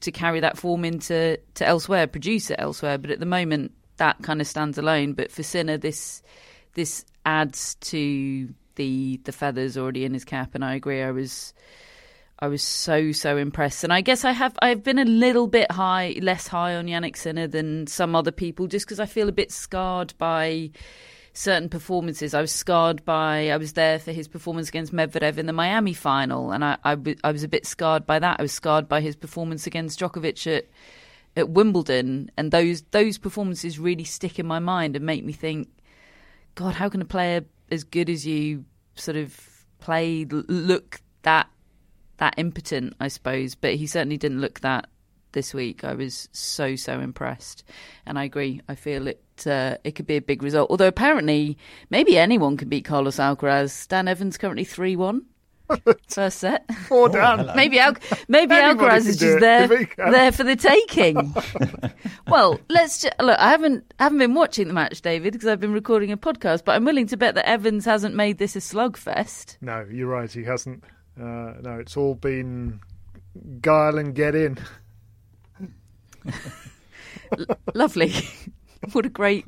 to 0.00 0.10
carry 0.10 0.40
that 0.40 0.58
form 0.58 0.84
into 0.84 1.38
to 1.54 1.64
elsewhere, 1.64 2.08
produce 2.08 2.50
it 2.50 2.58
elsewhere. 2.58 2.98
But 2.98 3.12
at 3.12 3.20
the 3.20 3.26
moment, 3.26 3.70
that 3.98 4.20
kind 4.22 4.40
of 4.40 4.48
stands 4.48 4.76
alone. 4.76 5.12
But 5.12 5.30
for 5.30 5.44
Sinner, 5.44 5.76
this 5.76 6.20
this 6.74 7.04
adds 7.28 7.74
to 7.74 8.54
the 8.76 9.20
the 9.24 9.32
feathers 9.32 9.76
already 9.76 10.04
in 10.06 10.14
his 10.14 10.24
cap, 10.24 10.54
and 10.54 10.64
I 10.64 10.74
agree. 10.74 11.02
I 11.02 11.10
was 11.10 11.52
I 12.38 12.48
was 12.48 12.62
so 12.62 13.12
so 13.12 13.36
impressed, 13.36 13.84
and 13.84 13.92
I 13.92 14.00
guess 14.00 14.24
I 14.24 14.32
have 14.32 14.56
I've 14.62 14.82
been 14.82 14.98
a 14.98 15.04
little 15.04 15.46
bit 15.46 15.70
high, 15.70 16.16
less 16.22 16.48
high 16.48 16.74
on 16.74 16.86
Jannik 16.86 17.16
Sinner 17.16 17.46
than 17.46 17.86
some 17.86 18.16
other 18.16 18.30
people, 18.32 18.66
just 18.66 18.86
because 18.86 18.98
I 18.98 19.06
feel 19.06 19.28
a 19.28 19.32
bit 19.32 19.52
scarred 19.52 20.14
by 20.16 20.70
certain 21.34 21.68
performances. 21.68 22.32
I 22.32 22.40
was 22.40 22.50
scarred 22.50 23.04
by 23.04 23.50
I 23.50 23.58
was 23.58 23.74
there 23.74 23.98
for 23.98 24.12
his 24.12 24.26
performance 24.26 24.70
against 24.70 24.94
Medvedev 24.94 25.36
in 25.36 25.46
the 25.46 25.52
Miami 25.52 25.92
final, 25.92 26.50
and 26.50 26.64
I, 26.64 26.78
I, 26.82 26.96
I 27.22 27.32
was 27.32 27.42
a 27.42 27.48
bit 27.48 27.66
scarred 27.66 28.06
by 28.06 28.18
that. 28.20 28.38
I 28.38 28.42
was 28.42 28.52
scarred 28.52 28.88
by 28.88 29.02
his 29.02 29.16
performance 29.16 29.66
against 29.66 30.00
Djokovic 30.00 30.46
at 30.46 30.64
at 31.36 31.50
Wimbledon, 31.50 32.30
and 32.38 32.50
those 32.52 32.82
those 32.90 33.18
performances 33.18 33.78
really 33.78 34.04
stick 34.04 34.38
in 34.38 34.46
my 34.46 34.60
mind 34.60 34.96
and 34.96 35.04
make 35.04 35.24
me 35.24 35.32
think, 35.32 35.68
God, 36.58 36.74
how 36.74 36.88
can 36.88 37.00
a 37.00 37.04
player 37.04 37.44
as 37.70 37.84
good 37.84 38.10
as 38.10 38.26
you 38.26 38.64
sort 38.96 39.16
of 39.16 39.64
play 39.78 40.24
look 40.28 41.00
that 41.22 41.48
that 42.16 42.34
impotent, 42.36 42.96
I 42.98 43.06
suppose, 43.06 43.54
but 43.54 43.76
he 43.76 43.86
certainly 43.86 44.16
didn't 44.16 44.40
look 44.40 44.58
that 44.60 44.88
this 45.30 45.54
week. 45.54 45.84
I 45.84 45.94
was 45.94 46.28
so 46.32 46.74
so 46.74 46.98
impressed, 46.98 47.62
and 48.06 48.18
I 48.18 48.24
agree. 48.24 48.60
I 48.68 48.74
feel 48.74 49.06
it 49.06 49.22
uh, 49.46 49.76
it 49.84 49.92
could 49.92 50.08
be 50.08 50.16
a 50.16 50.20
big 50.20 50.42
result. 50.42 50.68
Although 50.68 50.88
apparently, 50.88 51.56
maybe 51.90 52.18
anyone 52.18 52.56
can 52.56 52.68
beat 52.68 52.84
Carlos 52.84 53.18
Alcaraz. 53.18 53.86
Dan 53.86 54.08
Evans 54.08 54.36
currently 54.36 54.64
three 54.64 54.96
one. 54.96 55.26
First 56.08 56.38
set. 56.38 56.74
Four 56.86 57.08
down. 57.08 57.48
Oh, 57.48 57.54
maybe 57.54 57.78
Al- 57.78 57.96
maybe 58.28 58.54
Alcaraz 58.54 59.06
is 59.06 59.18
just 59.18 59.40
there 59.40 59.68
there 59.68 60.32
for 60.32 60.44
the 60.44 60.56
taking. 60.56 61.34
well, 62.28 62.58
let's 62.68 63.02
just, 63.02 63.14
look. 63.20 63.38
I 63.38 63.50
haven't 63.50 63.92
haven't 63.98 64.18
been 64.18 64.34
watching 64.34 64.68
the 64.68 64.74
match, 64.74 65.02
David, 65.02 65.32
because 65.32 65.48
I've 65.48 65.60
been 65.60 65.72
recording 65.72 66.10
a 66.12 66.16
podcast. 66.16 66.64
But 66.64 66.76
I'm 66.76 66.84
willing 66.84 67.06
to 67.08 67.16
bet 67.16 67.34
that 67.34 67.48
Evans 67.48 67.84
hasn't 67.84 68.14
made 68.14 68.38
this 68.38 68.56
a 68.56 68.60
slugfest. 68.60 69.56
No, 69.60 69.86
you're 69.90 70.08
right. 70.08 70.30
He 70.30 70.44
hasn't. 70.44 70.84
Uh, 71.20 71.54
no, 71.60 71.78
it's 71.80 71.96
all 71.96 72.14
been 72.14 72.80
guile 73.60 73.98
and 73.98 74.14
get 74.14 74.34
in. 74.34 74.58
L- 77.38 77.58
lovely. 77.74 78.12
what 78.92 79.04
a 79.04 79.08
great, 79.08 79.44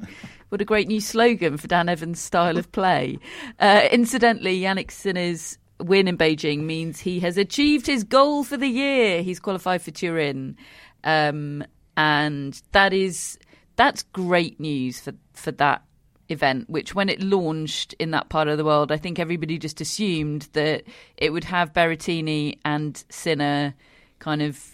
what 0.50 0.60
a 0.60 0.64
great 0.64 0.88
new 0.88 1.00
slogan 1.00 1.56
for 1.56 1.66
Dan 1.68 1.88
Evans' 1.88 2.20
style 2.20 2.58
of 2.58 2.70
play. 2.72 3.18
Uh, 3.58 3.88
incidentally, 3.90 4.60
Jannik 4.60 4.90
Sinner's 4.90 5.58
win 5.81 6.09
in 6.09 6.16
Beijing 6.16 6.61
means 6.61 7.01
he 7.01 7.20
has 7.20 7.37
achieved 7.37 7.87
his 7.87 8.05
goal 8.05 8.45
for 8.45 8.57
the 8.57 8.68
year. 8.68 9.22
He's 9.22 9.41
qualified 9.41 9.83
for 9.83 9.91
Turin, 9.91 10.57
um, 11.05 11.64
and 11.97 12.61
that 12.72 12.93
is 12.93 13.39
that's 13.76 14.03
great 14.03 14.61
news 14.61 15.01
for 15.01 15.12
for 15.33 15.53
that 15.53 15.83
event, 16.31 16.70
which 16.70 16.95
when 16.95 17.09
it 17.09 17.20
launched 17.20 17.95
in 17.95 18.12
that 18.12 18.28
part 18.28 18.49
of 18.49 18.57
the 18.57 18.64
world, 18.64 18.93
I 18.93 18.97
think 18.97 19.18
everybody 19.18 19.59
just 19.59 19.81
assumed 19.81 20.49
that 20.53 20.85
it 21.16 21.33
would 21.33 21.45
have 21.45 21.72
Berrettini 21.72 22.59
and 22.64 23.03
Sinner 23.09 23.74
kind 24.18 24.43
of 24.43 24.64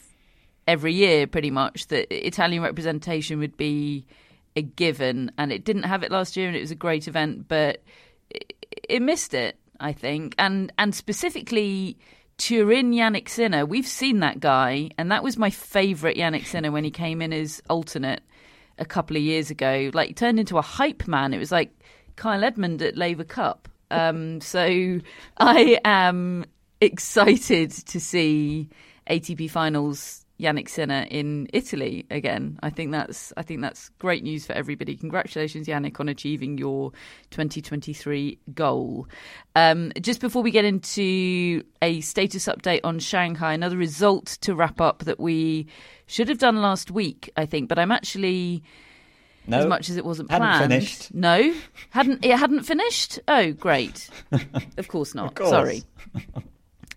every 0.66 0.92
year, 0.92 1.26
pretty 1.26 1.50
much, 1.50 1.86
that 1.88 2.12
Italian 2.12 2.62
representation 2.62 3.38
would 3.38 3.56
be 3.56 4.06
a 4.54 4.62
given. 4.62 5.30
And 5.38 5.52
it 5.52 5.64
didn't 5.64 5.84
have 5.84 6.02
it 6.02 6.10
last 6.10 6.36
year, 6.36 6.48
and 6.48 6.56
it 6.56 6.60
was 6.60 6.70
a 6.70 6.76
great 6.76 7.08
event, 7.08 7.48
but 7.48 7.82
it, 8.30 8.52
it 8.88 9.02
missed 9.02 9.34
it, 9.34 9.56
I 9.80 9.92
think. 9.92 10.34
And, 10.38 10.72
and 10.78 10.94
specifically, 10.94 11.98
Turin 12.38 12.92
Jannik 12.92 13.28
Sinner, 13.28 13.64
we've 13.64 13.86
seen 13.86 14.20
that 14.20 14.40
guy, 14.40 14.90
and 14.98 15.10
that 15.10 15.22
was 15.22 15.38
my 15.38 15.50
favourite 15.50 16.16
Jannik 16.16 16.46
Sinner 16.46 16.70
when 16.70 16.84
he 16.84 16.90
came 16.90 17.22
in 17.22 17.32
as 17.32 17.62
alternate 17.70 18.22
a 18.78 18.84
couple 18.84 19.16
of 19.16 19.22
years 19.22 19.50
ago. 19.50 19.90
Like, 19.94 20.16
turned 20.16 20.38
into 20.38 20.58
a 20.58 20.62
hype 20.62 21.08
man. 21.08 21.32
It 21.32 21.38
was 21.38 21.52
like 21.52 21.70
Kyle 22.16 22.44
Edmund 22.44 22.82
at 22.82 22.96
Laver 22.96 23.24
Cup. 23.24 23.68
Um, 23.90 24.40
so 24.42 25.00
I 25.38 25.80
am 25.84 26.44
excited 26.80 27.70
to 27.70 27.98
see 27.98 28.68
ATP 29.08 29.50
finals 29.50 30.25
Jannik 30.40 30.68
Sinner 30.68 31.06
in 31.10 31.48
Italy 31.52 32.06
again. 32.10 32.58
I 32.62 32.70
think 32.70 32.92
that's 32.92 33.32
I 33.36 33.42
think 33.42 33.62
that's 33.62 33.88
great 33.98 34.22
news 34.22 34.46
for 34.46 34.52
everybody. 34.52 34.96
Congratulations, 34.96 35.66
Jannik, 35.66 35.98
on 35.98 36.08
achieving 36.08 36.58
your 36.58 36.92
2023 37.30 38.38
goal. 38.54 39.08
Um, 39.54 39.92
just 40.00 40.20
before 40.20 40.42
we 40.42 40.50
get 40.50 40.64
into 40.64 41.62
a 41.80 42.00
status 42.02 42.46
update 42.46 42.80
on 42.84 42.98
Shanghai, 42.98 43.54
another 43.54 43.78
result 43.78 44.26
to 44.42 44.54
wrap 44.54 44.80
up 44.80 45.04
that 45.04 45.18
we 45.18 45.66
should 46.06 46.28
have 46.28 46.38
done 46.38 46.56
last 46.56 46.90
week, 46.90 47.30
I 47.36 47.46
think, 47.46 47.68
but 47.68 47.78
I'm 47.78 47.92
actually. 47.92 48.62
No, 49.48 49.60
as 49.60 49.66
much 49.66 49.88
as 49.88 49.96
it 49.96 50.04
wasn't 50.04 50.28
planned. 50.28 50.70
finished. 50.72 51.14
No, 51.14 51.54
hadn't 51.90 52.24
it 52.24 52.36
hadn't 52.36 52.64
finished? 52.64 53.20
Oh, 53.28 53.52
great! 53.52 54.10
of 54.76 54.88
course 54.88 55.14
not. 55.14 55.28
Of 55.28 55.34
course. 55.34 55.50
Sorry. 55.50 55.82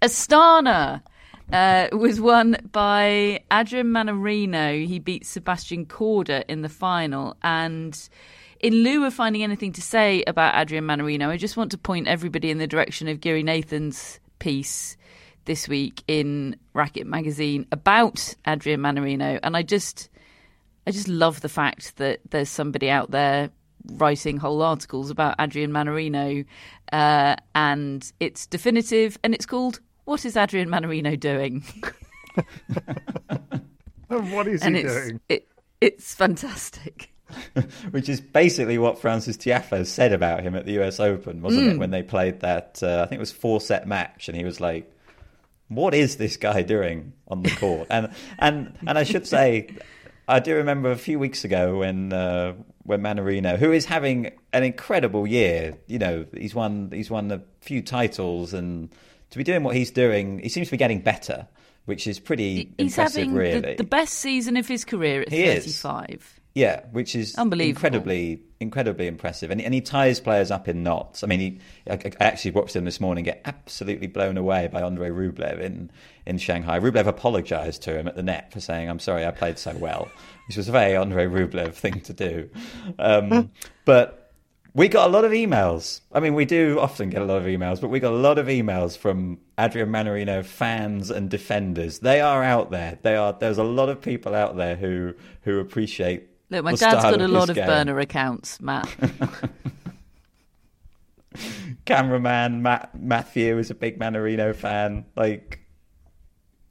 Astana 0.01 1.03
uh, 1.51 1.87
was 1.91 2.21
won 2.21 2.57
by 2.71 3.41
Adrian 3.51 3.87
Mannarino. 3.87 4.85
He 4.85 4.99
beat 4.99 5.25
Sebastian 5.25 5.85
Korda 5.85 6.43
in 6.47 6.61
the 6.61 6.69
final. 6.69 7.35
And 7.41 7.97
in 8.59 8.73
lieu 8.73 9.05
of 9.05 9.13
finding 9.13 9.43
anything 9.43 9.73
to 9.73 9.81
say 9.81 10.23
about 10.27 10.55
Adrian 10.55 10.85
Mannarino, 10.85 11.29
I 11.29 11.37
just 11.37 11.57
want 11.57 11.71
to 11.71 11.77
point 11.77 12.07
everybody 12.07 12.51
in 12.51 12.57
the 12.57 12.67
direction 12.67 13.07
of 13.07 13.21
Gary 13.21 13.43
Nathan's 13.43 14.19
piece 14.39 14.95
this 15.45 15.67
week 15.67 16.03
in 16.07 16.55
Racquet 16.73 17.07
Magazine 17.07 17.65
about 17.71 18.35
Adrian 18.45 18.81
Mannarino. 18.81 19.39
And 19.41 19.57
I 19.57 19.63
just, 19.63 20.09
I 20.85 20.91
just 20.91 21.07
love 21.07 21.41
the 21.41 21.49
fact 21.49 21.97
that 21.97 22.19
there's 22.29 22.49
somebody 22.49 22.89
out 22.89 23.11
there 23.11 23.49
writing 23.93 24.37
whole 24.37 24.61
articles 24.61 25.09
about 25.09 25.35
Adrian 25.39 25.71
Mannarino, 25.71 26.45
uh, 26.91 27.35
and 27.55 28.11
it's 28.19 28.45
definitive, 28.45 29.17
and 29.23 29.33
it's 29.33 29.45
called 29.45 29.79
"What 30.09 30.25
is 30.25 30.35
Adrian 30.35 30.69
Mannarino 30.69 31.19
doing?" 31.19 31.63
what 34.07 34.47
is 34.47 34.63
and 34.63 34.75
he 34.75 34.81
it's, 34.81 34.93
doing? 34.93 35.19
It, 35.29 35.47
it's 35.81 36.15
fantastic. 36.15 37.13
Which 37.91 38.09
is 38.09 38.19
basically 38.19 38.79
what 38.79 38.99
Frances 38.99 39.37
Tiafoe 39.37 39.85
said 39.85 40.11
about 40.11 40.41
him 40.41 40.55
at 40.55 40.65
the 40.65 40.79
US 40.81 40.99
Open, 40.99 41.43
wasn't 41.43 41.67
Mm. 41.67 41.71
it? 41.73 41.77
When 41.77 41.91
they 41.91 42.01
played 42.01 42.39
that, 42.39 42.79
uh, 42.81 43.03
I 43.03 43.05
think 43.07 43.17
it 43.17 43.19
was 43.19 43.31
four 43.31 43.61
set 43.61 43.87
match, 43.87 44.27
and 44.27 44.35
he 44.35 44.43
was 44.43 44.59
like, 44.59 44.91
"What 45.67 45.93
is 45.93 46.15
this 46.17 46.37
guy 46.37 46.63
doing 46.63 47.13
on 47.27 47.43
the 47.43 47.51
court?" 47.51 47.85
and 47.91 48.09
and 48.39 48.75
and 48.87 48.97
I 48.97 49.03
should 49.03 49.27
say, 49.27 49.69
I 50.27 50.39
do 50.39 50.55
remember 50.55 50.89
a 50.89 50.97
few 50.97 51.19
weeks 51.19 51.43
ago 51.43 51.77
when 51.77 52.11
uh, 52.13 52.53
when 52.81 53.01
Mannarino, 53.03 53.59
who 53.59 53.71
is 53.71 53.85
having 53.85 54.31
an 54.53 54.63
incredible 54.63 55.27
year, 55.27 55.77
you 55.85 55.99
know, 55.99 56.25
he's 56.35 56.55
won 56.55 56.89
he's 56.91 57.11
won 57.11 57.31
a 57.31 57.43
few 57.61 57.83
titles, 57.83 58.55
and 58.55 58.89
to 59.31 59.37
be 59.37 59.43
doing 59.43 59.63
what 59.63 59.75
he's 59.75 59.91
doing, 59.91 60.39
he 60.39 60.49
seems 60.49 60.67
to 60.67 60.71
be 60.71 60.77
getting 60.77 61.01
better, 61.01 61.47
which 61.85 62.07
is 62.07 62.19
pretty 62.19 62.73
He's 62.77 62.97
impressive, 62.97 63.21
having 63.23 63.33
really. 63.35 63.59
the, 63.61 63.75
the 63.75 63.83
best 63.83 64.13
season 64.15 64.57
of 64.57 64.67
his 64.67 64.85
career 64.85 65.21
at 65.21 65.29
He 65.29 65.43
is. 65.43 65.63
35. 65.81 66.39
Yeah, 66.55 66.81
which 66.91 67.15
is 67.15 67.35
Unbelievable. 67.35 67.77
incredibly, 67.77 68.41
incredibly 68.59 69.05
impressive, 69.05 69.51
and 69.51 69.61
and 69.61 69.71
he 69.71 69.81
ties 69.81 70.19
players 70.19 70.49
up 70.49 70.67
in 70.67 70.81
knots. 70.81 71.23
I 71.23 71.27
mean, 71.27 71.39
he, 71.39 71.59
I, 71.89 71.93
I 71.93 72.25
actually 72.25 72.51
watched 72.51 72.75
him 72.75 72.85
this 72.85 72.99
morning 72.99 73.23
get 73.23 73.41
absolutely 73.45 74.07
blown 74.07 74.35
away 74.35 74.67
by 74.67 74.81
Andrei 74.81 75.09
Rublev 75.09 75.59
in 75.61 75.91
in 76.25 76.39
Shanghai. 76.39 76.79
Rublev 76.79 77.05
apologized 77.05 77.83
to 77.83 77.97
him 77.97 78.07
at 78.07 78.15
the 78.15 78.23
net 78.23 78.51
for 78.51 78.59
saying, 78.59 78.89
"I'm 78.89 78.99
sorry, 78.99 79.25
I 79.27 79.31
played 79.31 79.59
so 79.59 79.77
well," 79.77 80.09
which 80.47 80.57
was 80.57 80.67
a 80.67 80.71
very 80.71 80.97
Andrei 80.97 81.27
Rublev 81.27 81.75
thing 81.75 82.01
to 82.01 82.13
do. 82.13 82.49
Um, 82.97 83.51
but 83.85 84.18
we 84.73 84.87
got 84.87 85.07
a 85.07 85.11
lot 85.11 85.25
of 85.25 85.31
emails. 85.31 86.01
I 86.11 86.19
mean, 86.19 86.33
we 86.35 86.45
do 86.45 86.79
often 86.79 87.09
get 87.09 87.21
a 87.21 87.25
lot 87.25 87.37
of 87.37 87.45
emails, 87.45 87.81
but 87.81 87.89
we 87.89 87.99
got 87.99 88.13
a 88.13 88.17
lot 88.17 88.37
of 88.37 88.47
emails 88.47 88.97
from 88.97 89.39
Adrian 89.59 89.89
Mannarino 89.89 90.45
fans 90.45 91.09
and 91.09 91.29
defenders. 91.29 91.99
They 91.99 92.21
are 92.21 92.43
out 92.43 92.71
there. 92.71 92.99
They 93.01 93.15
are. 93.15 93.33
There's 93.33 93.57
a 93.57 93.63
lot 93.63 93.89
of 93.89 94.01
people 94.01 94.35
out 94.35 94.57
there 94.57 94.75
who 94.75 95.13
who 95.41 95.59
appreciate. 95.59 96.27
Look, 96.51 96.63
my 96.65 96.75
dad's 96.75 97.03
got 97.03 97.21
a 97.21 97.27
lot 97.27 97.49
of 97.49 97.55
game. 97.55 97.67
burner 97.67 97.99
accounts, 97.99 98.59
Matt. 98.61 98.89
Cameraman 101.85 102.61
Matt 102.61 102.99
Matthew 102.99 103.57
is 103.57 103.69
a 103.69 103.75
big 103.75 103.99
Mannarino 103.99 104.55
fan. 104.55 105.05
Like, 105.15 105.59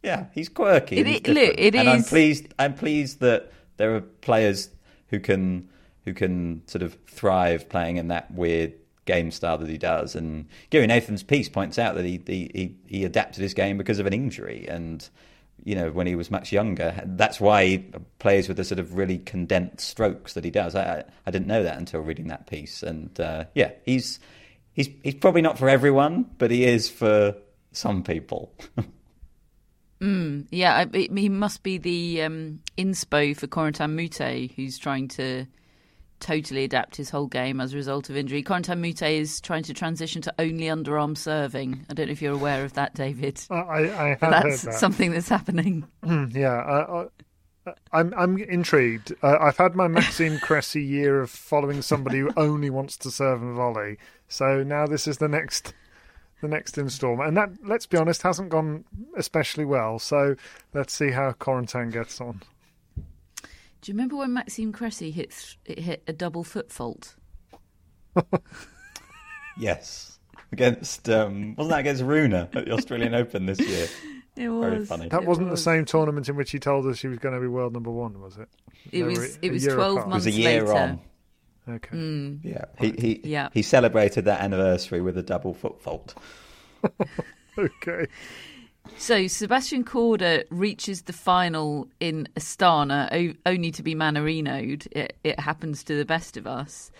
yeah, 0.02 0.26
he's 0.34 0.48
quirky. 0.48 0.98
It 0.98 1.06
he's 1.06 1.20
i- 1.24 1.32
look, 1.32 1.54
it 1.58 1.74
and 1.74 1.88
I'm 1.88 2.02
pleased. 2.02 2.48
I'm 2.58 2.74
pleased 2.74 3.20
that 3.20 3.52
there 3.76 3.94
are 3.94 4.00
players 4.00 4.70
who 5.08 5.20
can 5.20 5.68
who 6.08 6.14
can 6.14 6.62
sort 6.66 6.82
of 6.82 6.96
thrive 7.06 7.68
playing 7.68 7.98
in 7.98 8.08
that 8.08 8.30
weird 8.32 8.72
game 9.04 9.30
style 9.30 9.58
that 9.58 9.68
he 9.68 9.76
does. 9.78 10.14
And 10.14 10.46
Gary 10.70 10.86
Nathan's 10.86 11.22
piece 11.22 11.48
points 11.48 11.78
out 11.78 11.94
that 11.96 12.04
he 12.04 12.20
he, 12.26 12.74
he, 12.86 13.04
adapted 13.04 13.42
his 13.42 13.52
game 13.54 13.76
because 13.78 13.98
of 13.98 14.06
an 14.06 14.12
injury 14.12 14.66
and. 14.68 15.08
You 15.64 15.74
know, 15.74 15.90
when 15.90 16.06
he 16.06 16.14
was 16.14 16.30
much 16.30 16.52
younger, 16.52 17.02
that's 17.04 17.40
why 17.40 17.66
he 17.66 17.78
plays 18.20 18.46
with 18.46 18.56
the 18.56 18.64
sort 18.64 18.78
of 18.78 18.96
really 18.96 19.18
condensed 19.18 19.88
strokes 19.88 20.34
that 20.34 20.44
he 20.44 20.52
does. 20.52 20.76
I, 20.76 21.02
I- 21.26 21.30
didn't 21.32 21.48
know 21.48 21.64
that 21.64 21.76
until 21.76 22.00
reading 22.00 22.28
that 22.28 22.46
piece, 22.46 22.84
and 22.84 23.18
uh, 23.18 23.44
yeah, 23.56 23.72
he's 23.84 24.20
he's 24.72 24.88
he's 25.02 25.16
probably 25.16 25.42
not 25.42 25.58
for 25.58 25.68
everyone, 25.68 26.30
but 26.38 26.52
he 26.52 26.64
is 26.64 26.88
for 26.88 27.34
some 27.72 28.04
people. 28.04 28.54
Mm, 30.00 30.46
yeah, 30.50 30.74
I, 30.76 30.82
it, 30.96 31.16
he 31.18 31.28
must 31.28 31.62
be 31.62 31.78
the 31.78 32.22
um, 32.22 32.60
inspo 32.76 33.36
for 33.36 33.46
Corentin 33.48 33.96
Moutet, 33.96 34.54
who's 34.54 34.78
trying 34.78 35.08
to 35.08 35.46
totally 36.20 36.64
adapt 36.64 36.96
his 36.96 37.10
whole 37.10 37.26
game 37.26 37.60
as 37.60 37.72
a 37.72 37.76
result 37.76 38.10
of 38.10 38.16
injury. 38.16 38.42
Corentin 38.42 38.80
Moutet 38.80 39.18
is 39.18 39.40
trying 39.40 39.62
to 39.64 39.74
transition 39.74 40.20
to 40.22 40.34
only 40.38 40.64
underarm 40.66 41.16
serving. 41.16 41.86
I 41.90 41.94
don't 41.94 42.06
know 42.06 42.12
if 42.12 42.22
you're 42.22 42.34
aware 42.34 42.64
of 42.64 42.72
that, 42.74 42.94
David. 42.94 43.40
I, 43.50 43.54
I, 43.56 43.78
I 44.04 44.08
have 44.08 44.20
That's 44.20 44.62
heard 44.62 44.72
that. 44.72 44.78
something 44.78 45.10
that's 45.12 45.28
happening. 45.28 45.86
yeah, 46.04 46.56
I, 46.56 47.02
I, 47.02 47.72
I'm 47.92 48.14
I'm 48.16 48.38
intrigued. 48.38 49.12
Uh, 49.22 49.36
I've 49.40 49.56
had 49.58 49.74
my 49.74 49.88
Maxime 49.88 50.38
Cressy 50.42 50.82
year 50.82 51.20
of 51.20 51.30
following 51.30 51.82
somebody 51.82 52.20
who 52.20 52.30
only 52.36 52.70
wants 52.70 52.96
to 52.98 53.10
serve 53.10 53.42
and 53.42 53.56
volley. 53.56 53.98
So 54.28 54.62
now 54.62 54.86
this 54.86 55.06
is 55.06 55.18
the 55.18 55.28
next 55.28 55.74
the 56.40 56.48
next 56.48 56.78
instalment, 56.78 57.28
and 57.28 57.36
that 57.36 57.50
let's 57.64 57.84
be 57.86 57.98
honest 57.98 58.22
hasn't 58.22 58.48
gone 58.48 58.84
especially 59.16 59.64
well. 59.64 59.98
So 59.98 60.36
let's 60.72 60.94
see 60.94 61.10
how 61.10 61.32
Corentin 61.32 61.90
gets 61.90 62.20
on. 62.20 62.42
Do 63.80 63.90
you 63.92 63.94
remember 63.94 64.16
when 64.16 64.32
Maxime 64.32 64.72
Cressy 64.72 65.10
hit 65.10 65.56
it 65.64 65.78
hit 65.78 66.02
a 66.06 66.12
double 66.12 66.44
foot 66.44 66.70
fault? 66.72 67.14
Yes. 69.58 70.18
Against 70.52 71.08
um, 71.08 71.54
wasn't 71.56 71.70
that 71.70 71.80
against 71.80 72.02
Rune 72.02 72.32
at 72.32 72.52
the 72.52 72.72
Australian 72.72 73.14
Open 73.14 73.46
this 73.46 73.60
year? 73.60 73.86
It 74.36 74.50
was 74.50 74.70
Very 74.72 74.84
funny. 74.86 75.08
That 75.08 75.22
It 75.22 75.26
wasn't 75.26 75.50
was. 75.50 75.58
the 75.58 75.64
same 75.64 75.84
tournament 75.84 76.28
in 76.28 76.36
which 76.36 76.52
he 76.52 76.60
told 76.60 76.86
us 76.86 77.00
he 77.00 77.08
was 77.08 77.18
going 77.18 77.34
to 77.34 77.40
be 77.40 77.48
world 77.48 77.72
number 77.72 77.90
one, 77.90 78.20
was 78.20 78.36
it? 78.36 78.48
It 78.92 78.98
They 78.98 79.02
was. 79.02 79.36
a 79.36 79.46
It 79.46 79.50
was 79.50 79.64
year 79.66 79.74
twelve 79.74 79.96
apart. 79.98 80.12
It 80.12 80.14
was 80.14 80.26
a 80.26 80.30
year 80.30 80.60
later. 80.62 80.72
on. 80.74 81.00
Okay. 81.68 81.96
Mm. 81.96 82.40
Yeah, 82.44 82.64
he 82.78 82.92
he 82.96 83.20
Yeah. 83.24 83.48
he 83.52 83.62
celebrated 83.62 84.26
that 84.26 84.40
anniversary 84.40 85.00
with 85.00 85.18
a 85.18 85.24
double 85.24 85.54
foot 85.54 85.80
fault. 85.82 86.14
Okay. 87.58 88.06
So 88.98 89.28
Sebastian 89.28 89.84
Korda 89.84 90.44
reaches 90.50 91.02
the 91.02 91.12
final 91.12 91.88
in 92.00 92.28
Astana, 92.36 93.36
only 93.46 93.70
to 93.70 93.82
be 93.82 93.94
Manarinoed. 93.94 94.88
It, 94.90 95.16
it 95.22 95.38
happens 95.38 95.84
to 95.84 95.96
the 95.96 96.04
best 96.04 96.36
of 96.36 96.48
us, 96.48 96.90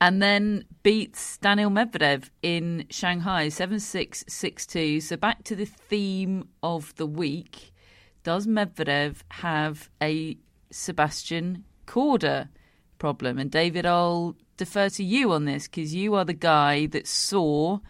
and 0.00 0.22
then 0.22 0.64
beats 0.84 1.38
Daniil 1.38 1.70
Medvedev 1.70 2.30
in 2.42 2.86
Shanghai 2.88 3.48
seven 3.48 3.80
six 3.80 4.24
six 4.28 4.64
two. 4.64 5.00
So 5.00 5.16
back 5.16 5.42
to 5.44 5.56
the 5.56 5.66
theme 5.66 6.48
of 6.62 6.94
the 6.94 7.06
week: 7.06 7.72
Does 8.22 8.46
Medvedev 8.46 9.16
have 9.30 9.90
a 10.00 10.38
Sebastian 10.70 11.64
Korda 11.86 12.48
problem? 12.98 13.38
And 13.38 13.50
David, 13.50 13.86
I'll 13.86 14.36
defer 14.56 14.88
to 14.90 15.02
you 15.02 15.32
on 15.32 15.46
this 15.46 15.66
because 15.66 15.94
you 15.94 16.14
are 16.14 16.24
the 16.24 16.32
guy 16.32 16.86
that 16.86 17.08
saw 17.08 17.80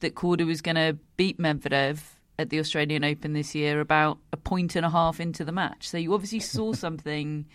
that 0.00 0.14
Korda 0.14 0.46
was 0.46 0.62
going 0.62 0.76
to 0.76 0.96
beat 1.16 1.38
Medvedev 1.38 1.98
at 2.42 2.50
the 2.50 2.58
Australian 2.58 3.04
Open 3.04 3.32
this 3.32 3.54
year 3.54 3.80
about 3.80 4.18
a 4.32 4.36
point 4.36 4.76
and 4.76 4.84
a 4.84 4.90
half 4.90 5.18
into 5.20 5.44
the 5.44 5.52
match. 5.52 5.88
So 5.88 5.96
you 5.96 6.12
obviously 6.12 6.40
saw 6.56 6.74
something. 6.74 7.46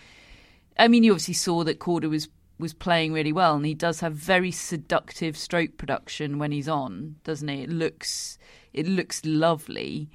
I 0.79 0.87
mean, 0.87 1.03
you 1.03 1.11
obviously 1.11 1.35
saw 1.35 1.63
that 1.65 1.79
Korda 1.79 2.09
was 2.09 2.27
was 2.59 2.73
playing 2.73 3.13
really 3.13 3.31
well, 3.33 3.55
and 3.55 3.65
he 3.65 3.75
does 3.75 3.99
have 3.99 4.13
very 4.13 4.49
seductive 4.49 5.37
stroke 5.37 5.77
production 5.77 6.39
when 6.39 6.51
he's 6.51 6.67
on, 6.67 7.17
doesn't 7.23 7.47
he? 7.47 7.61
It 7.63 7.69
looks 7.69 8.39
it 8.73 8.87
looks 8.87 9.23
lovely. 9.23 10.09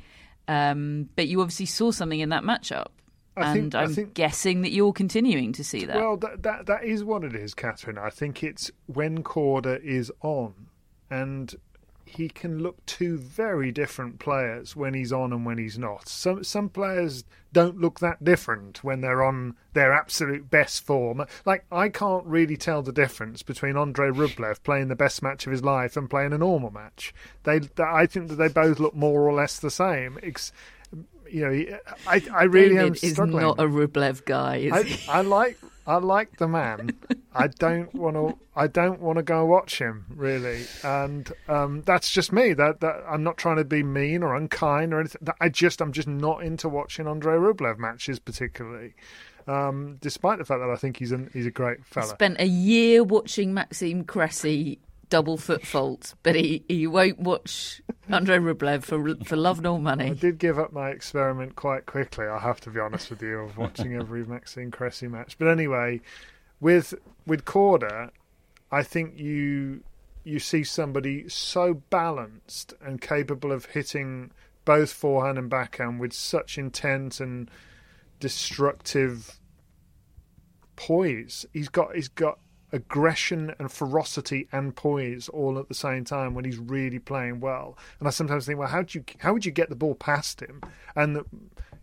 Um, 0.48 1.08
but 1.14 1.28
you 1.28 1.40
obviously 1.40 1.66
saw 1.66 1.92
something 1.92 2.18
in 2.18 2.30
that 2.30 2.42
matchup, 2.42 2.88
I 3.36 3.52
and 3.52 3.72
think- 3.72 3.74
I'm 3.76 3.94
think- 3.94 4.14
guessing 4.14 4.62
that 4.62 4.72
you're 4.72 4.92
continuing 4.92 5.52
to 5.52 5.62
see 5.62 5.84
that. 5.84 5.94
Well, 5.96 6.16
that, 6.16 6.42
that 6.42 6.66
that 6.66 6.84
is 6.84 7.04
what 7.04 7.22
it 7.22 7.36
is, 7.36 7.54
Catherine. 7.54 7.96
I 7.96 8.10
think 8.10 8.42
it's 8.42 8.68
when 8.86 9.22
Korda 9.22 9.80
is 9.80 10.10
on, 10.20 10.54
and 11.10 11.54
he 12.12 12.28
can 12.28 12.62
look 12.62 12.84
two 12.86 13.16
very 13.16 13.72
different 13.72 14.18
players 14.18 14.76
when 14.76 14.94
he's 14.94 15.12
on 15.12 15.32
and 15.32 15.46
when 15.46 15.58
he's 15.58 15.78
not. 15.78 16.08
Some 16.08 16.44
some 16.44 16.68
players 16.68 17.24
don't 17.52 17.80
look 17.80 18.00
that 18.00 18.22
different 18.24 18.82
when 18.82 19.00
they're 19.00 19.22
on 19.22 19.56
their 19.74 19.92
absolute 19.92 20.50
best 20.50 20.84
form. 20.84 21.24
Like 21.44 21.64
I 21.70 21.88
can't 21.88 22.24
really 22.26 22.56
tell 22.56 22.82
the 22.82 22.92
difference 22.92 23.42
between 23.42 23.76
Andrei 23.76 24.10
Rublev 24.10 24.62
playing 24.62 24.88
the 24.88 24.96
best 24.96 25.22
match 25.22 25.46
of 25.46 25.52
his 25.52 25.62
life 25.62 25.96
and 25.96 26.08
playing 26.08 26.32
a 26.32 26.38
normal 26.38 26.70
match. 26.70 27.14
They, 27.44 27.60
I 27.78 28.06
think 28.06 28.28
that 28.28 28.36
they 28.36 28.48
both 28.48 28.78
look 28.78 28.94
more 28.94 29.22
or 29.22 29.32
less 29.32 29.58
the 29.58 29.70
same. 29.70 30.18
Ex- 30.22 30.52
you 31.30 31.40
know, 31.40 31.78
I 32.06 32.22
I 32.32 32.42
really 32.44 32.76
am 32.76 32.92
David 32.92 33.04
is 33.04 33.12
struggling. 33.12 33.42
not 33.42 33.58
a 33.58 33.64
Rublev 33.64 34.24
guy. 34.26 34.56
Is 34.56 34.72
I, 34.72 34.82
he? 34.82 35.08
I 35.10 35.20
like 35.22 35.58
I 35.87 35.97
like 35.97 36.39
the 36.39 36.49
man. 36.49 36.97
I 37.35 37.49
don't 37.49 37.93
want 37.95 38.16
to. 38.16 38.39
I 38.55 38.66
don't 38.66 39.01
want 39.01 39.16
to 39.16 39.22
go 39.22 39.45
watch 39.45 39.78
him 39.78 40.07
really, 40.14 40.64
and 40.85 41.30
um, 41.49 41.83
that's 41.83 42.11
just 42.11 42.33
me. 42.33 42.53
That 42.53 42.80
that 42.80 43.03
I'm 43.09 43.22
not 43.24 43.37
trying 43.37 43.57
to 43.57 43.64
be 43.64 43.83
mean 43.83 44.22
or 44.22 44.35
unkind 44.35 44.93
or 44.95 45.01
anything. 45.01 45.26
I 45.41 45.49
just 45.49 45.80
I'm 45.80 45.93
just 45.93 46.09
not 46.09 46.43
into 46.43 46.68
watching 46.68 47.09
Andrei 47.09 47.37
Rublev 47.37 47.78
matches 47.78 48.18
particularly. 48.18 48.95
Um, 49.49 49.99
despite 50.01 50.39
the 50.39 50.45
fact 50.45 50.61
that 50.61 50.70
I 50.70 50.76
think 50.76 50.99
he's 50.99 51.11
an, 51.11 51.30
he's 51.33 51.47
a 51.47 51.51
great 51.51 51.85
fella. 51.85 52.07
spent 52.07 52.41
a 52.41 52.47
year 52.47 53.03
watching 53.03 53.53
Maxime 53.53 54.05
Cressy 54.05 54.78
double 55.12 55.36
foot 55.36 55.66
fault, 55.66 56.14
but 56.22 56.34
he, 56.34 56.64
he 56.68 56.86
won't 56.86 57.20
watch 57.20 57.82
Andrei 58.08 58.38
Rublev 58.38 58.82
for 58.82 59.14
for 59.22 59.36
love 59.36 59.60
nor 59.60 59.78
money. 59.78 60.06
I 60.06 60.14
did 60.14 60.38
give 60.38 60.58
up 60.58 60.72
my 60.72 60.88
experiment 60.88 61.54
quite 61.54 61.84
quickly. 61.84 62.24
I 62.24 62.38
have 62.38 62.62
to 62.62 62.70
be 62.70 62.80
honest 62.80 63.10
with 63.10 63.20
you 63.20 63.40
of 63.40 63.58
watching 63.58 63.94
every 63.94 64.24
Maxime 64.26 64.70
Cressy 64.70 65.08
match. 65.08 65.36
But 65.38 65.48
anyway, 65.48 66.00
with 66.60 66.94
with 67.26 67.44
Korda, 67.44 68.08
I 68.70 68.82
think 68.82 69.18
you 69.18 69.84
you 70.24 70.38
see 70.38 70.64
somebody 70.64 71.28
so 71.28 71.74
balanced 71.74 72.72
and 72.80 72.98
capable 72.98 73.52
of 73.52 73.66
hitting 73.66 74.30
both 74.64 74.94
forehand 74.94 75.36
and 75.36 75.50
backhand 75.50 76.00
with 76.00 76.14
such 76.14 76.56
intent 76.56 77.20
and 77.20 77.50
destructive 78.18 79.38
poise. 80.74 81.44
He's 81.52 81.68
got 81.68 81.94
he's 81.94 82.08
got 82.08 82.38
aggression 82.72 83.54
and 83.58 83.70
ferocity 83.70 84.48
and 84.50 84.74
poise 84.74 85.28
all 85.28 85.58
at 85.58 85.68
the 85.68 85.74
same 85.74 86.04
time 86.04 86.34
when 86.34 86.44
he's 86.44 86.58
really 86.58 86.98
playing 86.98 87.40
well. 87.40 87.76
And 87.98 88.08
I 88.08 88.10
sometimes 88.10 88.46
think, 88.46 88.58
well, 88.58 88.68
how 88.68 88.82
do 88.82 88.98
you 88.98 89.04
how 89.18 89.32
would 89.32 89.44
you 89.44 89.52
get 89.52 89.68
the 89.68 89.76
ball 89.76 89.94
past 89.94 90.40
him? 90.40 90.62
And 90.96 91.24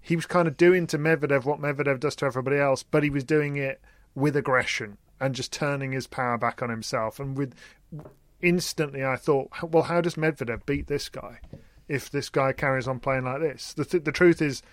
he 0.02 0.16
was 0.16 0.26
kind 0.26 0.48
of 0.48 0.58
doing 0.58 0.88
to 0.88 0.98
Medvedev 0.98 1.46
what 1.46 1.60
Medvedev 1.60 2.00
does 2.00 2.16
to 2.18 2.26
everybody 2.26 2.58
else, 2.58 2.84
but 2.84 3.04
he 3.04 3.10
was 3.10 3.24
doing 3.24 3.56
it 3.56 3.82
with 4.16 4.36
aggression 4.36 4.98
and 5.20 5.36
just 5.36 5.54
turning 5.54 5.92
his 5.92 6.08
power 6.08 6.38
back 6.38 6.62
on 6.62 6.70
himself. 6.70 7.20
And 7.20 7.38
with 7.38 7.54
instantly, 8.42 9.04
I 9.06 9.16
thought, 9.16 9.52
well, 9.62 9.84
how 9.84 10.02
does 10.02 10.16
Medvedev 10.16 10.66
beat 10.66 10.88
this 10.88 11.10
guy 11.10 11.40
if 11.88 12.10
this 12.10 12.30
guy 12.30 12.54
carries 12.54 12.88
on 12.88 13.00
playing 13.00 13.26
like 13.26 13.42
this? 13.42 13.74
The 13.74 13.86
th- 13.86 14.04
the 14.04 14.12
truth 14.12 14.42
is, 14.42 14.64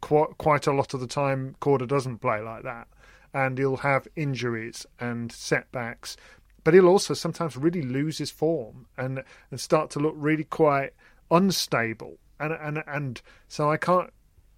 quite 0.00 0.38
quite 0.38 0.66
a 0.66 0.72
lot 0.72 0.94
of 0.94 1.00
the 1.00 1.06
time, 1.06 1.56
Korda 1.60 1.86
doesn't 1.86 2.18
play 2.18 2.40
like 2.40 2.62
that 2.62 2.88
and 3.36 3.58
he'll 3.58 3.76
have 3.76 4.08
injuries 4.16 4.86
and 4.98 5.30
setbacks. 5.30 6.16
But 6.64 6.72
he'll 6.72 6.88
also 6.88 7.12
sometimes 7.12 7.54
really 7.54 7.82
lose 7.82 8.16
his 8.16 8.30
form 8.30 8.86
and 8.96 9.22
and 9.50 9.60
start 9.60 9.90
to 9.90 10.00
look 10.00 10.14
really 10.16 10.44
quite 10.44 10.94
unstable. 11.30 12.16
And 12.40 12.54
and 12.54 12.82
and 12.86 13.20
so 13.46 13.70
I 13.70 13.76
can't 13.76 14.10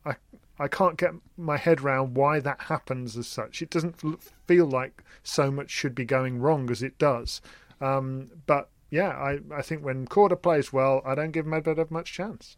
I 0.06 0.14
I 0.60 0.68
can't 0.68 0.96
get 0.96 1.10
my 1.36 1.56
head 1.56 1.80
round 1.80 2.16
why 2.16 2.38
that 2.38 2.62
happens 2.62 3.16
as 3.16 3.26
such. 3.26 3.62
It 3.62 3.70
doesn't 3.70 4.00
feel 4.46 4.66
like 4.66 5.02
so 5.24 5.50
much 5.50 5.70
should 5.70 5.96
be 5.96 6.04
going 6.04 6.38
wrong 6.38 6.70
as 6.70 6.80
it 6.80 6.98
does. 6.98 7.42
Um, 7.80 8.30
but 8.46 8.70
yeah, 8.90 9.10
I, 9.10 9.40
I 9.52 9.62
think 9.62 9.84
when 9.84 10.06
Korda 10.06 10.40
plays 10.40 10.72
well, 10.72 11.02
I 11.04 11.16
don't 11.16 11.32
give 11.32 11.46
Medvedev 11.46 11.90
much 11.90 12.12
chance. 12.12 12.56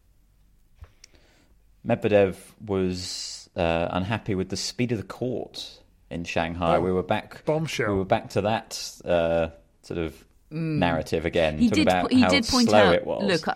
Medvedev 1.87 2.37
was 2.65 3.49
uh, 3.57 3.89
unhappy 3.91 4.35
with 4.35 4.51
the 4.51 4.57
speed 4.57 4.93
of 4.93 4.99
the 4.99 5.05
court 5.05 5.80
in 6.11 6.25
Shanghai. 6.25 6.77
Oh, 6.77 6.81
we 6.81 6.93
were 6.93 7.03
back. 7.03 7.45
bombshell. 7.45 7.93
We 7.93 7.99
were 7.99 8.05
back 8.05 8.31
to 8.31 8.41
that 8.43 9.01
uh, 9.05 9.49
sort 9.83 9.99
of 9.99 10.25
narrative 10.51 11.25
again. 11.25 11.59
He 11.59 11.69
did. 11.69 11.87
about 11.87 12.13
He 12.13 12.21
how 12.23 12.29
did 12.31 12.47
point 12.47 12.69
slow 12.69 12.79
out. 12.89 12.95
it 12.95 13.07
was. 13.07 13.25
Look, 13.25 13.49
I, 13.49 13.55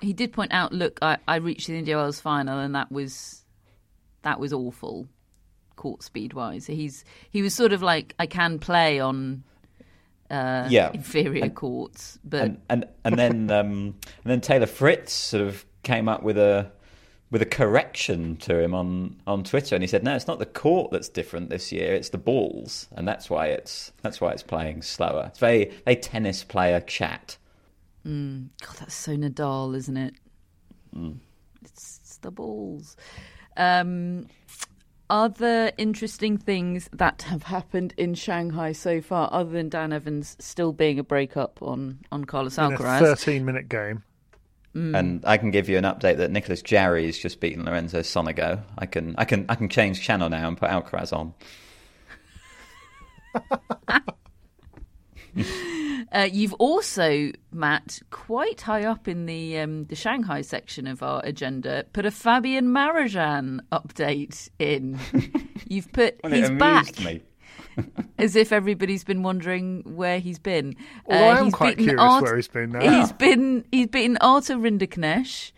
he 0.00 0.12
did 0.12 0.32
point 0.32 0.52
out. 0.52 0.72
Look, 0.72 0.98
I, 1.02 1.18
I 1.26 1.36
reached 1.36 1.66
the 1.66 1.76
Indian 1.76 1.98
Wells 1.98 2.20
final, 2.20 2.58
and 2.58 2.74
that 2.74 2.90
was 2.92 3.42
that 4.22 4.38
was 4.38 4.52
awful, 4.52 5.08
court 5.76 6.02
speed 6.02 6.32
wise. 6.32 6.66
He's 6.66 7.04
he 7.30 7.42
was 7.42 7.54
sort 7.54 7.72
of 7.72 7.82
like 7.82 8.14
I 8.18 8.26
can 8.26 8.58
play 8.60 9.00
on 9.00 9.42
uh, 10.30 10.66
Yeah. 10.70 10.90
inferior 10.92 11.44
And- 11.44 11.54
courts, 11.54 12.18
but 12.24 12.42
and 12.42 12.60
and 12.70 12.84
and 13.04 13.18
then 13.18 13.50
um, 13.50 13.68
and 14.24 14.24
then 14.24 14.40
Taylor 14.40 14.66
Fritz 14.66 15.12
sort 15.12 15.42
of 15.42 15.64
came 15.82 16.08
up 16.08 16.22
with 16.22 16.38
a 16.38 16.70
with 17.32 17.40
a 17.40 17.46
correction 17.46 18.36
to 18.36 18.60
him 18.60 18.74
on, 18.74 19.16
on 19.26 19.42
Twitter, 19.42 19.74
and 19.74 19.82
he 19.82 19.88
said, 19.88 20.04
"No, 20.04 20.14
it's 20.14 20.28
not 20.28 20.38
the 20.38 20.46
court 20.46 20.92
that's 20.92 21.08
different 21.08 21.48
this 21.48 21.72
year; 21.72 21.94
it's 21.94 22.10
the 22.10 22.18
balls, 22.18 22.86
and 22.94 23.08
that's 23.08 23.30
why 23.30 23.46
it's 23.46 23.90
that's 24.02 24.20
why 24.20 24.30
it's 24.32 24.42
playing 24.42 24.82
slower. 24.82 25.24
It's 25.28 25.38
very 25.38 25.72
very 25.84 25.96
tennis 25.96 26.44
player 26.44 26.80
chat." 26.80 27.38
Mm, 28.06 28.48
God, 28.60 28.76
that's 28.78 28.94
so 28.94 29.16
Nadal, 29.16 29.74
isn't 29.74 29.96
it? 29.96 30.14
Mm. 30.94 31.16
It's, 31.62 32.00
it's 32.02 32.18
the 32.18 32.30
balls. 32.30 32.96
Um, 33.56 34.26
other 35.08 35.72
interesting 35.78 36.36
things 36.36 36.90
that 36.92 37.22
have 37.22 37.44
happened 37.44 37.94
in 37.96 38.12
Shanghai 38.14 38.72
so 38.72 39.00
far, 39.00 39.30
other 39.32 39.52
than 39.52 39.70
Dan 39.70 39.92
Evans 39.92 40.36
still 40.38 40.72
being 40.72 40.98
a 40.98 41.04
breakup 41.04 41.62
on 41.62 42.00
on 42.12 42.26
Carlos 42.26 42.58
In 42.58 42.64
a 42.64 42.70
Alcaraz. 42.76 42.98
13 42.98 43.44
minute 43.46 43.70
game. 43.70 44.02
Mm. 44.74 44.98
And 44.98 45.24
I 45.24 45.36
can 45.36 45.50
give 45.50 45.68
you 45.68 45.76
an 45.76 45.84
update 45.84 46.16
that 46.16 46.30
Nicolas 46.30 46.62
Jarry 46.62 47.06
has 47.06 47.18
just 47.18 47.40
beaten 47.40 47.64
Lorenzo 47.64 48.00
Sonego. 48.00 48.62
I 48.78 48.86
can 48.86 49.14
I 49.18 49.24
can 49.24 49.44
I 49.48 49.54
can 49.54 49.68
change 49.68 50.00
channel 50.00 50.30
now 50.30 50.48
and 50.48 50.56
put 50.56 50.70
Alcaraz 50.70 51.12
on. 51.12 51.34
Uh, 56.12 56.28
you've 56.30 56.52
also, 56.54 57.30
Matt, 57.52 58.00
quite 58.10 58.60
high 58.60 58.84
up 58.84 59.08
in 59.08 59.24
the 59.24 59.58
um, 59.58 59.86
the 59.86 59.96
Shanghai 59.96 60.42
section 60.42 60.86
of 60.86 61.02
our 61.02 61.22
agenda, 61.24 61.86
put 61.94 62.04
a 62.04 62.10
Fabian 62.10 62.66
Marozsan 62.66 63.60
update 63.72 64.50
in. 64.58 64.98
You've 65.66 65.90
put 65.90 66.20
Well, 66.22 66.32
he's 66.32 66.50
back, 66.50 67.00
me. 67.00 67.22
as 68.18 68.36
if 68.36 68.52
everybody's 68.52 69.04
been 69.04 69.22
wondering 69.22 69.82
where 69.84 70.18
he's 70.18 70.38
been. 70.38 70.76
Although 71.06 71.24
I 71.24 71.38
am 71.38 71.44
he's 71.46 71.54
quite 71.54 71.76
beaten 71.76 71.96
curious 71.96 72.22
where 72.22 72.36
he's 72.36 72.48
been 72.48 72.72
now. 72.72 72.80
He's 72.80 73.12
been 73.12 73.64
he's 73.70 73.86
beaten 73.88 74.18
Arthur 74.20 74.56
Rinderknech, 74.56 75.52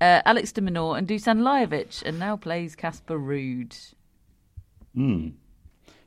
uh, 0.00 0.22
Alex 0.24 0.52
de 0.52 0.60
Minaur, 0.60 0.96
and 0.96 1.06
Dusan 1.06 1.40
Lajovic, 1.40 2.02
and 2.04 2.18
now 2.18 2.36
plays 2.36 2.74
Casper 2.74 3.18
Ruud. 3.18 3.94
Hmm. 4.94 5.28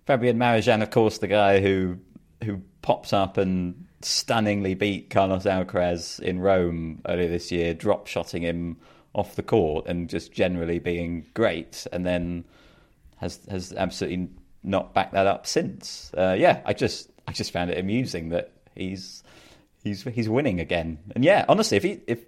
Fabian 0.05 0.37
Marozsan, 0.37 0.81
of 0.81 0.89
course, 0.89 1.19
the 1.19 1.27
guy 1.27 1.61
who 1.61 1.97
who 2.43 2.61
pops 2.81 3.13
up 3.13 3.37
and 3.37 3.85
stunningly 4.01 4.73
beat 4.73 5.09
Carlos 5.09 5.43
Alcaraz 5.43 6.19
in 6.19 6.39
Rome 6.39 7.01
earlier 7.07 7.29
this 7.29 7.51
year, 7.51 7.73
drop 7.73 8.07
shotting 8.07 8.41
him 8.41 8.77
off 9.13 9.35
the 9.35 9.43
court 9.43 9.85
and 9.87 10.09
just 10.09 10.31
generally 10.31 10.79
being 10.79 11.25
great, 11.33 11.85
and 11.91 12.05
then 12.05 12.45
has 13.17 13.39
has 13.49 13.71
absolutely 13.73 14.29
not 14.63 14.93
backed 14.93 15.13
that 15.13 15.27
up 15.27 15.47
since. 15.47 16.11
Uh, 16.15 16.35
yeah, 16.37 16.61
I 16.65 16.73
just 16.73 17.09
I 17.27 17.31
just 17.31 17.51
found 17.51 17.71
it 17.71 17.77
amusing 17.77 18.29
that 18.29 18.51
he's 18.75 19.23
he's 19.83 20.03
he's 20.03 20.29
winning 20.29 20.59
again, 20.59 20.99
and 21.15 21.23
yeah, 21.23 21.45
honestly, 21.47 21.77
if 21.77 21.83
he 21.83 22.01
if 22.07 22.19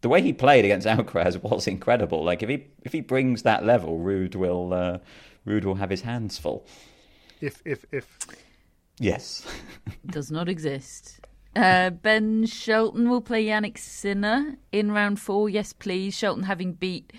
the 0.00 0.08
way 0.08 0.22
he 0.22 0.32
played 0.32 0.64
against 0.64 0.86
Alcaraz 0.86 1.42
was 1.42 1.66
incredible. 1.66 2.24
Like 2.24 2.42
if 2.42 2.48
he 2.48 2.66
if 2.82 2.92
he 2.92 3.00
brings 3.00 3.42
that 3.42 3.64
level, 3.64 3.98
Ruud 3.98 4.34
will 4.36 4.72
uh, 4.72 4.98
Ruud 5.46 5.64
will 5.64 5.76
have 5.76 5.90
his 5.90 6.02
hands 6.02 6.38
full. 6.38 6.66
If 7.40 7.60
if 7.64 7.84
if 7.92 8.18
Yes. 8.98 9.46
Does 10.06 10.30
not 10.30 10.48
exist. 10.48 11.20
Uh, 11.54 11.90
ben 11.90 12.44
Shelton 12.46 13.08
will 13.08 13.20
play 13.20 13.46
Jannik 13.46 13.78
Sinner 13.78 14.56
in 14.72 14.92
round 14.92 15.20
four. 15.20 15.48
Yes, 15.48 15.72
please. 15.72 16.14
Shelton 16.14 16.44
having 16.44 16.72
beat 16.72 17.12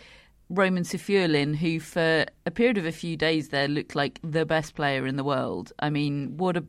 Roman 0.50 0.84
Safiullin, 0.84 1.56
who 1.56 1.80
for 1.80 2.26
a 2.46 2.52
period 2.52 2.78
of 2.78 2.86
a 2.86 2.92
few 2.92 3.18
days 3.18 3.50
there 3.50 3.68
looked 3.68 3.96
like 3.96 4.20
the 4.24 4.46
best 4.46 4.76
player 4.76 5.06
in 5.06 5.18
the 5.18 5.24
world. 5.24 5.74
I 5.80 5.90
mean, 5.90 6.38
what 6.38 6.58
a 6.58 6.64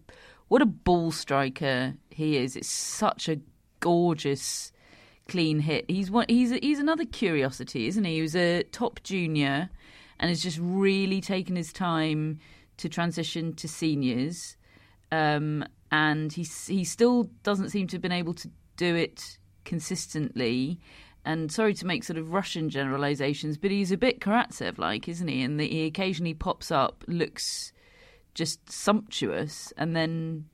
what 0.49 0.63
a 0.63 0.67
ball 0.67 1.13
striker 1.13 1.95
he 2.11 2.37
is. 2.39 2.57
It's 2.57 2.69
such 2.69 3.29
a 3.29 3.41
gorgeous, 3.81 4.73
clean 5.29 5.61
hit. 5.61 5.85
He's 5.89 6.11
one. 6.11 6.27
He's 6.29 6.51
he's 6.51 6.81
another 6.81 7.05
curiosity, 7.05 7.87
isn't 7.87 8.05
he? 8.05 8.17
He 8.17 8.23
was 8.23 8.35
a 8.35 8.65
top 8.65 9.03
junior, 9.05 9.71
and 10.19 10.29
has 10.29 10.43
just 10.43 10.59
really 10.61 11.21
taken 11.21 11.55
his 11.55 11.73
time 11.73 12.41
to 12.79 12.89
transition 12.89 13.55
to 13.55 13.69
seniors 13.69 14.57
um, 15.11 15.65
and 15.91 16.33
he 16.33 16.43
he 16.67 16.85
still 16.85 17.25
doesn't 17.43 17.71
seem 17.71 17.87
to 17.89 17.97
have 17.97 18.03
been 18.03 18.13
able 18.13 18.35
to 18.35 18.51
do 18.77 18.95
it 18.95 19.39
consistently. 19.65 20.81
And 21.25 21.53
sorry 21.53 21.75
to 21.75 21.87
make 21.87 22.05
sort 22.05 22.19
of 22.19 22.33
Russian 22.33 22.71
generalizations, 22.71 23.59
but 23.59 23.71
he's 23.71 23.93
a 23.93 23.97
bit 23.97 24.21
Karatsev 24.21 24.79
like, 24.79 25.09
isn't 25.09 25.29
he? 25.29 25.43
And 25.43 25.61
he 25.61 25.87
occasionally 25.87 26.35
pops 26.35 26.71
up, 26.71 27.05
looks 27.07 27.73
just 28.35 28.71
sumptuous, 28.71 29.73
and 29.77 29.95
then 29.95 30.47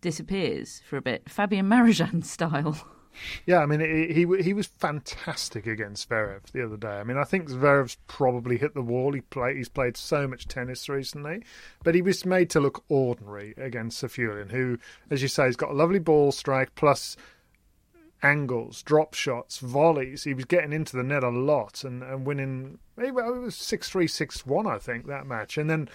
disappears 0.00 0.82
for 0.86 0.96
a 0.96 1.02
bit. 1.02 1.28
Fabian 1.28 1.68
Marozsan 1.68 2.24
style. 2.24 2.76
Yeah, 3.46 3.58
I 3.58 3.66
mean, 3.66 3.80
he, 3.80 4.26
he 4.42 4.52
was 4.52 4.66
fantastic 4.66 5.66
against 5.66 6.08
Zverev 6.08 6.52
the 6.52 6.64
other 6.64 6.76
day. 6.76 7.00
I 7.00 7.04
mean, 7.04 7.18
I 7.18 7.24
think 7.24 7.48
Zverev's 7.48 7.96
probably 8.06 8.58
hit 8.58 8.74
the 8.74 8.82
wall. 8.82 9.12
He 9.12 9.22
play, 9.22 9.56
he's 9.56 9.68
played 9.68 9.96
so 9.96 10.28
much 10.28 10.46
tennis 10.46 10.88
recently, 10.88 11.42
but 11.82 11.94
he 11.94 12.02
was 12.02 12.24
made 12.24 12.50
to 12.50 12.60
look 12.60 12.84
ordinary 12.88 13.54
against 13.56 14.02
Safiullin, 14.02 14.50
who, 14.50 14.78
as 15.10 15.22
you 15.22 15.28
say, 15.28 15.44
has 15.44 15.56
got 15.56 15.70
a 15.70 15.74
lovely 15.74 15.98
ball 15.98 16.32
strike 16.32 16.74
plus 16.74 17.16
angles, 18.22 18.82
drop 18.82 19.14
shots, 19.14 19.58
volleys. 19.58 20.24
He 20.24 20.34
was 20.34 20.44
getting 20.44 20.72
into 20.72 20.96
the 20.96 21.02
net 21.02 21.22
a 21.22 21.28
lot 21.28 21.84
and, 21.84 22.02
and 22.02 22.26
winning. 22.26 22.78
It 22.96 23.14
was 23.14 23.54
six 23.54 23.88
three, 23.88 24.08
six 24.08 24.44
one, 24.46 24.66
I 24.66 24.78
think 24.78 25.06
that 25.06 25.26
match, 25.26 25.56
and 25.56 25.70
then 25.70 25.88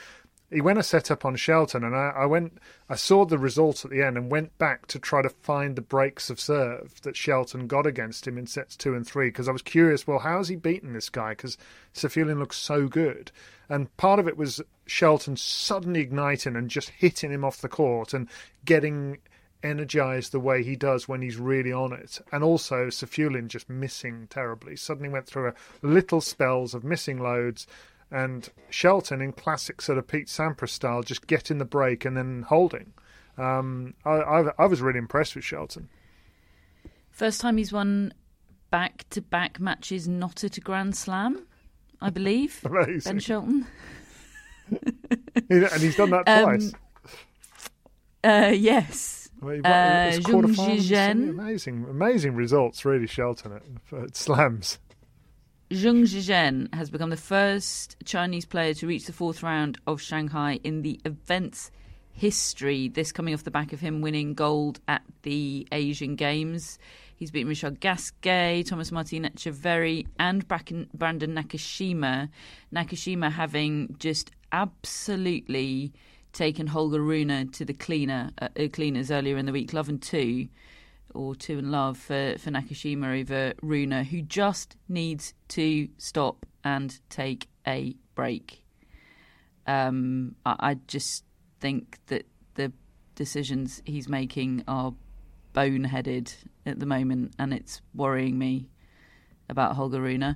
he 0.53 0.61
went 0.61 0.79
a 0.79 0.83
set 0.83 1.09
up 1.09 1.25
on 1.25 1.35
Shelton, 1.35 1.83
and 1.83 1.95
I, 1.95 2.09
I, 2.15 2.25
went, 2.25 2.59
I 2.87 2.95
saw 2.95 3.25
the 3.25 3.39
results 3.39 3.83
at 3.83 3.91
the 3.91 4.03
end 4.03 4.17
and 4.17 4.29
went 4.29 4.57
back 4.57 4.85
to 4.87 4.99
try 4.99 5.21
to 5.21 5.29
find 5.29 5.75
the 5.75 5.81
breaks 5.81 6.29
of 6.29 6.39
serve 6.39 7.01
that 7.01 7.17
Shelton 7.17 7.67
got 7.67 7.87
against 7.87 8.27
him 8.27 8.37
in 8.37 8.45
sets 8.45 8.77
two 8.77 8.93
and 8.93 9.05
three 9.05 9.27
because 9.27 9.49
I 9.49 9.51
was 9.51 9.63
curious. 9.63 10.05
Well, 10.05 10.19
how 10.19 10.37
has 10.37 10.49
he 10.49 10.55
beaten 10.55 10.93
this 10.93 11.09
guy? 11.09 11.31
Because 11.31 11.57
Safiullin 11.93 12.37
looks 12.39 12.57
so 12.57 12.87
good, 12.87 13.31
and 13.67 13.95
part 13.97 14.19
of 14.19 14.27
it 14.27 14.37
was 14.37 14.61
Shelton 14.85 15.37
suddenly 15.37 16.01
igniting 16.01 16.55
and 16.55 16.69
just 16.69 16.89
hitting 16.89 17.31
him 17.31 17.43
off 17.43 17.61
the 17.61 17.69
court 17.69 18.13
and 18.13 18.27
getting 18.63 19.17
energized 19.63 20.31
the 20.31 20.39
way 20.39 20.63
he 20.63 20.75
does 20.75 21.07
when 21.07 21.21
he's 21.21 21.37
really 21.37 21.71
on 21.71 21.93
it. 21.93 22.19
And 22.31 22.43
also 22.43 22.87
Safiullin 22.87 23.47
just 23.47 23.69
missing 23.69 24.27
terribly. 24.29 24.75
Suddenly 24.75 25.09
went 25.09 25.25
through 25.25 25.49
a 25.49 25.53
little 25.81 26.21
spells 26.21 26.73
of 26.73 26.83
missing 26.83 27.19
loads 27.19 27.65
and 28.11 28.47
Shelton 28.69 29.21
in 29.21 29.31
classic 29.31 29.81
sort 29.81 29.97
of 29.97 30.07
Pete 30.07 30.27
Sampras 30.27 30.69
style, 30.69 31.01
just 31.01 31.25
getting 31.25 31.57
the 31.57 31.65
break 31.65 32.05
and 32.05 32.15
then 32.15 32.43
holding. 32.43 32.93
Um, 33.37 33.95
I, 34.05 34.11
I, 34.11 34.51
I, 34.59 34.65
was 34.67 34.81
really 34.81 34.99
impressed 34.99 35.33
with 35.33 35.43
Shelton. 35.43 35.89
First 37.09 37.41
time 37.41 37.57
he's 37.57 37.73
won 37.73 38.13
back 38.69 39.05
to 39.09 39.21
back 39.21 39.59
matches 39.59 40.07
not 40.07 40.43
at 40.43 40.57
a 40.57 40.61
Grand 40.61 40.95
Slam, 40.95 41.47
I 41.99 42.11
believe. 42.11 42.59
Amazing. 42.65 43.13
Ben 43.13 43.19
Shelton. 43.19 43.67
and 44.69 45.81
he's 45.81 45.95
done 45.95 46.11
that 46.11 46.25
twice. 46.43 46.73
Um, 48.23 48.31
uh, 48.31 48.51
yes. 48.53 49.22
Uh, 49.43 50.11
amazing, 51.29 51.85
amazing 51.89 52.35
results, 52.35 52.85
really, 52.85 53.07
Shelton 53.07 53.59
at 53.91 54.15
slams. 54.15 54.79
Zhang 55.69 56.03
Zhizhen 56.03 56.73
has 56.73 56.89
become 56.89 57.09
the 57.09 57.17
first 57.17 57.95
Chinese 58.05 58.45
player 58.45 58.73
to 58.75 58.85
reach 58.85 59.05
the 59.05 59.13
fourth 59.13 59.41
round 59.41 59.79
of 59.87 59.99
Shanghai 59.99 60.59
in 60.63 60.83
the 60.83 60.99
event's 61.03 61.71
history. 62.11 62.89
This 62.89 63.11
coming 63.11 63.33
off 63.33 63.43
the 63.43 63.51
back 63.51 63.73
of 63.73 63.79
him 63.79 64.01
winning 64.01 64.35
gold 64.35 64.79
at 64.87 65.01
the 65.23 65.67
Asian 65.71 66.15
Games. 66.15 66.77
He's 67.15 67.31
beaten 67.31 67.49
Michel 67.49 67.71
Gasquet, 67.71 68.63
Thomas 68.63 68.91
Martin 68.91 69.23
Etcheverry, 69.23 70.05
and 70.19 70.47
Brandon 70.47 70.87
Nakashima. 70.93 72.29
Nakashima 72.73 73.31
having 73.31 73.95
just 73.97 74.31
absolutely 74.51 75.91
taken 76.33 76.67
Holger 76.67 77.01
Rune 77.01 77.49
to 77.49 77.63
the 77.63 77.73
cleaner 77.73 78.31
uh, 78.41 78.49
cleaners 78.73 79.11
earlier 79.11 79.37
in 79.37 79.45
the 79.45 79.51
week, 79.51 79.71
Love 79.71 79.89
and 79.89 80.01
Two 80.01 80.49
or 81.13 81.35
two 81.35 81.59
in 81.59 81.71
love 81.71 81.97
for, 81.97 82.35
for 82.39 82.49
Nakashima 82.49 83.21
over 83.21 83.53
Rune, 83.61 84.03
who 84.03 84.21
just 84.21 84.75
needs 84.89 85.33
to 85.49 85.87
stop 85.97 86.45
and 86.63 86.99
take 87.09 87.47
a 87.67 87.95
break. 88.15 88.65
Um, 89.67 90.35
I, 90.45 90.55
I 90.59 90.73
just 90.87 91.23
think 91.59 91.99
that 92.07 92.25
the 92.55 92.73
decisions 93.15 93.81
he's 93.85 94.09
making 94.09 94.63
are 94.67 94.93
boneheaded 95.53 96.33
at 96.65 96.79
the 96.79 96.85
moment, 96.85 97.33
and 97.37 97.53
it's 97.53 97.81
worrying 97.93 98.37
me 98.37 98.69
about 99.53 99.77
Holger 99.77 100.01
Rune. 100.01 100.35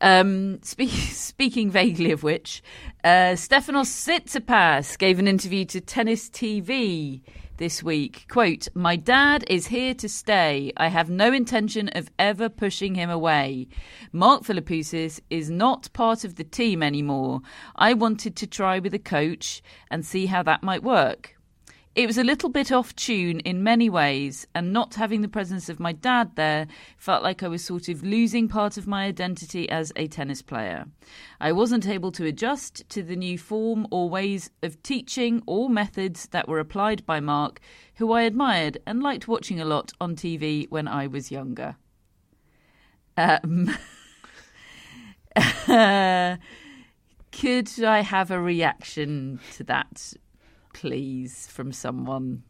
Um, 0.00 0.62
spe- 0.62 0.82
speaking 1.10 1.70
vaguely 1.70 2.12
of 2.12 2.22
which, 2.22 2.62
uh, 3.04 3.34
Stefanos 3.36 3.90
Tsitsipas 3.90 4.96
gave 4.96 5.18
an 5.18 5.28
interview 5.28 5.66
to 5.66 5.80
Tennis 5.82 6.30
TV 6.30 7.20
this 7.58 7.82
week. 7.82 8.26
Quote, 8.28 8.68
My 8.74 8.96
dad 8.96 9.44
is 9.48 9.66
here 9.66 9.94
to 9.94 10.08
stay. 10.08 10.72
I 10.76 10.88
have 10.88 11.10
no 11.10 11.32
intention 11.32 11.88
of 11.90 12.10
ever 12.18 12.48
pushing 12.48 12.94
him 12.94 13.10
away. 13.10 13.68
Mark 14.12 14.44
Philippoussis 14.44 15.20
is 15.28 15.50
not 15.50 15.92
part 15.92 16.24
of 16.24 16.36
the 16.36 16.44
team 16.44 16.82
anymore. 16.82 17.40
I 17.76 17.92
wanted 17.94 18.36
to 18.36 18.46
try 18.46 18.78
with 18.78 18.94
a 18.94 18.98
coach 18.98 19.62
and 19.90 20.06
see 20.06 20.26
how 20.26 20.42
that 20.44 20.62
might 20.62 20.82
work. 20.82 21.36
It 21.94 22.06
was 22.06 22.16
a 22.16 22.24
little 22.24 22.48
bit 22.48 22.72
off 22.72 22.96
tune 22.96 23.40
in 23.40 23.62
many 23.62 23.90
ways, 23.90 24.46
and 24.54 24.72
not 24.72 24.94
having 24.94 25.20
the 25.20 25.28
presence 25.28 25.68
of 25.68 25.78
my 25.78 25.92
dad 25.92 26.36
there 26.36 26.66
felt 26.96 27.22
like 27.22 27.42
I 27.42 27.48
was 27.48 27.62
sort 27.62 27.90
of 27.90 28.02
losing 28.02 28.48
part 28.48 28.78
of 28.78 28.86
my 28.86 29.04
identity 29.04 29.68
as 29.68 29.92
a 29.94 30.06
tennis 30.06 30.40
player. 30.40 30.86
I 31.38 31.52
wasn't 31.52 31.86
able 31.86 32.10
to 32.12 32.24
adjust 32.24 32.88
to 32.88 33.02
the 33.02 33.14
new 33.14 33.36
form 33.36 33.86
or 33.90 34.08
ways 34.08 34.48
of 34.62 34.82
teaching 34.82 35.42
or 35.44 35.68
methods 35.68 36.28
that 36.28 36.48
were 36.48 36.60
applied 36.60 37.04
by 37.04 37.20
Mark, 37.20 37.60
who 37.96 38.10
I 38.12 38.22
admired 38.22 38.78
and 38.86 39.02
liked 39.02 39.28
watching 39.28 39.60
a 39.60 39.66
lot 39.66 39.92
on 40.00 40.16
TV 40.16 40.70
when 40.70 40.88
I 40.88 41.06
was 41.06 41.30
younger. 41.30 41.76
Um, 43.18 43.76
could 47.32 47.84
I 47.84 48.00
have 48.00 48.30
a 48.30 48.40
reaction 48.40 49.40
to 49.56 49.64
that 49.64 50.14
please, 50.72 51.46
from 51.48 51.72
someone. 51.72 52.42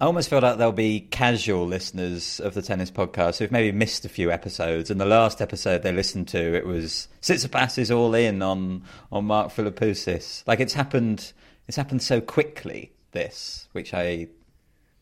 I 0.00 0.06
almost 0.06 0.30
feel 0.30 0.40
like 0.40 0.58
there'll 0.58 0.72
be 0.72 1.00
casual 1.00 1.64
listeners 1.64 2.40
of 2.40 2.54
the 2.54 2.62
tennis 2.62 2.90
podcast 2.90 3.38
who've 3.38 3.52
maybe 3.52 3.70
missed 3.70 4.04
a 4.04 4.08
few 4.08 4.32
episodes. 4.32 4.90
And 4.90 5.00
the 5.00 5.06
last 5.06 5.40
episode 5.40 5.82
they 5.82 5.92
listened 5.92 6.26
to, 6.28 6.56
it 6.56 6.66
was 6.66 7.06
Tsitsipas 7.22 7.78
is 7.78 7.90
all 7.90 8.14
in 8.14 8.42
on 8.42 8.82
on 9.12 9.26
Mark 9.26 9.52
Philippoussis. 9.52 10.42
Like 10.46 10.58
it's 10.58 10.72
happened, 10.72 11.32
it's 11.68 11.76
happened 11.76 12.02
so 12.02 12.20
quickly. 12.20 12.92
This, 13.12 13.68
which 13.72 13.92
I 13.94 14.28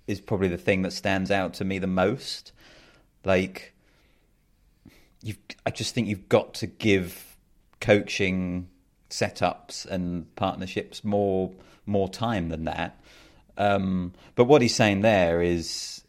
is 0.07 0.21
probably 0.21 0.49
the 0.49 0.59
thing 0.59 0.83
that 0.83 0.93
stands 0.93 1.31
out 1.31 1.55
to 1.55 1.65
me 1.65 1.79
the 1.79 1.87
most. 1.87 2.53
Like, 3.25 3.75
you've, 5.23 5.39
I 5.65 5.71
just 5.71 5.95
think 5.95 6.09
you've 6.09 6.29
got 6.29 6.55
to 6.55 6.67
give 6.67 7.37
coaching 7.81 8.69
setups 9.11 9.87
and 9.87 10.35
partnerships 10.37 11.05
more 11.05 11.53
more 11.87 12.09
time 12.09 12.49
than 12.49 12.65
that. 12.65 13.01
Um, 13.57 14.13
but 14.37 14.45
what 14.45 14.63
he's 14.63 14.75
saying 14.75 15.03
there 15.03 15.43
is, 15.43 16.03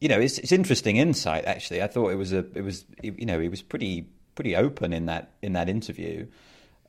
you 0.00 0.08
know, 0.08 0.18
it's, 0.18 0.38
it's 0.38 0.52
interesting 0.52 0.96
insight. 0.96 1.44
Actually, 1.44 1.82
I 1.82 1.88
thought 1.88 2.10
it 2.10 2.16
was 2.16 2.32
a 2.32 2.46
it 2.54 2.62
was 2.62 2.84
you 3.02 3.26
know 3.26 3.38
he 3.38 3.48
was 3.48 3.62
pretty 3.62 4.08
pretty 4.34 4.56
open 4.56 4.92
in 4.92 5.06
that 5.06 5.32
in 5.42 5.52
that 5.54 5.68
interview. 5.68 6.26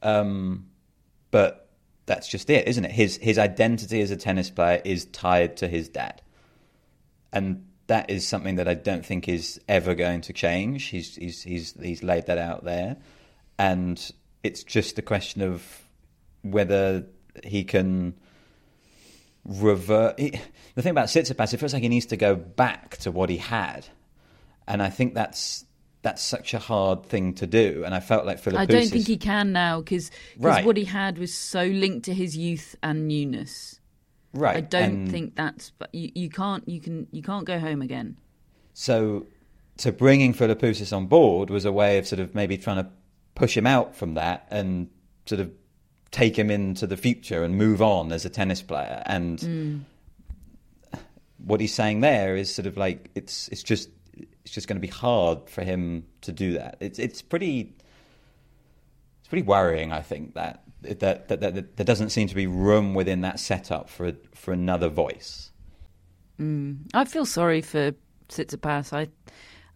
Um, 0.01 0.67
but 1.31 1.69
that's 2.05 2.27
just 2.27 2.49
it, 2.49 2.67
isn't 2.67 2.85
it? 2.85 2.91
His 2.91 3.17
his 3.17 3.37
identity 3.37 4.01
as 4.01 4.11
a 4.11 4.15
tennis 4.15 4.49
player 4.49 4.81
is 4.85 5.05
tied 5.05 5.57
to 5.57 5.67
his 5.67 5.89
dad, 5.89 6.21
and 7.33 7.65
that 7.87 8.09
is 8.09 8.27
something 8.27 8.55
that 8.57 8.67
I 8.67 8.75
don't 8.75 9.05
think 9.05 9.27
is 9.27 9.59
ever 9.67 9.95
going 9.95 10.21
to 10.21 10.33
change. 10.33 10.85
He's 10.85 11.15
he's 11.15 11.41
he's 11.43 11.73
he's 11.81 12.03
laid 12.03 12.27
that 12.27 12.37
out 12.37 12.63
there, 12.63 12.97
and 13.57 14.11
it's 14.47 14.63
just 14.63 14.97
a 14.97 15.01
question 15.01 15.41
of 15.41 15.63
whether 16.41 17.05
he 17.43 17.63
can 17.63 18.13
revert. 19.45 20.19
He, 20.19 20.39
the 20.75 20.81
thing 20.81 20.91
about 20.91 21.07
Tsitsipas, 21.07 21.53
it 21.53 21.57
feels 21.57 21.73
like 21.73 21.83
he 21.83 21.89
needs 21.89 22.07
to 22.07 22.17
go 22.17 22.35
back 22.35 22.97
to 22.97 23.11
what 23.11 23.29
he 23.29 23.37
had, 23.37 23.85
and 24.67 24.81
I 24.81 24.89
think 24.89 25.13
that's 25.13 25.65
that's 26.01 26.21
such 26.21 26.53
a 26.53 26.59
hard 26.59 27.05
thing 27.05 27.33
to 27.35 27.47
do. 27.47 27.83
And 27.85 27.93
I 27.93 27.99
felt 27.99 28.25
like 28.25 28.39
Philip. 28.39 28.59
I 28.59 28.65
don't 28.65 28.87
think 28.87 29.07
he 29.07 29.17
can 29.17 29.51
now 29.51 29.81
because 29.81 30.11
Right. 30.37 30.63
what 30.65 30.77
he 30.77 30.85
had 30.85 31.17
was 31.17 31.33
so 31.33 31.63
linked 31.65 32.05
to 32.05 32.13
his 32.13 32.37
youth 32.37 32.75
and 32.83 33.07
newness. 33.07 33.79
right. 34.33 34.57
I 34.57 34.61
don't 34.61 34.83
and 34.83 35.11
think 35.11 35.35
that's. 35.35 35.71
But 35.77 35.93
you, 35.93 36.11
you 36.15 36.29
can't. 36.29 36.67
You 36.67 36.79
can. 36.79 37.07
You 37.11 37.21
can't 37.21 37.45
go 37.45 37.59
home 37.59 37.81
again. 37.81 38.17
so. 38.73 39.25
So 39.79 39.91
bringing 39.91 40.33
Philippoussis 40.33 40.91
on 40.91 41.05
board 41.05 41.51
was 41.51 41.63
a 41.63 41.71
way 41.71 41.99
of 41.99 42.07
sort 42.07 42.19
of 42.19 42.33
maybe 42.33 42.57
trying 42.57 42.83
to 42.83 42.89
push 43.37 43.55
him 43.55 43.67
out 43.67 43.95
from 43.95 44.15
that 44.15 44.47
and 44.49 44.89
sort 45.27 45.39
of 45.39 45.51
take 46.11 46.37
him 46.37 46.49
into 46.49 46.87
the 46.87 46.97
future 46.97 47.43
and 47.43 47.55
move 47.55 47.81
on 47.81 48.11
as 48.11 48.25
a 48.25 48.29
tennis 48.29 48.61
player. 48.61 49.03
And 49.05 49.39
Mm. 49.39 49.81
what 51.45 51.61
he's 51.61 51.73
saying 51.73 52.01
there 52.01 52.35
is 52.35 52.53
sort 52.53 52.65
of 52.65 52.77
like 52.77 53.09
it's 53.15 53.47
it's 53.49 53.61
just 53.63 53.89
it's 54.43 54.51
just 54.53 54.67
going 54.67 54.77
to 54.77 54.81
be 54.81 54.87
hard 54.87 55.49
for 55.49 55.63
him 55.63 56.05
to 56.21 56.31
do 56.31 56.53
that. 56.53 56.77
It's 56.79 56.97
it's 56.99 57.21
pretty 57.21 57.73
it's 59.19 59.27
pretty 59.29 59.43
worrying. 59.43 59.91
I 59.91 60.01
think 60.01 60.33
that 60.33 60.63
that 60.81 60.99
that, 60.99 61.27
that, 61.27 61.41
that 61.55 61.77
there 61.77 61.85
doesn't 61.85 62.09
seem 62.09 62.27
to 62.27 62.35
be 62.35 62.47
room 62.47 62.93
within 62.95 63.21
that 63.21 63.39
setup 63.39 63.89
for 63.89 64.13
for 64.33 64.51
another 64.51 64.89
voice. 64.89 65.51
Mm. 66.39 66.89
I 66.93 67.05
feel 67.05 67.25
sorry 67.25 67.61
for 67.61 67.91
Tsitsipas. 68.29 68.93
I, 68.93 69.07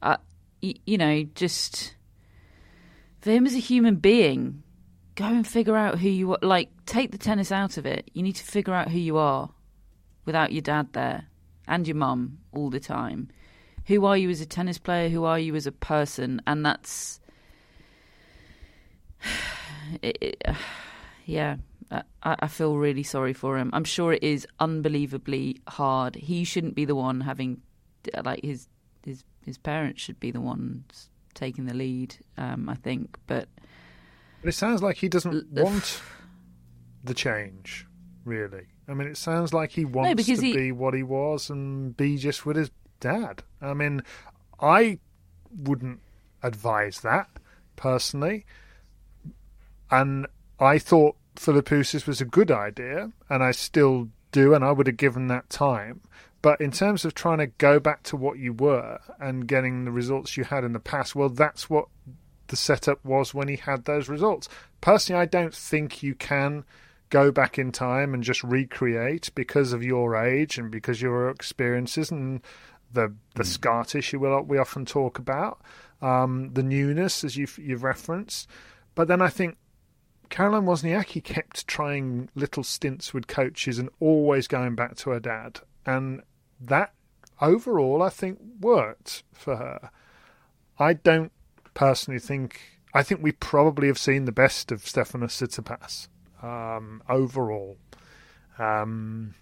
I, 0.01 0.17
you 0.61 0.97
know, 0.97 1.23
just 1.35 1.95
for 3.21 3.31
him 3.31 3.45
as 3.45 3.53
a 3.53 3.59
human 3.59 3.95
being, 3.95 4.63
go 5.15 5.25
and 5.25 5.47
figure 5.47 5.77
out 5.77 5.99
who 5.99 6.09
you 6.09 6.33
are. 6.33 6.39
Like, 6.41 6.69
take 6.85 7.11
the 7.11 7.17
tennis 7.17 7.51
out 7.51 7.77
of 7.77 7.85
it. 7.85 8.09
You 8.13 8.23
need 8.23 8.35
to 8.35 8.43
figure 8.43 8.73
out 8.73 8.89
who 8.89 8.99
you 8.99 9.17
are 9.17 9.51
without 10.25 10.51
your 10.51 10.63
dad 10.63 10.93
there 10.93 11.27
and 11.67 11.87
your 11.87 11.95
mum 11.95 12.39
all 12.51 12.69
the 12.69 12.79
time. 12.79 13.29
Who 13.85 14.05
are 14.05 14.17
you 14.17 14.29
as 14.29 14.41
a 14.41 14.45
tennis 14.45 14.79
player? 14.79 15.09
Who 15.09 15.23
are 15.23 15.39
you 15.39 15.55
as 15.55 15.67
a 15.67 15.71
person? 15.71 16.41
And 16.47 16.65
that's, 16.65 17.19
it, 20.01 20.17
it, 20.19 20.43
yeah. 21.25 21.57
I, 21.91 22.03
I 22.23 22.47
feel 22.47 22.77
really 22.77 23.03
sorry 23.03 23.33
for 23.33 23.57
him. 23.57 23.69
I'm 23.73 23.83
sure 23.83 24.13
it 24.13 24.23
is 24.23 24.47
unbelievably 24.59 25.61
hard. 25.67 26.15
He 26.15 26.45
shouldn't 26.45 26.73
be 26.73 26.85
the 26.85 26.95
one 26.95 27.21
having, 27.21 27.61
like 28.23 28.43
his 28.43 28.69
his 29.03 29.25
his 29.45 29.57
parents 29.57 30.01
should 30.01 30.19
be 30.19 30.31
the 30.31 30.39
ones 30.39 31.10
taking 31.33 31.65
the 31.65 31.73
lead. 31.73 32.15
Um, 32.37 32.69
I 32.69 32.75
think, 32.75 33.17
but 33.27 33.47
But 34.41 34.49
it 34.49 34.53
sounds 34.53 34.81
like 34.81 34.97
he 34.97 35.09
doesn't 35.09 35.51
want 35.51 36.01
the 37.03 37.13
change, 37.13 37.85
really. 38.25 38.67
I 38.87 38.93
mean, 38.93 39.07
it 39.07 39.17
sounds 39.17 39.53
like 39.53 39.71
he 39.71 39.85
wants 39.85 40.15
because 40.23 40.39
to 40.39 40.45
he- 40.45 40.53
be 40.53 40.71
what 40.71 40.93
he 40.93 41.03
was 41.03 41.49
and 41.49 41.95
be 41.95 42.17
just 42.17 42.45
with 42.45 42.57
his 42.57 42.71
dad. 42.99 43.43
I 43.61 43.73
mean, 43.73 44.01
I 44.59 44.99
wouldn't 45.55 45.99
advise 46.43 47.01
that 47.01 47.29
personally. 47.75 48.45
And 49.89 50.27
I 50.59 50.77
thought 50.77 51.15
Philippoussis 51.35 52.05
was 52.07 52.21
a 52.21 52.25
good 52.25 52.51
idea, 52.51 53.11
and 53.29 53.43
I 53.43 53.51
still 53.51 54.09
do, 54.31 54.53
and 54.53 54.63
I 54.63 54.71
would 54.71 54.87
have 54.87 54.97
given 54.97 55.27
that 55.27 55.49
time. 55.49 56.01
But 56.41 56.59
in 56.59 56.71
terms 56.71 57.05
of 57.05 57.13
trying 57.13 57.37
to 57.37 57.47
go 57.47 57.79
back 57.79 58.03
to 58.03 58.17
what 58.17 58.39
you 58.39 58.53
were 58.53 58.99
and 59.19 59.47
getting 59.47 59.85
the 59.85 59.91
results 59.91 60.37
you 60.37 60.43
had 60.43 60.63
in 60.63 60.73
the 60.73 60.79
past, 60.79 61.15
well, 61.15 61.29
that's 61.29 61.69
what 61.69 61.87
the 62.47 62.55
setup 62.55 63.03
was 63.05 63.33
when 63.33 63.47
he 63.47 63.57
had 63.57 63.85
those 63.85 64.09
results. 64.09 64.49
Personally, 64.81 65.21
I 65.21 65.25
don't 65.25 65.53
think 65.53 66.01
you 66.01 66.15
can 66.15 66.65
go 67.09 67.31
back 67.31 67.59
in 67.59 67.71
time 67.71 68.13
and 68.13 68.23
just 68.23 68.43
recreate 68.43 69.29
because 69.35 69.73
of 69.73 69.83
your 69.83 70.15
age 70.15 70.57
and 70.57 70.71
because 70.71 71.01
your 71.01 71.29
experiences 71.29 72.09
and 72.09 72.41
the 72.93 73.13
the 73.35 73.45
scar 73.45 73.85
tissue 73.85 74.19
we 74.19 74.41
we 74.41 74.57
often 74.57 74.85
talk 74.85 75.19
about, 75.19 75.61
um, 76.01 76.51
the 76.53 76.63
newness 76.63 77.23
as 77.23 77.37
you've 77.37 77.57
you've 77.57 77.83
referenced. 77.83 78.49
But 78.95 79.07
then 79.07 79.21
I 79.21 79.29
think 79.29 79.57
Caroline 80.29 80.65
Wozniacki 80.65 81.23
kept 81.23 81.67
trying 81.67 82.29
little 82.35 82.63
stints 82.63 83.13
with 83.13 83.27
coaches 83.27 83.77
and 83.79 83.89
always 83.99 84.47
going 84.47 84.75
back 84.75 84.95
to 84.97 85.11
her 85.11 85.19
dad, 85.19 85.59
and 85.85 86.21
that 86.61 86.93
overall 87.41 88.01
I 88.01 88.09
think 88.09 88.39
worked 88.59 89.23
for 89.33 89.55
her. 89.57 89.91
I 90.79 90.93
don't 90.93 91.31
personally 91.73 92.19
think. 92.19 92.59
I 92.93 93.03
think 93.03 93.21
we 93.21 93.31
probably 93.31 93.87
have 93.87 93.97
seen 93.97 94.25
the 94.25 94.31
best 94.31 94.71
of 94.71 94.83
Stefanos 94.83 95.37
Tsitsipas 95.41 96.07
um, 96.43 97.01
overall. 97.07 97.77
Um, 98.59 99.35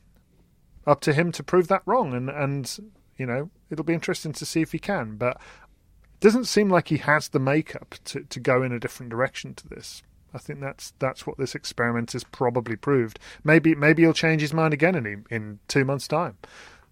up 0.86 1.02
to 1.02 1.14
him 1.14 1.32
to 1.34 1.44
prove 1.44 1.68
that 1.68 1.84
wrong, 1.86 2.14
and 2.14 2.30
and 2.30 2.94
you 3.18 3.26
know 3.26 3.50
it'll 3.70 3.86
be 3.86 3.94
interesting 3.94 4.34
to 4.34 4.46
see 4.46 4.62
if 4.62 4.72
he 4.72 4.80
can. 4.80 5.16
But 5.16 5.38
it 5.38 6.20
doesn't 6.20 6.46
seem 6.46 6.70
like 6.70 6.90
he 6.90 6.98
has 6.98 7.30
the 7.30 7.40
makeup 7.40 7.96
to, 8.06 8.22
to 8.24 8.40
go 8.40 8.64
in 8.64 8.72
a 8.72 8.80
different 8.80 9.10
direction 9.10 9.54
to 9.56 9.68
this. 9.68 10.04
I 10.34 10.38
think 10.38 10.60
that's 10.60 10.94
that's 11.00 11.26
what 11.26 11.38
this 11.38 11.56
experiment 11.56 12.12
has 12.12 12.24
probably 12.24 12.76
proved. 12.76 13.20
Maybe 13.44 13.76
maybe 13.76 14.04
he'll 14.04 14.14
change 14.14 14.42
his 14.42 14.54
mind 14.54 14.74
again 14.74 14.96
in 14.96 15.26
in 15.30 15.60
two 15.68 15.86
months' 15.86 16.08
time, 16.08 16.38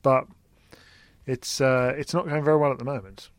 but 0.02 0.28
it's 1.26 1.62
uh, 1.62 1.94
it's 1.98 2.14
not 2.14 2.28
going 2.28 2.44
very 2.44 2.58
well 2.58 2.72
at 2.72 2.80
the 2.80 2.86
moment. 2.86 3.30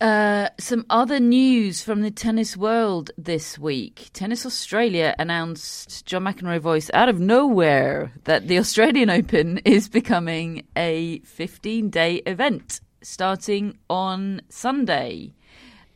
Uh, 0.00 0.48
some 0.58 0.86
other 0.88 1.20
news 1.20 1.82
from 1.82 2.00
the 2.00 2.10
tennis 2.10 2.56
world 2.56 3.10
this 3.18 3.58
week. 3.58 4.08
Tennis 4.14 4.46
Australia 4.46 5.14
announced 5.18 6.06
John 6.06 6.24
McEnroe 6.24 6.58
voice 6.58 6.90
out 6.94 7.10
of 7.10 7.20
nowhere 7.20 8.10
that 8.24 8.48
the 8.48 8.58
Australian 8.58 9.10
Open 9.20 9.58
is 9.58 9.90
becoming 9.90 10.66
a 10.74 11.18
15 11.20 11.90
day 11.90 12.16
event 12.24 12.80
starting 13.02 13.76
on 13.90 14.40
Sunday. 14.48 15.34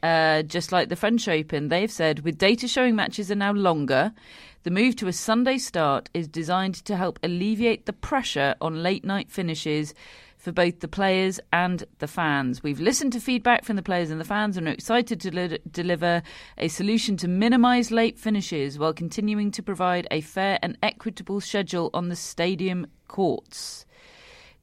Uh, 0.03 0.43
just 0.43 0.71
like 0.71 0.91
the 0.91 0.97
French 0.97 1.27
Open, 1.27 1.69
they've 1.69 1.91
said 1.91 2.21
with 2.21 2.37
data 2.37 2.69
showing 2.69 2.95
matches 2.95 3.31
are 3.31 3.37
now 3.37 3.53
longer, 3.53 4.13
the 4.65 4.71
move 4.71 4.97
to 4.97 5.07
a 5.07 5.13
Sunday 5.13 5.59
start 5.59 6.09
is 6.15 6.27
designed 6.27 6.75
to 6.87 6.97
help 6.97 7.19
alleviate 7.23 7.85
the 7.85 7.93
pressure 7.93 8.55
on 8.63 8.83
late 8.83 9.05
night 9.05 9.31
finishes 9.31 9.93
for 10.39 10.53
both 10.53 10.81
the 10.81 10.89
players 10.89 11.39
and 11.53 11.85
the 11.99 12.07
fans. 12.07 12.63
We've 12.63 12.81
listened 12.81 13.13
to 13.13 13.21
feedback 13.21 13.65
from 13.65 13.77
the 13.77 13.83
players 13.83 14.11
and 14.11 14.19
the 14.19 14.25
fans 14.25 14.57
and 14.57 14.67
are 14.67 14.73
excited 14.73 15.21
to 15.21 15.35
li- 15.35 15.59
deliver 15.71 16.23
a 16.57 16.69
solution 16.69 17.19
to 17.19 17.29
minimise 17.29 17.91
late 17.91 18.19
finishes 18.19 18.79
while 18.79 18.95
continuing 18.95 19.51
to 19.51 19.63
provide 19.63 20.09
a 20.11 20.23
fair 20.23 20.59
and 20.63 20.79
equitable 20.83 21.43
schedule 21.43 21.91
on 21.93 22.09
the 22.09 22.17
stadium 22.17 22.87
courts. 23.07 23.85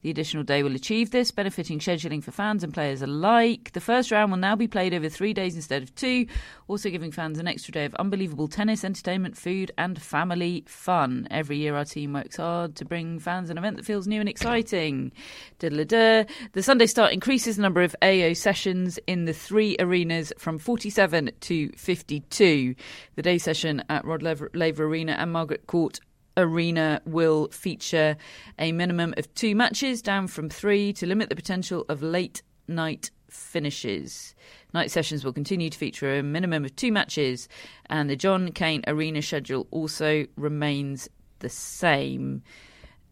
The 0.02 0.10
additional 0.10 0.42
day 0.42 0.64
will 0.64 0.74
achieve 0.74 1.12
this, 1.12 1.30
benefiting 1.30 1.78
scheduling 1.78 2.24
for 2.24 2.32
fans 2.32 2.64
and 2.64 2.74
players 2.74 3.02
alike. 3.02 3.70
The 3.72 3.80
first 3.80 4.10
round 4.10 4.32
will 4.32 4.38
now 4.38 4.56
be 4.56 4.66
played 4.66 4.92
over 4.92 5.08
three 5.08 5.32
days 5.32 5.54
instead 5.54 5.80
of 5.80 5.94
two, 5.94 6.26
also 6.66 6.90
giving 6.90 7.12
fans 7.12 7.38
an 7.38 7.46
extra 7.46 7.70
day 7.70 7.84
of 7.84 7.94
unbelievable 7.94 8.48
tennis, 8.48 8.82
entertainment, 8.82 9.36
food, 9.36 9.70
and 9.78 10.02
family 10.02 10.64
fun. 10.66 11.28
Every 11.30 11.58
year, 11.58 11.76
our 11.76 11.84
team 11.84 12.14
works 12.14 12.36
hard 12.36 12.74
to 12.76 12.84
bring 12.84 13.20
fans 13.20 13.48
an 13.48 13.58
event 13.58 13.76
that 13.76 13.86
feels 13.86 14.08
new 14.08 14.18
and 14.18 14.28
exciting. 14.28 15.12
The 15.60 16.26
Sunday 16.58 16.86
start 16.86 17.12
increases 17.12 17.54
the 17.54 17.62
number 17.62 17.82
of 17.82 17.94
AO 18.02 18.32
sessions 18.32 18.98
in 19.06 19.26
the 19.26 19.32
three 19.32 19.76
arenas 19.78 20.32
from 20.36 20.58
47 20.58 21.30
to 21.42 21.68
52. 21.76 22.74
The 23.14 23.22
day 23.22 23.38
session 23.38 23.84
at 23.88 24.04
Rod 24.04 24.22
Laver 24.22 24.84
Arena 24.84 25.12
and 25.12 25.30
Margaret 25.30 25.68
Court 25.68 26.00
Arena 26.36 27.00
will 27.04 27.48
feature 27.48 28.16
a 28.58 28.72
minimum 28.72 29.14
of 29.16 29.32
two 29.34 29.54
matches, 29.54 30.02
down 30.02 30.26
from 30.26 30.48
three, 30.48 30.92
to 30.94 31.06
limit 31.06 31.28
the 31.28 31.36
potential 31.36 31.84
of 31.88 32.02
late 32.02 32.42
night 32.68 33.10
finishes. 33.28 34.34
Night 34.74 34.90
sessions 34.90 35.24
will 35.24 35.32
continue 35.32 35.70
to 35.70 35.78
feature 35.78 36.18
a 36.18 36.22
minimum 36.22 36.64
of 36.64 36.74
two 36.76 36.92
matches, 36.92 37.48
and 37.86 38.08
the 38.08 38.16
John 38.16 38.52
Cain 38.52 38.82
Arena 38.86 39.22
schedule 39.22 39.66
also 39.70 40.26
remains 40.36 41.08
the 41.40 41.48
same. 41.48 42.42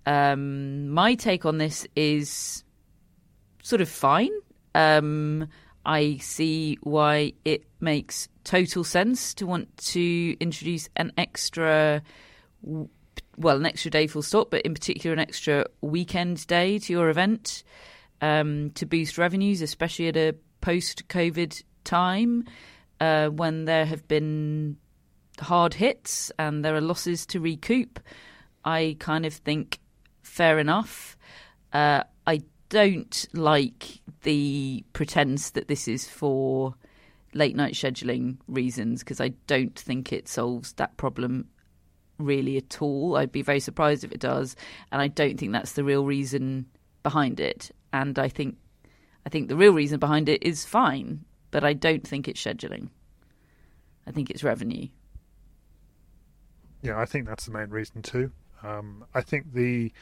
Um, 0.07 0.89
my 0.89 1.15
take 1.15 1.45
on 1.45 1.59
this 1.59 1.87
is 1.97 2.65
sort 3.63 3.81
of 3.81 3.89
fine. 3.89 4.33
Um, 4.75 5.49
I 5.85 6.19
see 6.19 6.79
why 6.83 7.33
it 7.45 7.65
makes 7.81 8.29
total 8.45 8.85
sense 8.85 9.35
to 9.35 9.47
want 9.47 9.75
to 9.79 10.37
introduce 10.39 10.89
an 10.97 11.13
extra, 11.17 12.03
well, 13.41 13.57
an 13.57 13.67
extra 13.67 13.91
day 13.91 14.07
full 14.07 14.23
stop, 14.23 14.51
but 14.51 14.63
in 14.63 14.75
particular 14.75 15.15
an 15.15 15.19
extra 15.19 15.65
weekend 15.81 16.47
day 16.47 16.79
to 16.79 16.93
your 16.93 17.09
event 17.09 17.65
um, 18.21 18.71
to 18.73 18.85
boost 18.85 19.17
revenues, 19.17 19.63
especially 19.63 20.09
at 20.09 20.17
a 20.17 20.35
post 20.61 21.09
COVID 21.09 21.63
time 21.85 22.45
uh, 23.01 23.29
when 23.29 23.65
there 23.65 23.87
have 23.87 24.07
been 24.07 24.77
hard 25.41 25.73
hits 25.73 26.31
and 26.39 26.63
there 26.63 26.77
are 26.77 26.83
losses 26.83 27.25
to 27.27 27.41
recoup. 27.41 27.99
I 28.63 28.97
kind 28.99 29.25
of 29.25 29.33
think 29.33 29.79
fair 30.23 30.59
enough. 30.59 31.17
Uh, 31.73 32.03
I 32.27 32.43
don't 32.69 33.27
like 33.33 34.01
the 34.23 34.85
pretense 34.93 35.51
that 35.51 35.67
this 35.67 35.89
is 35.89 36.07
for 36.07 36.75
late 37.33 37.57
night 37.57 37.73
scheduling 37.73 38.37
reasons 38.49 39.01
because 39.01 39.19
I 39.21 39.29
don't 39.47 39.79
think 39.79 40.13
it 40.13 40.29
solves 40.29 40.75
that 40.75 40.99
problem 40.99 41.49
really 42.25 42.57
at 42.57 42.81
all. 42.83 43.17
I'd 43.17 43.33
be 43.33 43.43
very 43.43 43.61
surprised 43.61 44.05
if 44.05 44.13
it 44.13 44.21
does, 44.21 44.57
and 44.93 45.01
I 45.01 45.09
don't 45.09 45.39
think 45.39 45.53
that's 45.53 45.73
the 45.73 45.85
real 45.85 46.05
reason 46.05 46.67
behind 47.03 47.41
it. 47.41 47.71
And 47.93 48.19
I 48.19 48.29
think 48.29 48.57
I 49.27 49.29
think 49.29 49.49
the 49.49 49.57
real 49.57 49.73
reason 49.73 49.99
behind 49.99 50.29
it 50.29 50.43
is 50.43 50.65
fine, 50.65 51.25
but 51.51 51.65
I 51.65 51.73
don't 51.73 52.07
think 52.07 52.29
it's 52.29 52.43
scheduling. 52.43 52.89
I 54.07 54.13
think 54.13 54.31
it's 54.31 54.43
revenue. 54.43 54.89
Yeah, 56.83 56.99
I 56.99 57.05
think 57.05 57.27
that's 57.27 57.45
the 57.45 57.53
main 57.53 57.69
reason 57.69 58.03
too. 58.03 58.33
Um, 58.63 59.05
I 59.15 59.21
think 59.21 59.53
the 59.53 59.93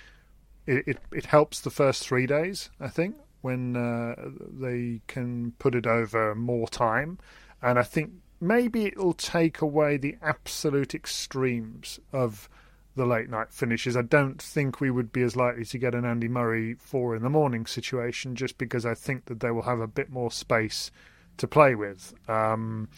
it, 0.67 0.87
it, 0.87 0.99
it 1.13 1.27
helps 1.27 1.61
the 1.61 1.71
first 1.71 2.07
three 2.07 2.27
days. 2.27 2.71
I 2.81 2.89
think 2.89 3.17
when 3.41 3.77
uh, 3.77 4.15
they 4.61 5.01
can 5.07 5.53
put 5.59 5.75
it 5.75 5.87
over 5.87 6.35
more 6.35 6.69
time, 6.69 7.19
and 7.63 7.79
I 7.79 7.83
think 7.83 8.13
maybe 8.41 8.87
it'll 8.87 9.15
take 9.15 9.61
away 9.61 9.97
the 9.97 10.17
absolute 10.23 10.95
extremes 10.95 11.99
of 12.13 12.49
the 12.97 13.07
late 13.07 13.31
night 13.31 13.53
finishes. 13.53 13.97
I 13.97 14.03
don't 14.03 14.43
think 14.43 14.81
we 14.81 14.91
would 14.91 15.13
be 15.13 15.23
as 15.23 15.37
likely 15.37 15.65
to 15.65 15.79
get 15.79 15.95
an 15.95 16.05
Andy 16.05 16.29
Murray 16.29 16.75
four 16.75 17.17
in 17.17 17.23
the 17.23 17.31
morning 17.31 17.65
situation, 17.65 18.35
just 18.35 18.59
because 18.59 18.85
I 18.85 18.95
think 18.95 19.27
that 19.27 19.41
they 19.41 19.51
will 19.51 19.63
have 19.63 19.81
a 19.81 19.87
bit 19.87 20.11
more 20.11 20.31
space 20.31 20.91
to 21.39 21.47
play 21.47 21.75
with. 21.75 22.15
Um, 22.29 22.89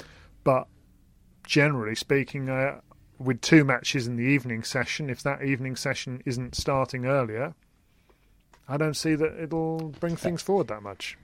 but 0.43 0.66
generally 1.47 1.95
speaking, 1.95 2.49
uh, 2.49 2.80
with 3.18 3.41
two 3.43 3.64
matches 3.64 4.07
in 4.07 4.16
the 4.16 4.24
evening 4.24 4.64
session, 4.64 5.11
if 5.11 5.22
that 5.22 5.43
evening 5.43 5.76
session 5.76 6.22
isn't 6.24 6.55
starting 6.55 7.05
earlier, 7.05 7.55
I 8.66 8.78
don't 8.78 8.95
see 8.95 9.14
that 9.14 9.43
it'll 9.43 9.91
bring 10.01 10.16
things 10.16 10.41
forward 10.41 10.68
that 10.68 10.82
much. 10.82 11.18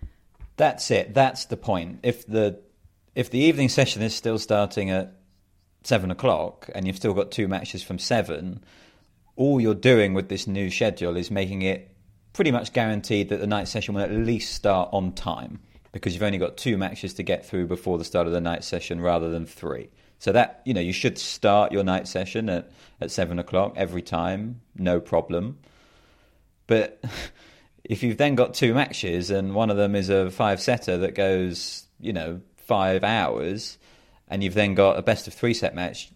That's 0.56 0.90
it. 0.90 1.14
That's 1.14 1.46
the 1.46 1.56
point. 1.56 2.00
If 2.02 2.26
the 2.26 2.60
if 3.16 3.30
the 3.30 3.38
evening 3.38 3.70
session 3.70 4.02
is 4.02 4.14
still 4.14 4.38
starting 4.38 4.90
at 4.90 5.14
seven 5.82 6.10
o'clock 6.10 6.68
and 6.74 6.86
you've 6.86 6.96
still 6.96 7.14
got 7.14 7.30
two 7.30 7.48
matches 7.48 7.82
from 7.82 7.98
seven, 7.98 8.62
all 9.36 9.58
you're 9.58 9.74
doing 9.74 10.12
with 10.12 10.28
this 10.28 10.46
new 10.46 10.70
schedule 10.70 11.16
is 11.16 11.30
making 11.30 11.62
it 11.62 11.90
pretty 12.34 12.50
much 12.50 12.74
guaranteed 12.74 13.30
that 13.30 13.40
the 13.40 13.46
night 13.46 13.68
session 13.68 13.94
will 13.94 14.02
at 14.02 14.12
least 14.12 14.52
start 14.52 14.90
on 14.92 15.12
time 15.12 15.58
because 15.92 16.12
you've 16.12 16.22
only 16.22 16.36
got 16.36 16.58
two 16.58 16.76
matches 16.76 17.14
to 17.14 17.22
get 17.22 17.46
through 17.46 17.66
before 17.66 17.96
the 17.96 18.04
start 18.04 18.26
of 18.26 18.34
the 18.34 18.40
night 18.40 18.62
session 18.62 19.00
rather 19.00 19.30
than 19.30 19.46
three. 19.46 19.88
So 20.18 20.32
that 20.32 20.60
you 20.66 20.74
know 20.74 20.82
you 20.82 20.92
should 20.92 21.16
start 21.18 21.72
your 21.72 21.84
night 21.84 22.06
session 22.06 22.50
at, 22.50 22.70
at 23.00 23.10
seven 23.10 23.38
o'clock 23.38 23.72
every 23.76 24.02
time, 24.02 24.60
no 24.76 25.00
problem. 25.00 25.58
But 26.66 27.02
if 27.84 28.02
you've 28.02 28.18
then 28.18 28.34
got 28.34 28.52
two 28.52 28.74
matches 28.74 29.30
and 29.30 29.54
one 29.54 29.70
of 29.70 29.78
them 29.78 29.94
is 29.94 30.10
a 30.10 30.30
five 30.30 30.60
setter 30.60 30.98
that 30.98 31.14
goes, 31.14 31.86
you 31.98 32.12
know, 32.12 32.42
five 32.66 33.04
hours, 33.04 33.78
and 34.28 34.42
you've 34.42 34.54
then 34.54 34.74
got 34.74 34.98
a 34.98 35.02
best 35.02 35.26
of 35.26 35.34
three 35.34 35.54
set 35.54 35.74
match, 35.74 36.10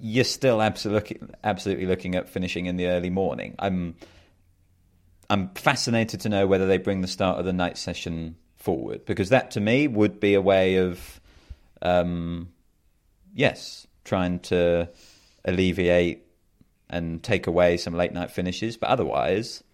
you're 0.00 0.24
still 0.24 0.60
absolutely 0.60 1.20
absolutely 1.42 1.86
looking 1.86 2.14
at 2.14 2.28
finishing 2.28 2.66
in 2.66 2.76
the 2.76 2.86
early 2.88 3.10
morning. 3.10 3.54
I'm 3.58 3.96
I'm 5.30 5.48
fascinated 5.54 6.20
to 6.20 6.28
know 6.28 6.46
whether 6.46 6.66
they 6.66 6.78
bring 6.78 7.00
the 7.00 7.08
start 7.08 7.38
of 7.38 7.44
the 7.44 7.52
night 7.52 7.78
session 7.78 8.36
forward 8.56 9.04
because 9.04 9.30
that 9.30 9.52
to 9.52 9.60
me 9.60 9.88
would 9.88 10.20
be 10.20 10.34
a 10.34 10.40
way 10.40 10.76
of 10.76 11.20
um, 11.82 12.48
yes, 13.34 13.86
trying 14.04 14.40
to 14.40 14.88
alleviate 15.44 16.22
and 16.88 17.22
take 17.22 17.46
away 17.46 17.76
some 17.76 17.94
late 17.94 18.12
night 18.12 18.30
finishes, 18.30 18.76
but 18.76 18.88
otherwise 18.88 19.64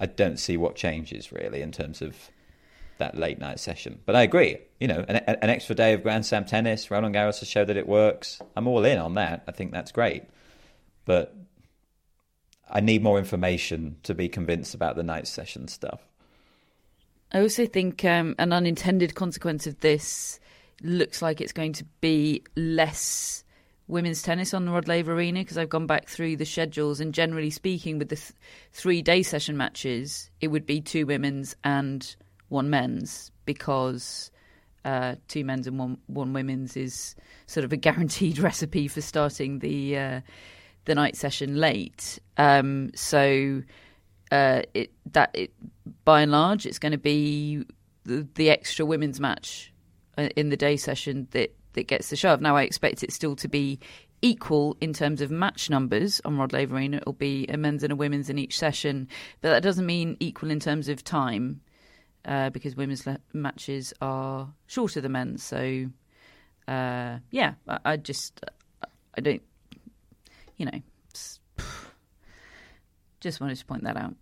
I 0.00 0.06
don't 0.06 0.38
see 0.38 0.56
what 0.56 0.76
changes 0.76 1.32
really 1.32 1.62
in 1.62 1.72
terms 1.72 2.02
of 2.02 2.16
that 2.98 3.16
late 3.16 3.38
night 3.38 3.60
session. 3.60 4.00
But 4.06 4.16
I 4.16 4.22
agree. 4.22 4.58
You 4.80 4.88
know, 4.88 5.04
an, 5.08 5.16
an 5.16 5.50
extra 5.50 5.74
day 5.74 5.92
of 5.92 6.02
Grand 6.02 6.26
Slam 6.26 6.44
tennis, 6.44 6.90
Roland 6.90 7.14
Garros 7.14 7.40
has 7.40 7.48
showed 7.48 7.68
that 7.68 7.76
it 7.76 7.88
works. 7.88 8.40
I'm 8.56 8.66
all 8.66 8.84
in 8.84 8.98
on 8.98 9.14
that. 9.14 9.44
I 9.48 9.52
think 9.52 9.72
that's 9.72 9.92
great. 9.92 10.24
But 11.04 11.34
I 12.70 12.80
need 12.80 13.02
more 13.02 13.18
information 13.18 13.96
to 14.04 14.14
be 14.14 14.28
convinced 14.28 14.74
about 14.74 14.96
the 14.96 15.02
night 15.02 15.26
session 15.26 15.68
stuff. 15.68 16.00
I 17.32 17.40
also 17.40 17.66
think 17.66 18.04
um, 18.04 18.34
an 18.38 18.52
unintended 18.52 19.14
consequence 19.14 19.66
of 19.66 19.80
this 19.80 20.38
looks 20.82 21.20
like 21.22 21.40
it's 21.40 21.52
going 21.52 21.72
to 21.74 21.84
be 22.00 22.42
less 22.56 23.44
women's 23.86 24.22
tennis 24.22 24.54
on 24.54 24.64
the 24.64 24.72
Rod 24.72 24.88
Laver 24.88 25.12
Arena 25.12 25.40
because 25.40 25.58
I've 25.58 25.68
gone 25.68 25.86
back 25.86 26.08
through 26.08 26.36
the 26.36 26.46
schedules 26.46 27.00
and 27.00 27.12
generally 27.12 27.50
speaking, 27.50 27.98
with 27.98 28.08
the 28.08 28.16
th- 28.16 28.32
three 28.72 29.02
day 29.02 29.22
session 29.22 29.56
matches, 29.56 30.30
it 30.40 30.48
would 30.48 30.66
be 30.66 30.80
two 30.80 31.06
women's 31.06 31.54
and 31.64 32.14
one 32.54 32.70
men's 32.70 33.30
because 33.44 34.30
uh, 34.84 35.16
two 35.28 35.44
men's 35.44 35.66
and 35.66 35.78
one 35.78 35.98
one 36.06 36.32
women's 36.32 36.76
is 36.76 37.14
sort 37.46 37.64
of 37.64 37.72
a 37.72 37.76
guaranteed 37.88 38.38
recipe 38.38 38.88
for 38.88 39.00
starting 39.00 39.58
the 39.58 39.98
uh, 39.98 40.20
the 40.84 40.94
night 40.94 41.16
session 41.16 41.56
late. 41.56 42.18
Um, 42.36 42.90
so 42.94 43.62
uh, 44.30 44.62
it 44.72 44.92
that 45.12 45.30
it 45.34 45.52
by 46.04 46.22
and 46.22 46.32
large 46.32 46.64
it's 46.64 46.78
going 46.78 46.92
to 46.92 46.98
be 46.98 47.64
the, 48.04 48.26
the 48.34 48.50
extra 48.50 48.86
women's 48.86 49.20
match 49.20 49.72
uh, 50.16 50.28
in 50.36 50.48
the 50.48 50.56
day 50.56 50.76
session 50.76 51.28
that 51.32 51.54
that 51.72 51.88
gets 51.88 52.10
the 52.10 52.16
shove. 52.16 52.40
Now 52.40 52.56
I 52.56 52.62
expect 52.62 53.02
it 53.02 53.12
still 53.12 53.36
to 53.36 53.48
be 53.48 53.80
equal 54.22 54.76
in 54.80 54.92
terms 54.92 55.20
of 55.20 55.30
match 55.30 55.68
numbers 55.68 56.20
on 56.24 56.38
Rod 56.38 56.52
Laver 56.52 56.76
Arena. 56.76 56.98
It'll 56.98 57.12
be 57.12 57.46
a 57.48 57.58
men's 57.58 57.82
and 57.82 57.92
a 57.92 57.96
women's 57.96 58.30
in 58.30 58.38
each 58.38 58.56
session, 58.56 59.08
but 59.42 59.50
that 59.50 59.62
doesn't 59.62 59.84
mean 59.84 60.16
equal 60.20 60.50
in 60.50 60.60
terms 60.60 60.88
of 60.88 61.04
time 61.04 61.60
uh, 62.24 62.50
because 62.50 62.76
women's 62.76 63.06
le- 63.06 63.20
matches 63.32 63.92
are 64.00 64.52
shorter 64.66 65.00
than 65.00 65.12
men's. 65.12 65.42
So, 65.42 65.86
uh, 66.68 67.18
yeah, 67.30 67.54
I, 67.68 67.78
I, 67.84 67.96
just 67.96 68.44
I 69.16 69.20
don't, 69.20 69.42
you 70.56 70.66
know, 70.66 70.80
just 73.20 73.40
wanted 73.40 73.56
to 73.56 73.64
point 73.64 73.84
that 73.84 73.96
out. 73.96 74.14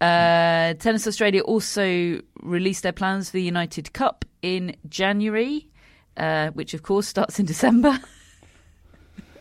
Uh, 0.00 0.74
Tennis 0.74 1.06
Australia 1.06 1.42
also 1.42 2.20
released 2.42 2.82
their 2.82 2.92
plans 2.92 3.30
for 3.30 3.36
the 3.36 3.42
United 3.42 3.92
Cup 3.92 4.24
in 4.42 4.76
January, 4.88 5.68
uh, 6.16 6.50
which 6.50 6.74
of 6.74 6.82
course 6.82 7.06
starts 7.06 7.38
in 7.38 7.46
December. 7.46 7.98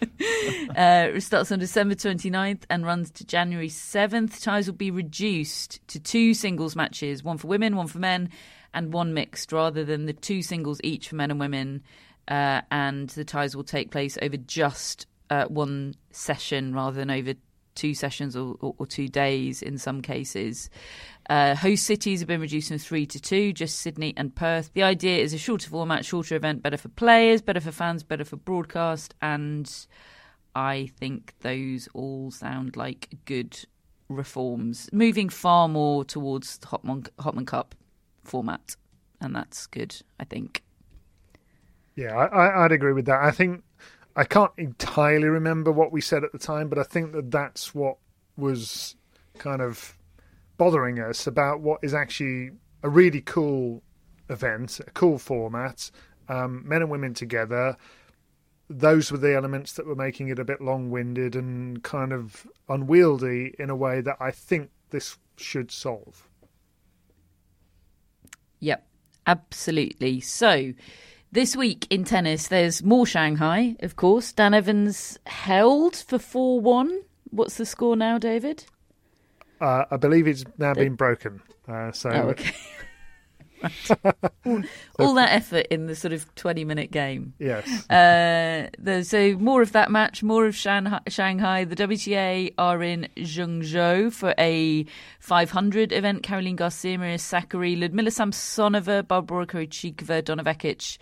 uh, 0.76 1.20
starts 1.20 1.52
on 1.52 1.60
December 1.60 1.96
29th 1.96 2.64
and 2.70 2.86
runs 2.86 3.12
to 3.12 3.26
January 3.26 3.70
7th. 3.70 4.42
Ties 4.42 4.68
will 4.68 4.76
be 4.76 4.92
reduced 4.92 5.86
to 5.88 6.00
two 6.00 6.34
singles 6.34 6.76
matches 6.76 7.24
one 7.24 7.38
for 7.38 7.48
women, 7.48 7.76
one 7.76 7.88
for 7.88 8.00
men, 8.00 8.30
and 8.74 8.94
one 8.94 9.14
mixed, 9.14 9.52
rather 9.52 9.84
than 9.84 10.06
the 10.06 10.14
two 10.14 10.42
singles 10.42 10.80
each 10.84 11.10
for 11.10 11.16
men 11.16 11.32
and 11.32 11.40
women. 11.40 11.84
Uh, 12.28 12.62
and 12.70 13.10
the 13.10 13.26
ties 13.26 13.56
will 13.56 13.64
take 13.64 13.92
place 13.92 14.18
over 14.22 14.38
just 14.38 15.08
uh, 15.30 15.46
one 15.46 15.96
session 16.12 16.74
rather 16.74 16.96
than 16.96 17.10
over 17.10 17.34
two 17.80 17.94
sessions 17.94 18.36
or, 18.36 18.56
or, 18.60 18.76
or 18.78 18.86
two 18.86 19.08
days 19.08 19.62
in 19.62 19.78
some 19.78 20.02
cases. 20.02 20.70
Uh, 21.30 21.56
host 21.56 21.86
cities 21.86 22.20
have 22.20 22.28
been 22.28 22.42
reduced 22.42 22.68
from 22.68 22.78
three 22.78 23.06
to 23.06 23.20
two, 23.20 23.54
just 23.54 23.80
Sydney 23.80 24.14
and 24.18 24.36
Perth. 24.36 24.72
The 24.74 24.84
idea 24.84 25.20
is 25.20 25.34
a 25.34 25.38
shorter 25.38 25.70
format, 25.70 26.04
shorter 26.04 26.36
event, 26.36 26.62
better 26.62 26.78
for 26.78 26.90
players, 26.90 27.42
better 27.42 27.62
for 27.62 27.72
fans, 27.72 28.04
better 28.04 28.26
for 28.26 28.36
broadcast, 28.36 29.14
and 29.22 29.88
I 30.56 30.90
think 31.00 31.34
those 31.42 31.88
all 31.94 32.32
sound 32.32 32.76
like 32.76 33.10
good 33.26 33.58
reforms, 34.10 34.90
moving 34.92 35.30
far 35.30 35.70
more 35.70 36.04
towards 36.04 36.58
the 36.58 36.68
Hopman 36.68 37.48
Cup 37.48 37.76
format, 38.24 38.76
and 39.22 39.36
that's 39.36 39.68
good, 39.68 39.96
I 40.20 40.26
think. 40.26 40.64
Yeah, 41.96 42.16
I, 42.16 42.66
I'd 42.66 42.72
agree 42.72 42.94
with 42.94 43.06
that. 43.06 43.22
I 43.22 43.32
think 43.32 43.64
I 44.20 44.26
can't 44.26 44.52
entirely 44.58 45.30
remember 45.30 45.72
what 45.72 45.94
we 45.94 46.02
said 46.02 46.26
at 46.26 46.34
the 46.34 46.38
time, 46.38 46.68
but 46.68 46.78
I 46.78 46.84
think 46.84 47.14
that 47.14 47.32
that's 47.32 47.74
what 47.74 47.96
was 48.36 48.98
kind 49.38 49.62
of 49.62 49.98
bothering 50.58 51.00
us 51.00 51.26
about 51.26 51.62
what 51.62 51.80
is 51.84 51.94
actually 51.94 52.52
a 52.84 52.90
really 52.90 53.22
cool 53.22 53.82
event, 54.28 54.82
a 54.86 54.92
cool 54.92 55.20
format, 55.20 55.90
um, 56.28 56.68
men 56.68 56.82
and 56.82 56.92
women 56.92 57.14
together. 57.14 57.78
Those 58.70 59.10
were 59.10 59.18
the 59.18 59.34
elements 59.34 59.72
that 59.76 59.88
were 59.88 59.96
making 59.96 60.28
it 60.28 60.38
a 60.38 60.44
bit 60.44 60.60
long 60.60 60.92
winded 60.92 61.38
and 61.38 61.82
kind 61.82 62.12
of 62.12 62.46
unwieldy 62.68 63.56
in 63.58 63.70
a 63.70 63.76
way 63.76 64.02
that 64.02 64.18
I 64.20 64.32
think 64.32 64.70
this 64.90 65.18
should 65.38 65.72
solve. 65.72 66.28
Yep, 68.60 68.86
absolutely. 69.28 70.20
So, 70.20 70.74
this 71.32 71.56
week 71.56 71.88
in 71.90 72.04
tennis, 72.04 72.48
there's 72.48 72.84
more 72.84 73.06
Shanghai, 73.06 73.76
of 73.82 73.96
course. 73.96 74.32
Dan 74.32 74.54
Evans 74.54 75.18
held 75.26 75.96
for 75.96 76.20
4 76.20 76.60
1. 76.60 77.02
What's 77.32 77.58
the 77.58 77.66
score 77.66 77.96
now, 77.96 78.18
David? 78.18 78.66
Uh, 79.62 79.86
I 79.92 79.98
believe 79.98 80.28
it's 80.28 80.44
now 80.58 80.74
been 80.74 80.96
broken. 80.96 81.42
Uh, 81.68 81.92
so, 81.92 82.10
Oh, 82.10 82.30
okay. 82.30 82.54
all, 84.46 84.64
all 84.98 85.14
that 85.16 85.32
effort 85.32 85.68
in 85.70 85.88
the 85.88 85.96
sort 85.96 86.14
of 86.14 86.34
20 86.36 86.66
minute 86.66 86.92
game. 86.92 87.34
yes. 87.40 87.68
Uh, 87.90 88.70
there's 88.78 89.10
so 89.10 89.34
more 89.38 89.62
of 89.62 89.72
that 89.74 89.92
match, 89.92 90.24
more 90.24 90.46
of 90.46 90.56
Shanghai. 90.56 91.00
Shanghai. 91.08 91.64
The 91.66 91.76
WTA 91.76 92.54
are 92.58 92.82
in 92.84 93.08
Zhengzhou 93.18 94.14
for 94.14 94.34
a 94.38 94.86
500 95.20 95.92
event. 95.92 96.24
Caroline 96.24 96.56
Garcia, 96.56 96.98
Maria 96.98 97.18
Sakkari, 97.18 97.80
Ludmila 97.80 98.10
Samsonova, 98.10 99.08
Barbara 99.08 99.46
Krejcikova, 99.46 100.24
Donna 100.24 100.44
Vekic, 100.44 100.98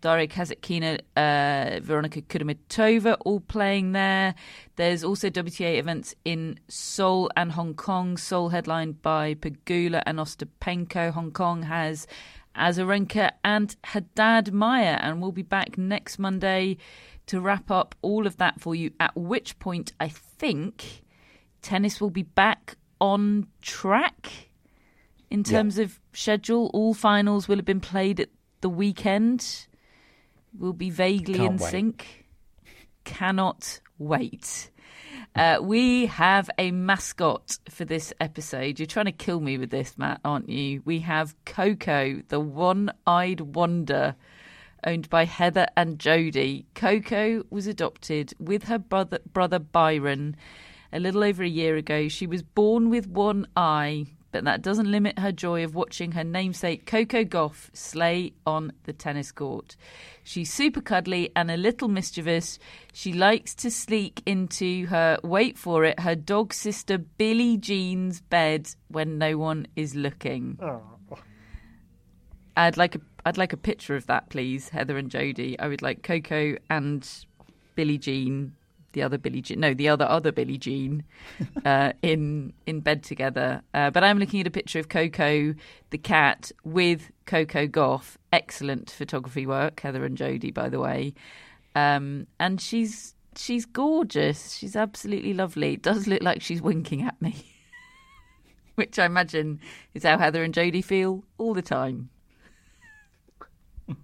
Daria 0.00 0.26
Kasatkina, 0.26 0.98
uh, 1.16 1.80
Veronika 1.80 2.22
Kudermetova, 2.22 3.16
all 3.24 3.40
playing 3.40 3.92
there. 3.92 4.34
There's 4.76 5.04
also 5.04 5.28
WTA 5.28 5.78
events 5.78 6.14
in 6.24 6.58
Seoul 6.68 7.30
and 7.36 7.52
Hong 7.52 7.74
Kong. 7.74 8.16
Seoul 8.16 8.48
headlined 8.48 9.02
by 9.02 9.34
Pegula 9.34 10.02
and 10.06 10.18
Ostapenko. 10.18 11.12
Hong 11.12 11.30
Kong 11.30 11.64
has 11.64 12.06
Azarenka 12.56 13.30
and 13.44 13.76
Haddad 13.84 14.52
Maia, 14.52 14.98
and 15.00 15.20
we'll 15.20 15.32
be 15.32 15.42
back 15.42 15.76
next 15.76 16.18
Monday 16.18 16.78
to 17.26 17.40
wrap 17.40 17.70
up 17.70 17.94
all 18.02 18.26
of 18.26 18.38
that 18.38 18.60
for 18.60 18.74
you. 18.74 18.90
At 18.98 19.16
which 19.16 19.58
point, 19.58 19.92
I 20.00 20.08
think 20.08 21.02
tennis 21.62 22.00
will 22.00 22.10
be 22.10 22.22
back 22.22 22.76
on 23.00 23.46
track 23.62 24.48
in 25.30 25.44
terms 25.44 25.78
of 25.78 26.00
schedule. 26.12 26.70
All 26.74 26.92
finals 26.94 27.48
will 27.48 27.56
have 27.56 27.64
been 27.64 27.80
played 27.80 28.20
at 28.20 28.30
the 28.60 28.68
weekend. 28.68 29.66
We'll 30.58 30.72
be 30.72 30.90
vaguely 30.90 31.34
Can't 31.38 31.52
in 31.52 31.56
wait. 31.58 31.70
sync. 31.70 32.26
Cannot 33.04 33.80
wait. 33.98 34.70
Uh, 35.34 35.58
we 35.62 36.06
have 36.06 36.50
a 36.58 36.70
mascot 36.72 37.58
for 37.68 37.84
this 37.84 38.12
episode. 38.20 38.78
You're 38.78 38.86
trying 38.86 39.06
to 39.06 39.12
kill 39.12 39.40
me 39.40 39.58
with 39.58 39.70
this, 39.70 39.96
Matt, 39.96 40.20
aren't 40.24 40.48
you? 40.48 40.82
We 40.84 41.00
have 41.00 41.34
Coco, 41.44 42.22
the 42.28 42.40
one 42.40 42.90
eyed 43.06 43.40
wonder, 43.40 44.16
owned 44.84 45.08
by 45.08 45.24
Heather 45.24 45.66
and 45.76 45.98
Jody. 45.98 46.66
Coco 46.74 47.44
was 47.50 47.66
adopted 47.66 48.34
with 48.38 48.64
her 48.64 48.78
brother, 48.78 49.20
brother 49.32 49.58
Byron 49.58 50.36
a 50.92 50.98
little 50.98 51.22
over 51.22 51.42
a 51.42 51.48
year 51.48 51.76
ago. 51.76 52.08
She 52.08 52.26
was 52.26 52.42
born 52.42 52.90
with 52.90 53.06
one 53.06 53.46
eye, 53.56 54.06
but 54.32 54.44
that 54.44 54.62
doesn't 54.62 54.90
limit 54.90 55.18
her 55.18 55.32
joy 55.32 55.64
of 55.64 55.74
watching 55.74 56.12
her 56.12 56.24
namesake 56.24 56.86
Coco 56.86 57.24
Gauff 57.24 57.70
slay 57.72 58.32
on 58.46 58.72
the 58.84 58.92
tennis 58.92 59.32
court. 59.32 59.76
She's 60.22 60.52
super 60.52 60.80
cuddly 60.80 61.30
and 61.34 61.50
a 61.50 61.56
little 61.56 61.88
mischievous. 61.88 62.58
She 62.92 63.12
likes 63.12 63.54
to 63.56 63.70
sneak 63.70 64.22
into 64.26 64.86
her, 64.86 65.18
wait 65.22 65.58
for 65.58 65.84
it, 65.84 66.00
her 66.00 66.14
dog 66.14 66.52
sister 66.52 66.98
Billie 66.98 67.56
Jean's 67.56 68.20
bed 68.20 68.68
when 68.88 69.18
no 69.18 69.36
one 69.36 69.66
is 69.76 69.94
looking. 69.94 70.58
Oh. 70.62 70.82
I'd 72.56 72.76
like 72.76 72.94
a 72.96 73.00
I'd 73.24 73.38
like 73.38 73.52
a 73.52 73.58
picture 73.58 73.96
of 73.96 74.06
that, 74.06 74.30
please, 74.30 74.70
Heather 74.70 74.96
and 74.96 75.10
Jody. 75.10 75.58
I 75.58 75.68
would 75.68 75.82
like 75.82 76.02
Coco 76.02 76.56
and 76.70 77.06
Billie 77.74 77.98
Jean, 77.98 78.54
the 78.92 79.02
other 79.02 79.18
Billie 79.18 79.40
Jean, 79.40 79.60
no, 79.60 79.74
the 79.74 79.88
other 79.88 80.04
other 80.04 80.32
Billie 80.32 80.58
Jean, 80.58 81.04
uh, 81.64 81.92
in 82.02 82.52
in 82.66 82.80
bed 82.80 83.02
together. 83.02 83.62
Uh, 83.74 83.90
but 83.90 84.04
I'm 84.04 84.18
looking 84.18 84.40
at 84.40 84.46
a 84.46 84.50
picture 84.50 84.78
of 84.78 84.88
Coco, 84.88 85.54
the 85.90 85.98
cat, 85.98 86.52
with 86.64 87.10
Coco 87.26 87.66
Gauff. 87.66 88.16
Excellent 88.32 88.90
photography 88.90 89.46
work, 89.46 89.80
Heather 89.80 90.04
and 90.04 90.16
Jody, 90.16 90.50
by 90.50 90.68
the 90.68 90.80
way. 90.80 91.14
Um, 91.74 92.26
and 92.38 92.60
she's 92.60 93.14
she's 93.36 93.64
gorgeous. 93.66 94.54
She's 94.54 94.76
absolutely 94.76 95.34
lovely. 95.34 95.74
It 95.74 95.82
does 95.82 96.06
look 96.06 96.22
like 96.22 96.42
she's 96.42 96.62
winking 96.62 97.02
at 97.02 97.20
me, 97.20 97.44
which 98.74 98.98
I 98.98 99.06
imagine 99.06 99.60
is 99.94 100.02
how 100.02 100.18
Heather 100.18 100.42
and 100.42 100.54
Jody 100.54 100.82
feel 100.82 101.24
all 101.38 101.54
the 101.54 101.62
time. 101.62 102.10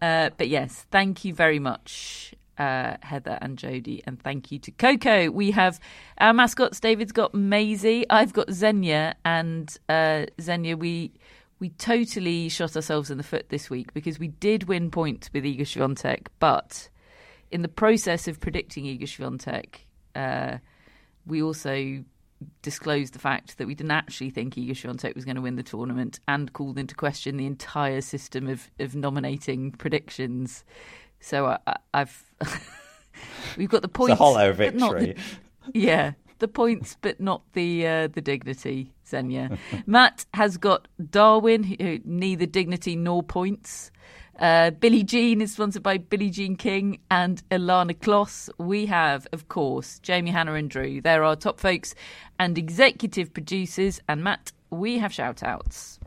Uh, 0.00 0.30
but 0.36 0.48
yes, 0.48 0.86
thank 0.90 1.24
you 1.24 1.34
very 1.34 1.58
much, 1.58 2.34
uh, 2.58 2.96
Heather 3.02 3.38
and 3.40 3.56
Jody, 3.56 4.02
and 4.06 4.20
thank 4.20 4.50
you 4.50 4.58
to 4.60 4.70
Coco. 4.72 5.30
We 5.30 5.50
have 5.52 5.80
our 6.18 6.32
mascots. 6.32 6.80
David's 6.80 7.12
got 7.12 7.34
Maisie. 7.34 8.04
I've 8.10 8.32
got 8.32 8.50
Xenia, 8.52 9.14
and 9.24 9.74
uh, 9.88 10.26
Xenia, 10.40 10.76
we 10.76 11.12
we 11.60 11.70
totally 11.70 12.48
shot 12.48 12.76
ourselves 12.76 13.10
in 13.10 13.18
the 13.18 13.24
foot 13.24 13.48
this 13.48 13.68
week 13.68 13.92
because 13.92 14.18
we 14.18 14.28
did 14.28 14.64
win 14.64 14.90
points 14.90 15.30
with 15.32 15.44
Iga 15.44 15.62
Swiatek, 15.62 16.28
but 16.38 16.88
in 17.50 17.62
the 17.62 17.68
process 17.68 18.28
of 18.28 18.40
predicting 18.40 18.84
Iga 18.84 19.04
Swiatek, 19.04 19.80
uh, 20.14 20.58
we 21.26 21.42
also 21.42 22.04
disclosed 22.62 23.14
the 23.14 23.18
fact 23.18 23.58
that 23.58 23.66
we 23.66 23.74
didn't 23.74 23.90
actually 23.90 24.30
think 24.30 24.54
Iga 24.54 24.70
Swiatek 24.70 25.14
was 25.14 25.24
going 25.24 25.36
to 25.36 25.42
win 25.42 25.56
the 25.56 25.62
tournament 25.62 26.20
and 26.28 26.52
called 26.52 26.78
into 26.78 26.94
question 26.94 27.36
the 27.36 27.46
entire 27.46 28.00
system 28.00 28.48
of, 28.48 28.70
of 28.78 28.94
nominating 28.94 29.72
predictions. 29.72 30.64
So 31.20 31.46
I, 31.46 31.58
I, 31.66 31.76
I've 31.94 32.24
we've 33.56 33.68
got 33.68 33.82
the 33.82 33.88
It's 33.88 33.96
points, 33.96 34.12
a 34.12 34.16
hollow 34.16 34.52
but 34.52 34.74
not 34.74 34.94
the- 34.98 35.06
victory. 35.06 35.24
yeah, 35.74 36.12
the 36.38 36.48
points, 36.48 36.96
but 37.00 37.20
not 37.20 37.42
the 37.52 37.86
uh, 37.86 38.08
the 38.08 38.20
dignity. 38.20 38.92
Xenia, 39.06 39.56
Matt 39.86 40.26
has 40.34 40.56
got 40.58 40.86
Darwin, 41.10 41.62
who, 41.62 41.98
neither 42.04 42.46
dignity 42.46 42.94
nor 42.96 43.22
points. 43.22 43.90
Uh, 44.38 44.70
Billie 44.70 45.02
Jean 45.02 45.40
is 45.40 45.54
sponsored 45.54 45.82
by 45.82 45.98
Billie 45.98 46.30
Jean 46.30 46.54
King 46.54 47.00
and 47.10 47.42
Ilana 47.50 47.94
Kloss. 47.98 48.48
We 48.58 48.86
have, 48.86 49.26
of 49.32 49.48
course, 49.48 49.98
Jamie 49.98 50.30
Hanna 50.30 50.54
and 50.54 50.70
Drew. 50.70 51.00
They're 51.00 51.24
our 51.24 51.34
top 51.34 51.58
folks 51.58 51.94
and 52.38 52.56
executive 52.56 53.32
producers. 53.34 54.00
And 54.08 54.22
Matt, 54.22 54.52
we 54.70 54.98
have 54.98 55.12
shout 55.12 55.42
outs. 55.42 55.98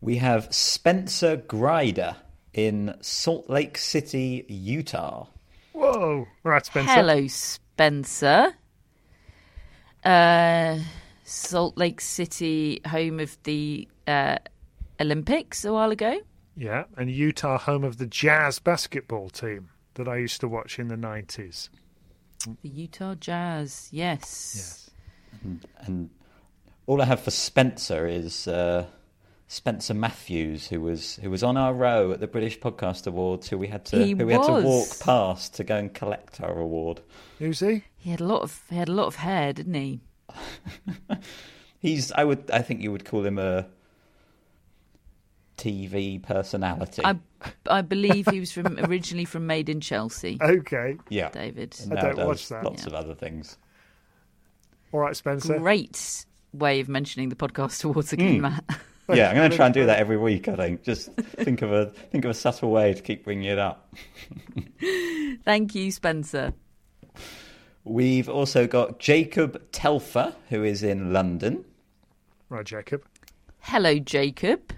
We 0.00 0.16
have 0.16 0.52
Spencer 0.52 1.36
Grider 1.36 2.16
in 2.54 2.94
Salt 3.00 3.48
Lake 3.48 3.78
City, 3.78 4.44
Utah. 4.48 5.26
Whoa. 5.72 6.26
Right, 6.42 6.64
Spencer. 6.64 6.92
Hello, 6.92 7.26
Spencer. 7.28 8.52
Uh, 10.04 10.78
Salt 11.24 11.76
Lake 11.76 12.00
City, 12.00 12.80
home 12.86 13.20
of 13.20 13.36
the 13.44 13.88
uh, 14.06 14.38
Olympics 15.00 15.64
a 15.64 15.72
while 15.72 15.90
ago. 15.90 16.20
Yeah, 16.56 16.84
and 16.96 17.10
Utah, 17.10 17.58
home 17.58 17.84
of 17.84 17.98
the 17.98 18.06
Jazz 18.06 18.58
basketball 18.58 19.30
team 19.30 19.70
that 19.94 20.08
I 20.08 20.16
used 20.16 20.40
to 20.40 20.48
watch 20.48 20.78
in 20.78 20.88
the 20.88 20.96
90s. 20.96 21.68
The 22.62 22.68
Utah 22.68 23.14
Jazz, 23.14 23.88
yes. 23.92 24.90
Yes. 25.42 25.60
And 25.78 26.10
all 26.86 27.00
I 27.00 27.04
have 27.04 27.20
for 27.20 27.30
Spencer 27.30 28.06
is 28.06 28.48
uh, 28.48 28.86
Spencer 29.52 29.94
Matthews, 29.94 30.68
who 30.68 30.80
was 30.80 31.16
who 31.16 31.28
was 31.28 31.42
on 31.42 31.56
our 31.56 31.74
row 31.74 32.12
at 32.12 32.20
the 32.20 32.28
British 32.28 32.60
Podcast 32.60 33.08
Awards, 33.08 33.48
who 33.48 33.58
we 33.58 33.66
had 33.66 33.84
to 33.86 33.96
He 34.04 34.12
who 34.12 34.24
we 34.24 34.32
had 34.32 34.44
to 34.44 34.62
walk 34.62 35.00
past 35.00 35.54
to 35.56 35.64
go 35.64 35.74
and 35.76 35.92
collect 35.92 36.40
our 36.40 36.56
award. 36.56 37.00
Who's 37.40 37.58
he? 37.58 37.82
He 37.96 38.10
had 38.12 38.20
a 38.20 38.24
lot 38.24 38.42
of 38.42 38.62
he 38.70 38.76
had 38.76 38.88
a 38.88 38.92
lot 38.92 39.06
of 39.08 39.16
hair, 39.16 39.52
didn't 39.52 39.74
he? 39.74 40.00
He's 41.80 42.12
I 42.12 42.22
would 42.22 42.48
I 42.52 42.62
think 42.62 42.80
you 42.80 42.92
would 42.92 43.04
call 43.04 43.26
him 43.26 43.40
a 43.40 43.66
TV 45.56 46.22
personality. 46.22 47.02
I 47.04 47.16
I 47.68 47.82
believe 47.82 48.28
he 48.28 48.38
was 48.38 48.52
from 48.52 48.78
originally 48.84 49.24
from 49.24 49.48
Made 49.48 49.68
in 49.68 49.80
Chelsea. 49.80 50.38
Okay. 50.40 50.96
yeah, 51.08 51.30
David. 51.30 51.76
And 51.82 51.98
I 51.98 52.12
don't 52.12 52.26
watch 52.26 52.48
that. 52.50 52.62
Lots 52.62 52.82
Yeah. 52.82 52.88
of 52.90 52.94
other 52.94 53.16
things. 53.16 53.58
All 54.92 55.00
right, 55.00 55.16
Spencer. 55.16 55.58
Great 55.58 56.24
way 56.52 56.78
of 56.78 56.88
mentioning 56.88 57.30
the 57.30 57.36
podcast 57.36 57.84
awards 57.84 58.12
again, 58.12 58.38
Mm. 58.38 58.40
Matt. 58.42 58.64
Yeah, 59.16 59.30
I'm 59.30 59.36
going 59.36 59.50
to 59.50 59.56
try 59.56 59.66
and 59.66 59.74
do 59.74 59.86
that 59.86 59.98
every 59.98 60.16
week. 60.16 60.48
I 60.48 60.56
think 60.56 60.82
just 60.82 61.12
think 61.14 61.62
of 61.62 61.72
a 61.72 61.86
think 61.86 62.24
of 62.24 62.30
a 62.30 62.34
subtle 62.34 62.70
way 62.70 62.94
to 62.94 63.02
keep 63.02 63.24
bringing 63.24 63.44
it 63.44 63.58
up. 63.58 63.94
Thank 65.44 65.74
you, 65.74 65.90
Spencer. 65.90 66.52
We've 67.84 68.28
also 68.28 68.66
got 68.66 68.98
Jacob 68.98 69.72
Telfer, 69.72 70.34
who 70.48 70.64
is 70.64 70.82
in 70.82 71.12
London. 71.12 71.64
Right, 72.48 72.64
Jacob. 72.64 73.04
Hello, 73.60 73.98
Jacob. 73.98 74.72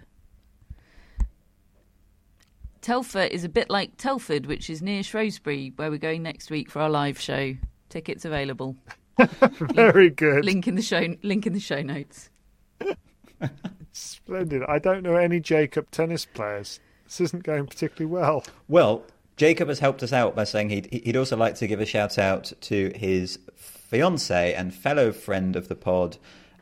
Telfer 2.80 3.22
is 3.22 3.45
a 3.45 3.49
bit 3.49 3.70
like 3.70 3.97
Telford, 3.97 4.47
which 4.47 4.68
is 4.68 4.83
near 4.83 5.03
Shrewsbury, 5.03 5.72
where 5.76 5.91
we're 5.91 5.99
going 5.99 6.22
next 6.22 6.51
week 6.51 6.70
for 6.70 6.80
our 6.80 6.91
live 6.91 7.18
show. 7.18 7.55
Tickets 7.89 8.24
available. 8.24 8.76
Very 9.53 10.11
good. 10.11 10.45
Link 10.45 10.66
in 10.66 10.74
the 10.74 10.83
show. 10.83 11.14
Link 11.22 11.47
in 11.47 11.53
the 11.53 11.61
show 11.61 11.83
notes. 11.83 12.30
Splendid. 13.93 14.62
I 14.68 14.78
don't 14.78 15.03
know 15.03 15.16
any 15.16 15.40
Jacob 15.40 15.90
tennis 15.90 16.24
players. 16.24 16.80
This 17.05 17.20
isn't 17.20 17.43
going 17.43 17.66
particularly 17.66 18.11
well. 18.11 18.45
Well, 18.68 19.05
Jacob 19.36 19.68
has 19.68 19.80
helped 19.80 20.03
us 20.03 20.12
out 20.12 20.34
by 20.34 20.45
saying 20.45 20.70
he'd, 20.70 20.86
he'd 20.93 21.16
also 21.16 21.36
like 21.36 21.55
to 21.57 21.66
give 21.66 21.80
a 21.80 21.86
shout 21.86 22.18
out 22.18 22.53
to 22.62 22.93
his 22.95 23.38
fiance 23.55 24.55
and 24.55 24.74
fellow 24.74 25.12
friend 25.12 25.57
of 25.57 25.68
the 25.68 25.74
pod, 25.74 26.16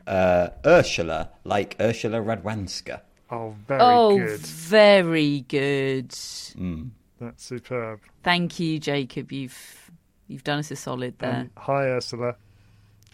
uh, 0.07 0.49
Ursula, 0.65 1.29
like 1.43 1.77
Urszula 1.77 2.23
Radwanska. 2.23 3.01
Oh, 3.29 3.55
very 3.65 3.81
oh, 3.81 4.17
good. 4.17 4.39
very 4.41 5.41
good. 5.47 6.09
That's 6.09 7.43
superb. 7.45 8.01
Thank 8.23 8.59
you, 8.59 8.77
Jacob. 8.79 9.31
You've 9.31 9.91
you've 10.27 10.43
done 10.43 10.59
us 10.59 10.71
a 10.71 10.75
solid 10.75 11.17
there. 11.19 11.31
Um, 11.31 11.51
hi, 11.55 11.85
Ursula. 11.87 12.35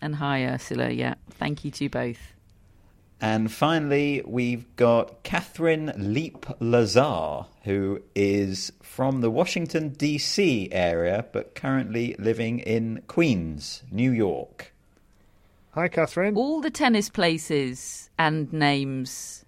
and 0.01 0.15
hi, 0.15 0.45
Ursula. 0.45 0.89
Yeah, 0.89 1.15
thank 1.31 1.63
you 1.63 1.71
to 1.71 1.89
both. 1.89 2.33
And 3.19 3.51
finally, 3.51 4.21
we've 4.25 4.75
got 4.75 5.23
Catherine 5.23 5.91
Leap 5.97 6.45
Lazar, 6.59 7.45
who 7.63 8.01
is 8.13 8.71
from 8.83 9.21
the 9.21 9.31
Washington, 9.31 9.89
D.C. 9.89 10.69
area, 10.71 11.25
but 11.31 11.55
currently 11.55 12.15
living 12.19 12.59
in 12.59 13.01
Queens, 13.07 13.81
New 13.91 14.11
York. 14.11 14.71
Hi, 15.71 15.87
Catherine. 15.87 16.35
All 16.35 16.61
the 16.61 16.69
tennis 16.69 17.09
places 17.09 18.09
and 18.19 18.51
names. 18.53 19.43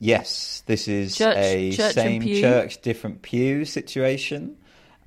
Yes, 0.00 0.62
this 0.66 0.88
is 0.88 1.16
Church- 1.16 1.36
a 1.36 1.72
church 1.72 1.94
same 1.94 2.22
church, 2.22 2.82
different 2.82 3.22
pew 3.22 3.64
situation. 3.64 4.56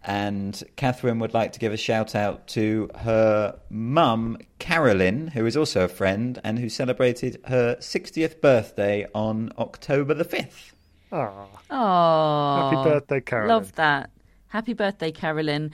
And 0.04 0.64
Catherine 0.78 1.20
would 1.20 1.34
like 1.34 1.52
to 1.54 1.60
give 1.60 1.74
a 1.74 1.78
shout 1.78 2.16
out 2.16 2.48
to 2.50 2.90
her 3.00 3.60
mum, 3.70 4.38
Carolyn, 4.58 5.28
who 5.28 5.46
is 5.46 5.58
also 5.58 5.84
a 5.84 5.88
friend 5.90 6.40
and 6.44 6.58
who 6.58 6.70
celebrated 6.70 7.42
her 7.46 7.76
60th 7.80 8.40
birthday 8.40 9.06
on 9.14 9.52
October 9.58 10.14
the 10.14 10.24
5th. 10.26 10.72
Ah, 11.12 11.48
Oh, 11.72 12.70
happy 12.78 12.90
birthday, 12.90 13.20
Carolyn. 13.22 13.50
Love 13.50 13.76
that. 13.76 14.10
Happy 14.48 14.74
birthday, 14.74 15.12
Carolyn. 15.12 15.72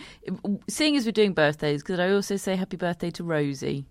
Seeing 0.67 0.95
as 0.97 1.05
we're 1.05 1.11
doing 1.11 1.33
birthdays, 1.33 1.83
could 1.83 1.99
I 1.99 2.11
also 2.11 2.35
say 2.35 2.55
happy 2.55 2.77
birthday 2.77 3.11
to 3.11 3.23
Rosie? 3.23 3.85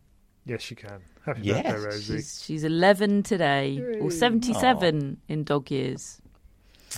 Yes, 0.46 0.68
you 0.70 0.76
can. 0.76 1.00
Happy 1.24 1.40
Yes, 1.42 1.62
birthday, 1.62 1.84
Rosie. 1.86 2.16
She's, 2.16 2.42
she's 2.44 2.64
11 2.64 3.22
today, 3.22 3.78
or 4.00 4.10
77 4.10 5.18
in 5.28 5.44
dog 5.44 5.70
years. 5.70 6.20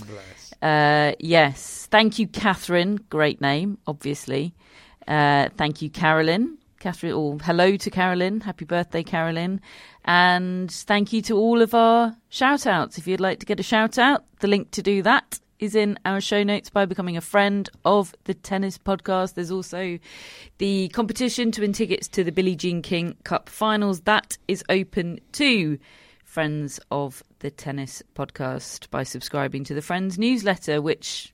Bless. 0.01 0.53
Uh, 0.61 1.15
yes. 1.19 1.87
Thank 1.91 2.19
you, 2.19 2.27
Catherine. 2.27 2.97
Great 3.09 3.41
name, 3.41 3.77
obviously. 3.87 4.53
Uh, 5.07 5.49
thank 5.57 5.81
you, 5.81 5.89
Carolyn. 5.89 6.57
Catherine, 6.79 7.13
or 7.13 7.37
hello 7.43 7.75
to 7.75 7.89
Carolyn. 7.89 8.41
Happy 8.41 8.65
birthday, 8.65 9.03
Carolyn. 9.03 9.61
And 10.05 10.71
thank 10.71 11.11
you 11.11 11.21
to 11.23 11.35
all 11.35 11.61
of 11.61 11.73
our 11.73 12.15
shout 12.29 12.67
outs. 12.67 12.97
If 12.97 13.07
you'd 13.07 13.19
like 13.19 13.39
to 13.39 13.45
get 13.45 13.59
a 13.59 13.63
shout 13.63 13.97
out, 13.97 14.25
the 14.39 14.47
link 14.47 14.71
to 14.71 14.81
do 14.81 15.01
that 15.01 15.39
is 15.59 15.75
in 15.75 15.97
our 16.05 16.21
show 16.21 16.43
notes 16.43 16.69
by 16.69 16.85
becoming 16.85 17.17
a 17.17 17.21
friend 17.21 17.69
of 17.83 18.13
the 18.25 18.33
tennis 18.33 18.77
podcast. 18.77 19.33
There's 19.33 19.51
also 19.51 19.97
the 20.59 20.89
competition 20.89 21.51
to 21.53 21.61
win 21.61 21.73
tickets 21.73 22.07
to 22.09 22.23
the 22.23 22.31
Billie 22.31 22.55
Jean 22.55 22.81
King 22.81 23.15
Cup 23.23 23.49
finals. 23.49 24.01
That 24.01 24.37
is 24.47 24.63
open 24.69 25.19
to 25.33 25.79
friends 26.23 26.79
of 26.91 27.23
the 27.39 27.51
tennis 27.51 28.03
podcast 28.15 28.89
by 28.89 29.03
subscribing 29.03 29.63
to 29.65 29.73
the 29.73 29.81
Friends 29.81 30.17
newsletter, 30.17 30.81
which 30.81 31.33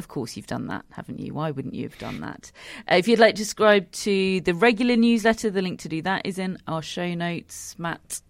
of 0.00 0.08
course, 0.08 0.36
you've 0.36 0.46
done 0.46 0.68
that, 0.68 0.84
haven't 0.92 1.20
you? 1.20 1.34
Why 1.34 1.50
wouldn't 1.50 1.74
you 1.74 1.82
have 1.82 1.98
done 1.98 2.20
that? 2.20 2.50
Uh, 2.90 2.94
if 2.94 3.06
you'd 3.06 3.18
like 3.18 3.34
to 3.34 3.44
subscribe 3.44 3.90
to 3.92 4.40
the 4.40 4.54
regular 4.54 4.96
newsletter, 4.96 5.50
the 5.50 5.60
link 5.60 5.78
to 5.80 5.88
do 5.88 6.00
that 6.02 6.22
is 6.24 6.38
in 6.38 6.56
our 6.66 6.80
show 6.80 7.12
notes. 7.12 7.74
Matt, 7.78 8.22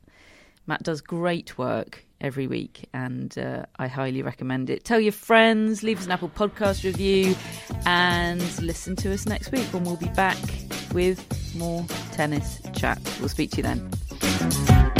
Matt 0.67 0.83
does 0.83 1.01
great 1.01 1.57
work 1.59 2.05
every 2.21 2.49
week, 2.49 2.89
and 2.93 3.39
uh, 3.39 3.67
I 3.79 3.87
highly 3.87 4.23
recommend 4.23 4.69
it. 4.69 4.85
Tell 4.85 4.99
your 4.99 5.13
friends, 5.13 5.83
leave 5.83 6.01
us 6.01 6.07
an 6.07 6.13
Apple 6.13 6.29
Podcast 6.29 6.83
review, 6.83 7.37
and 7.87 8.43
listen 8.61 8.97
to 8.97 9.13
us 9.13 9.27
next 9.27 9.53
week 9.53 9.67
when 9.73 9.85
we'll 9.85 9.97
be 9.97 10.09
back 10.09 10.39
with 10.93 11.25
more 11.57 11.87
tennis 12.13 12.61
chat. 12.75 13.01
We'll 13.21 13.29
speak 13.29 13.53
to 13.53 13.57
you 13.59 13.63
then. 13.63 15.00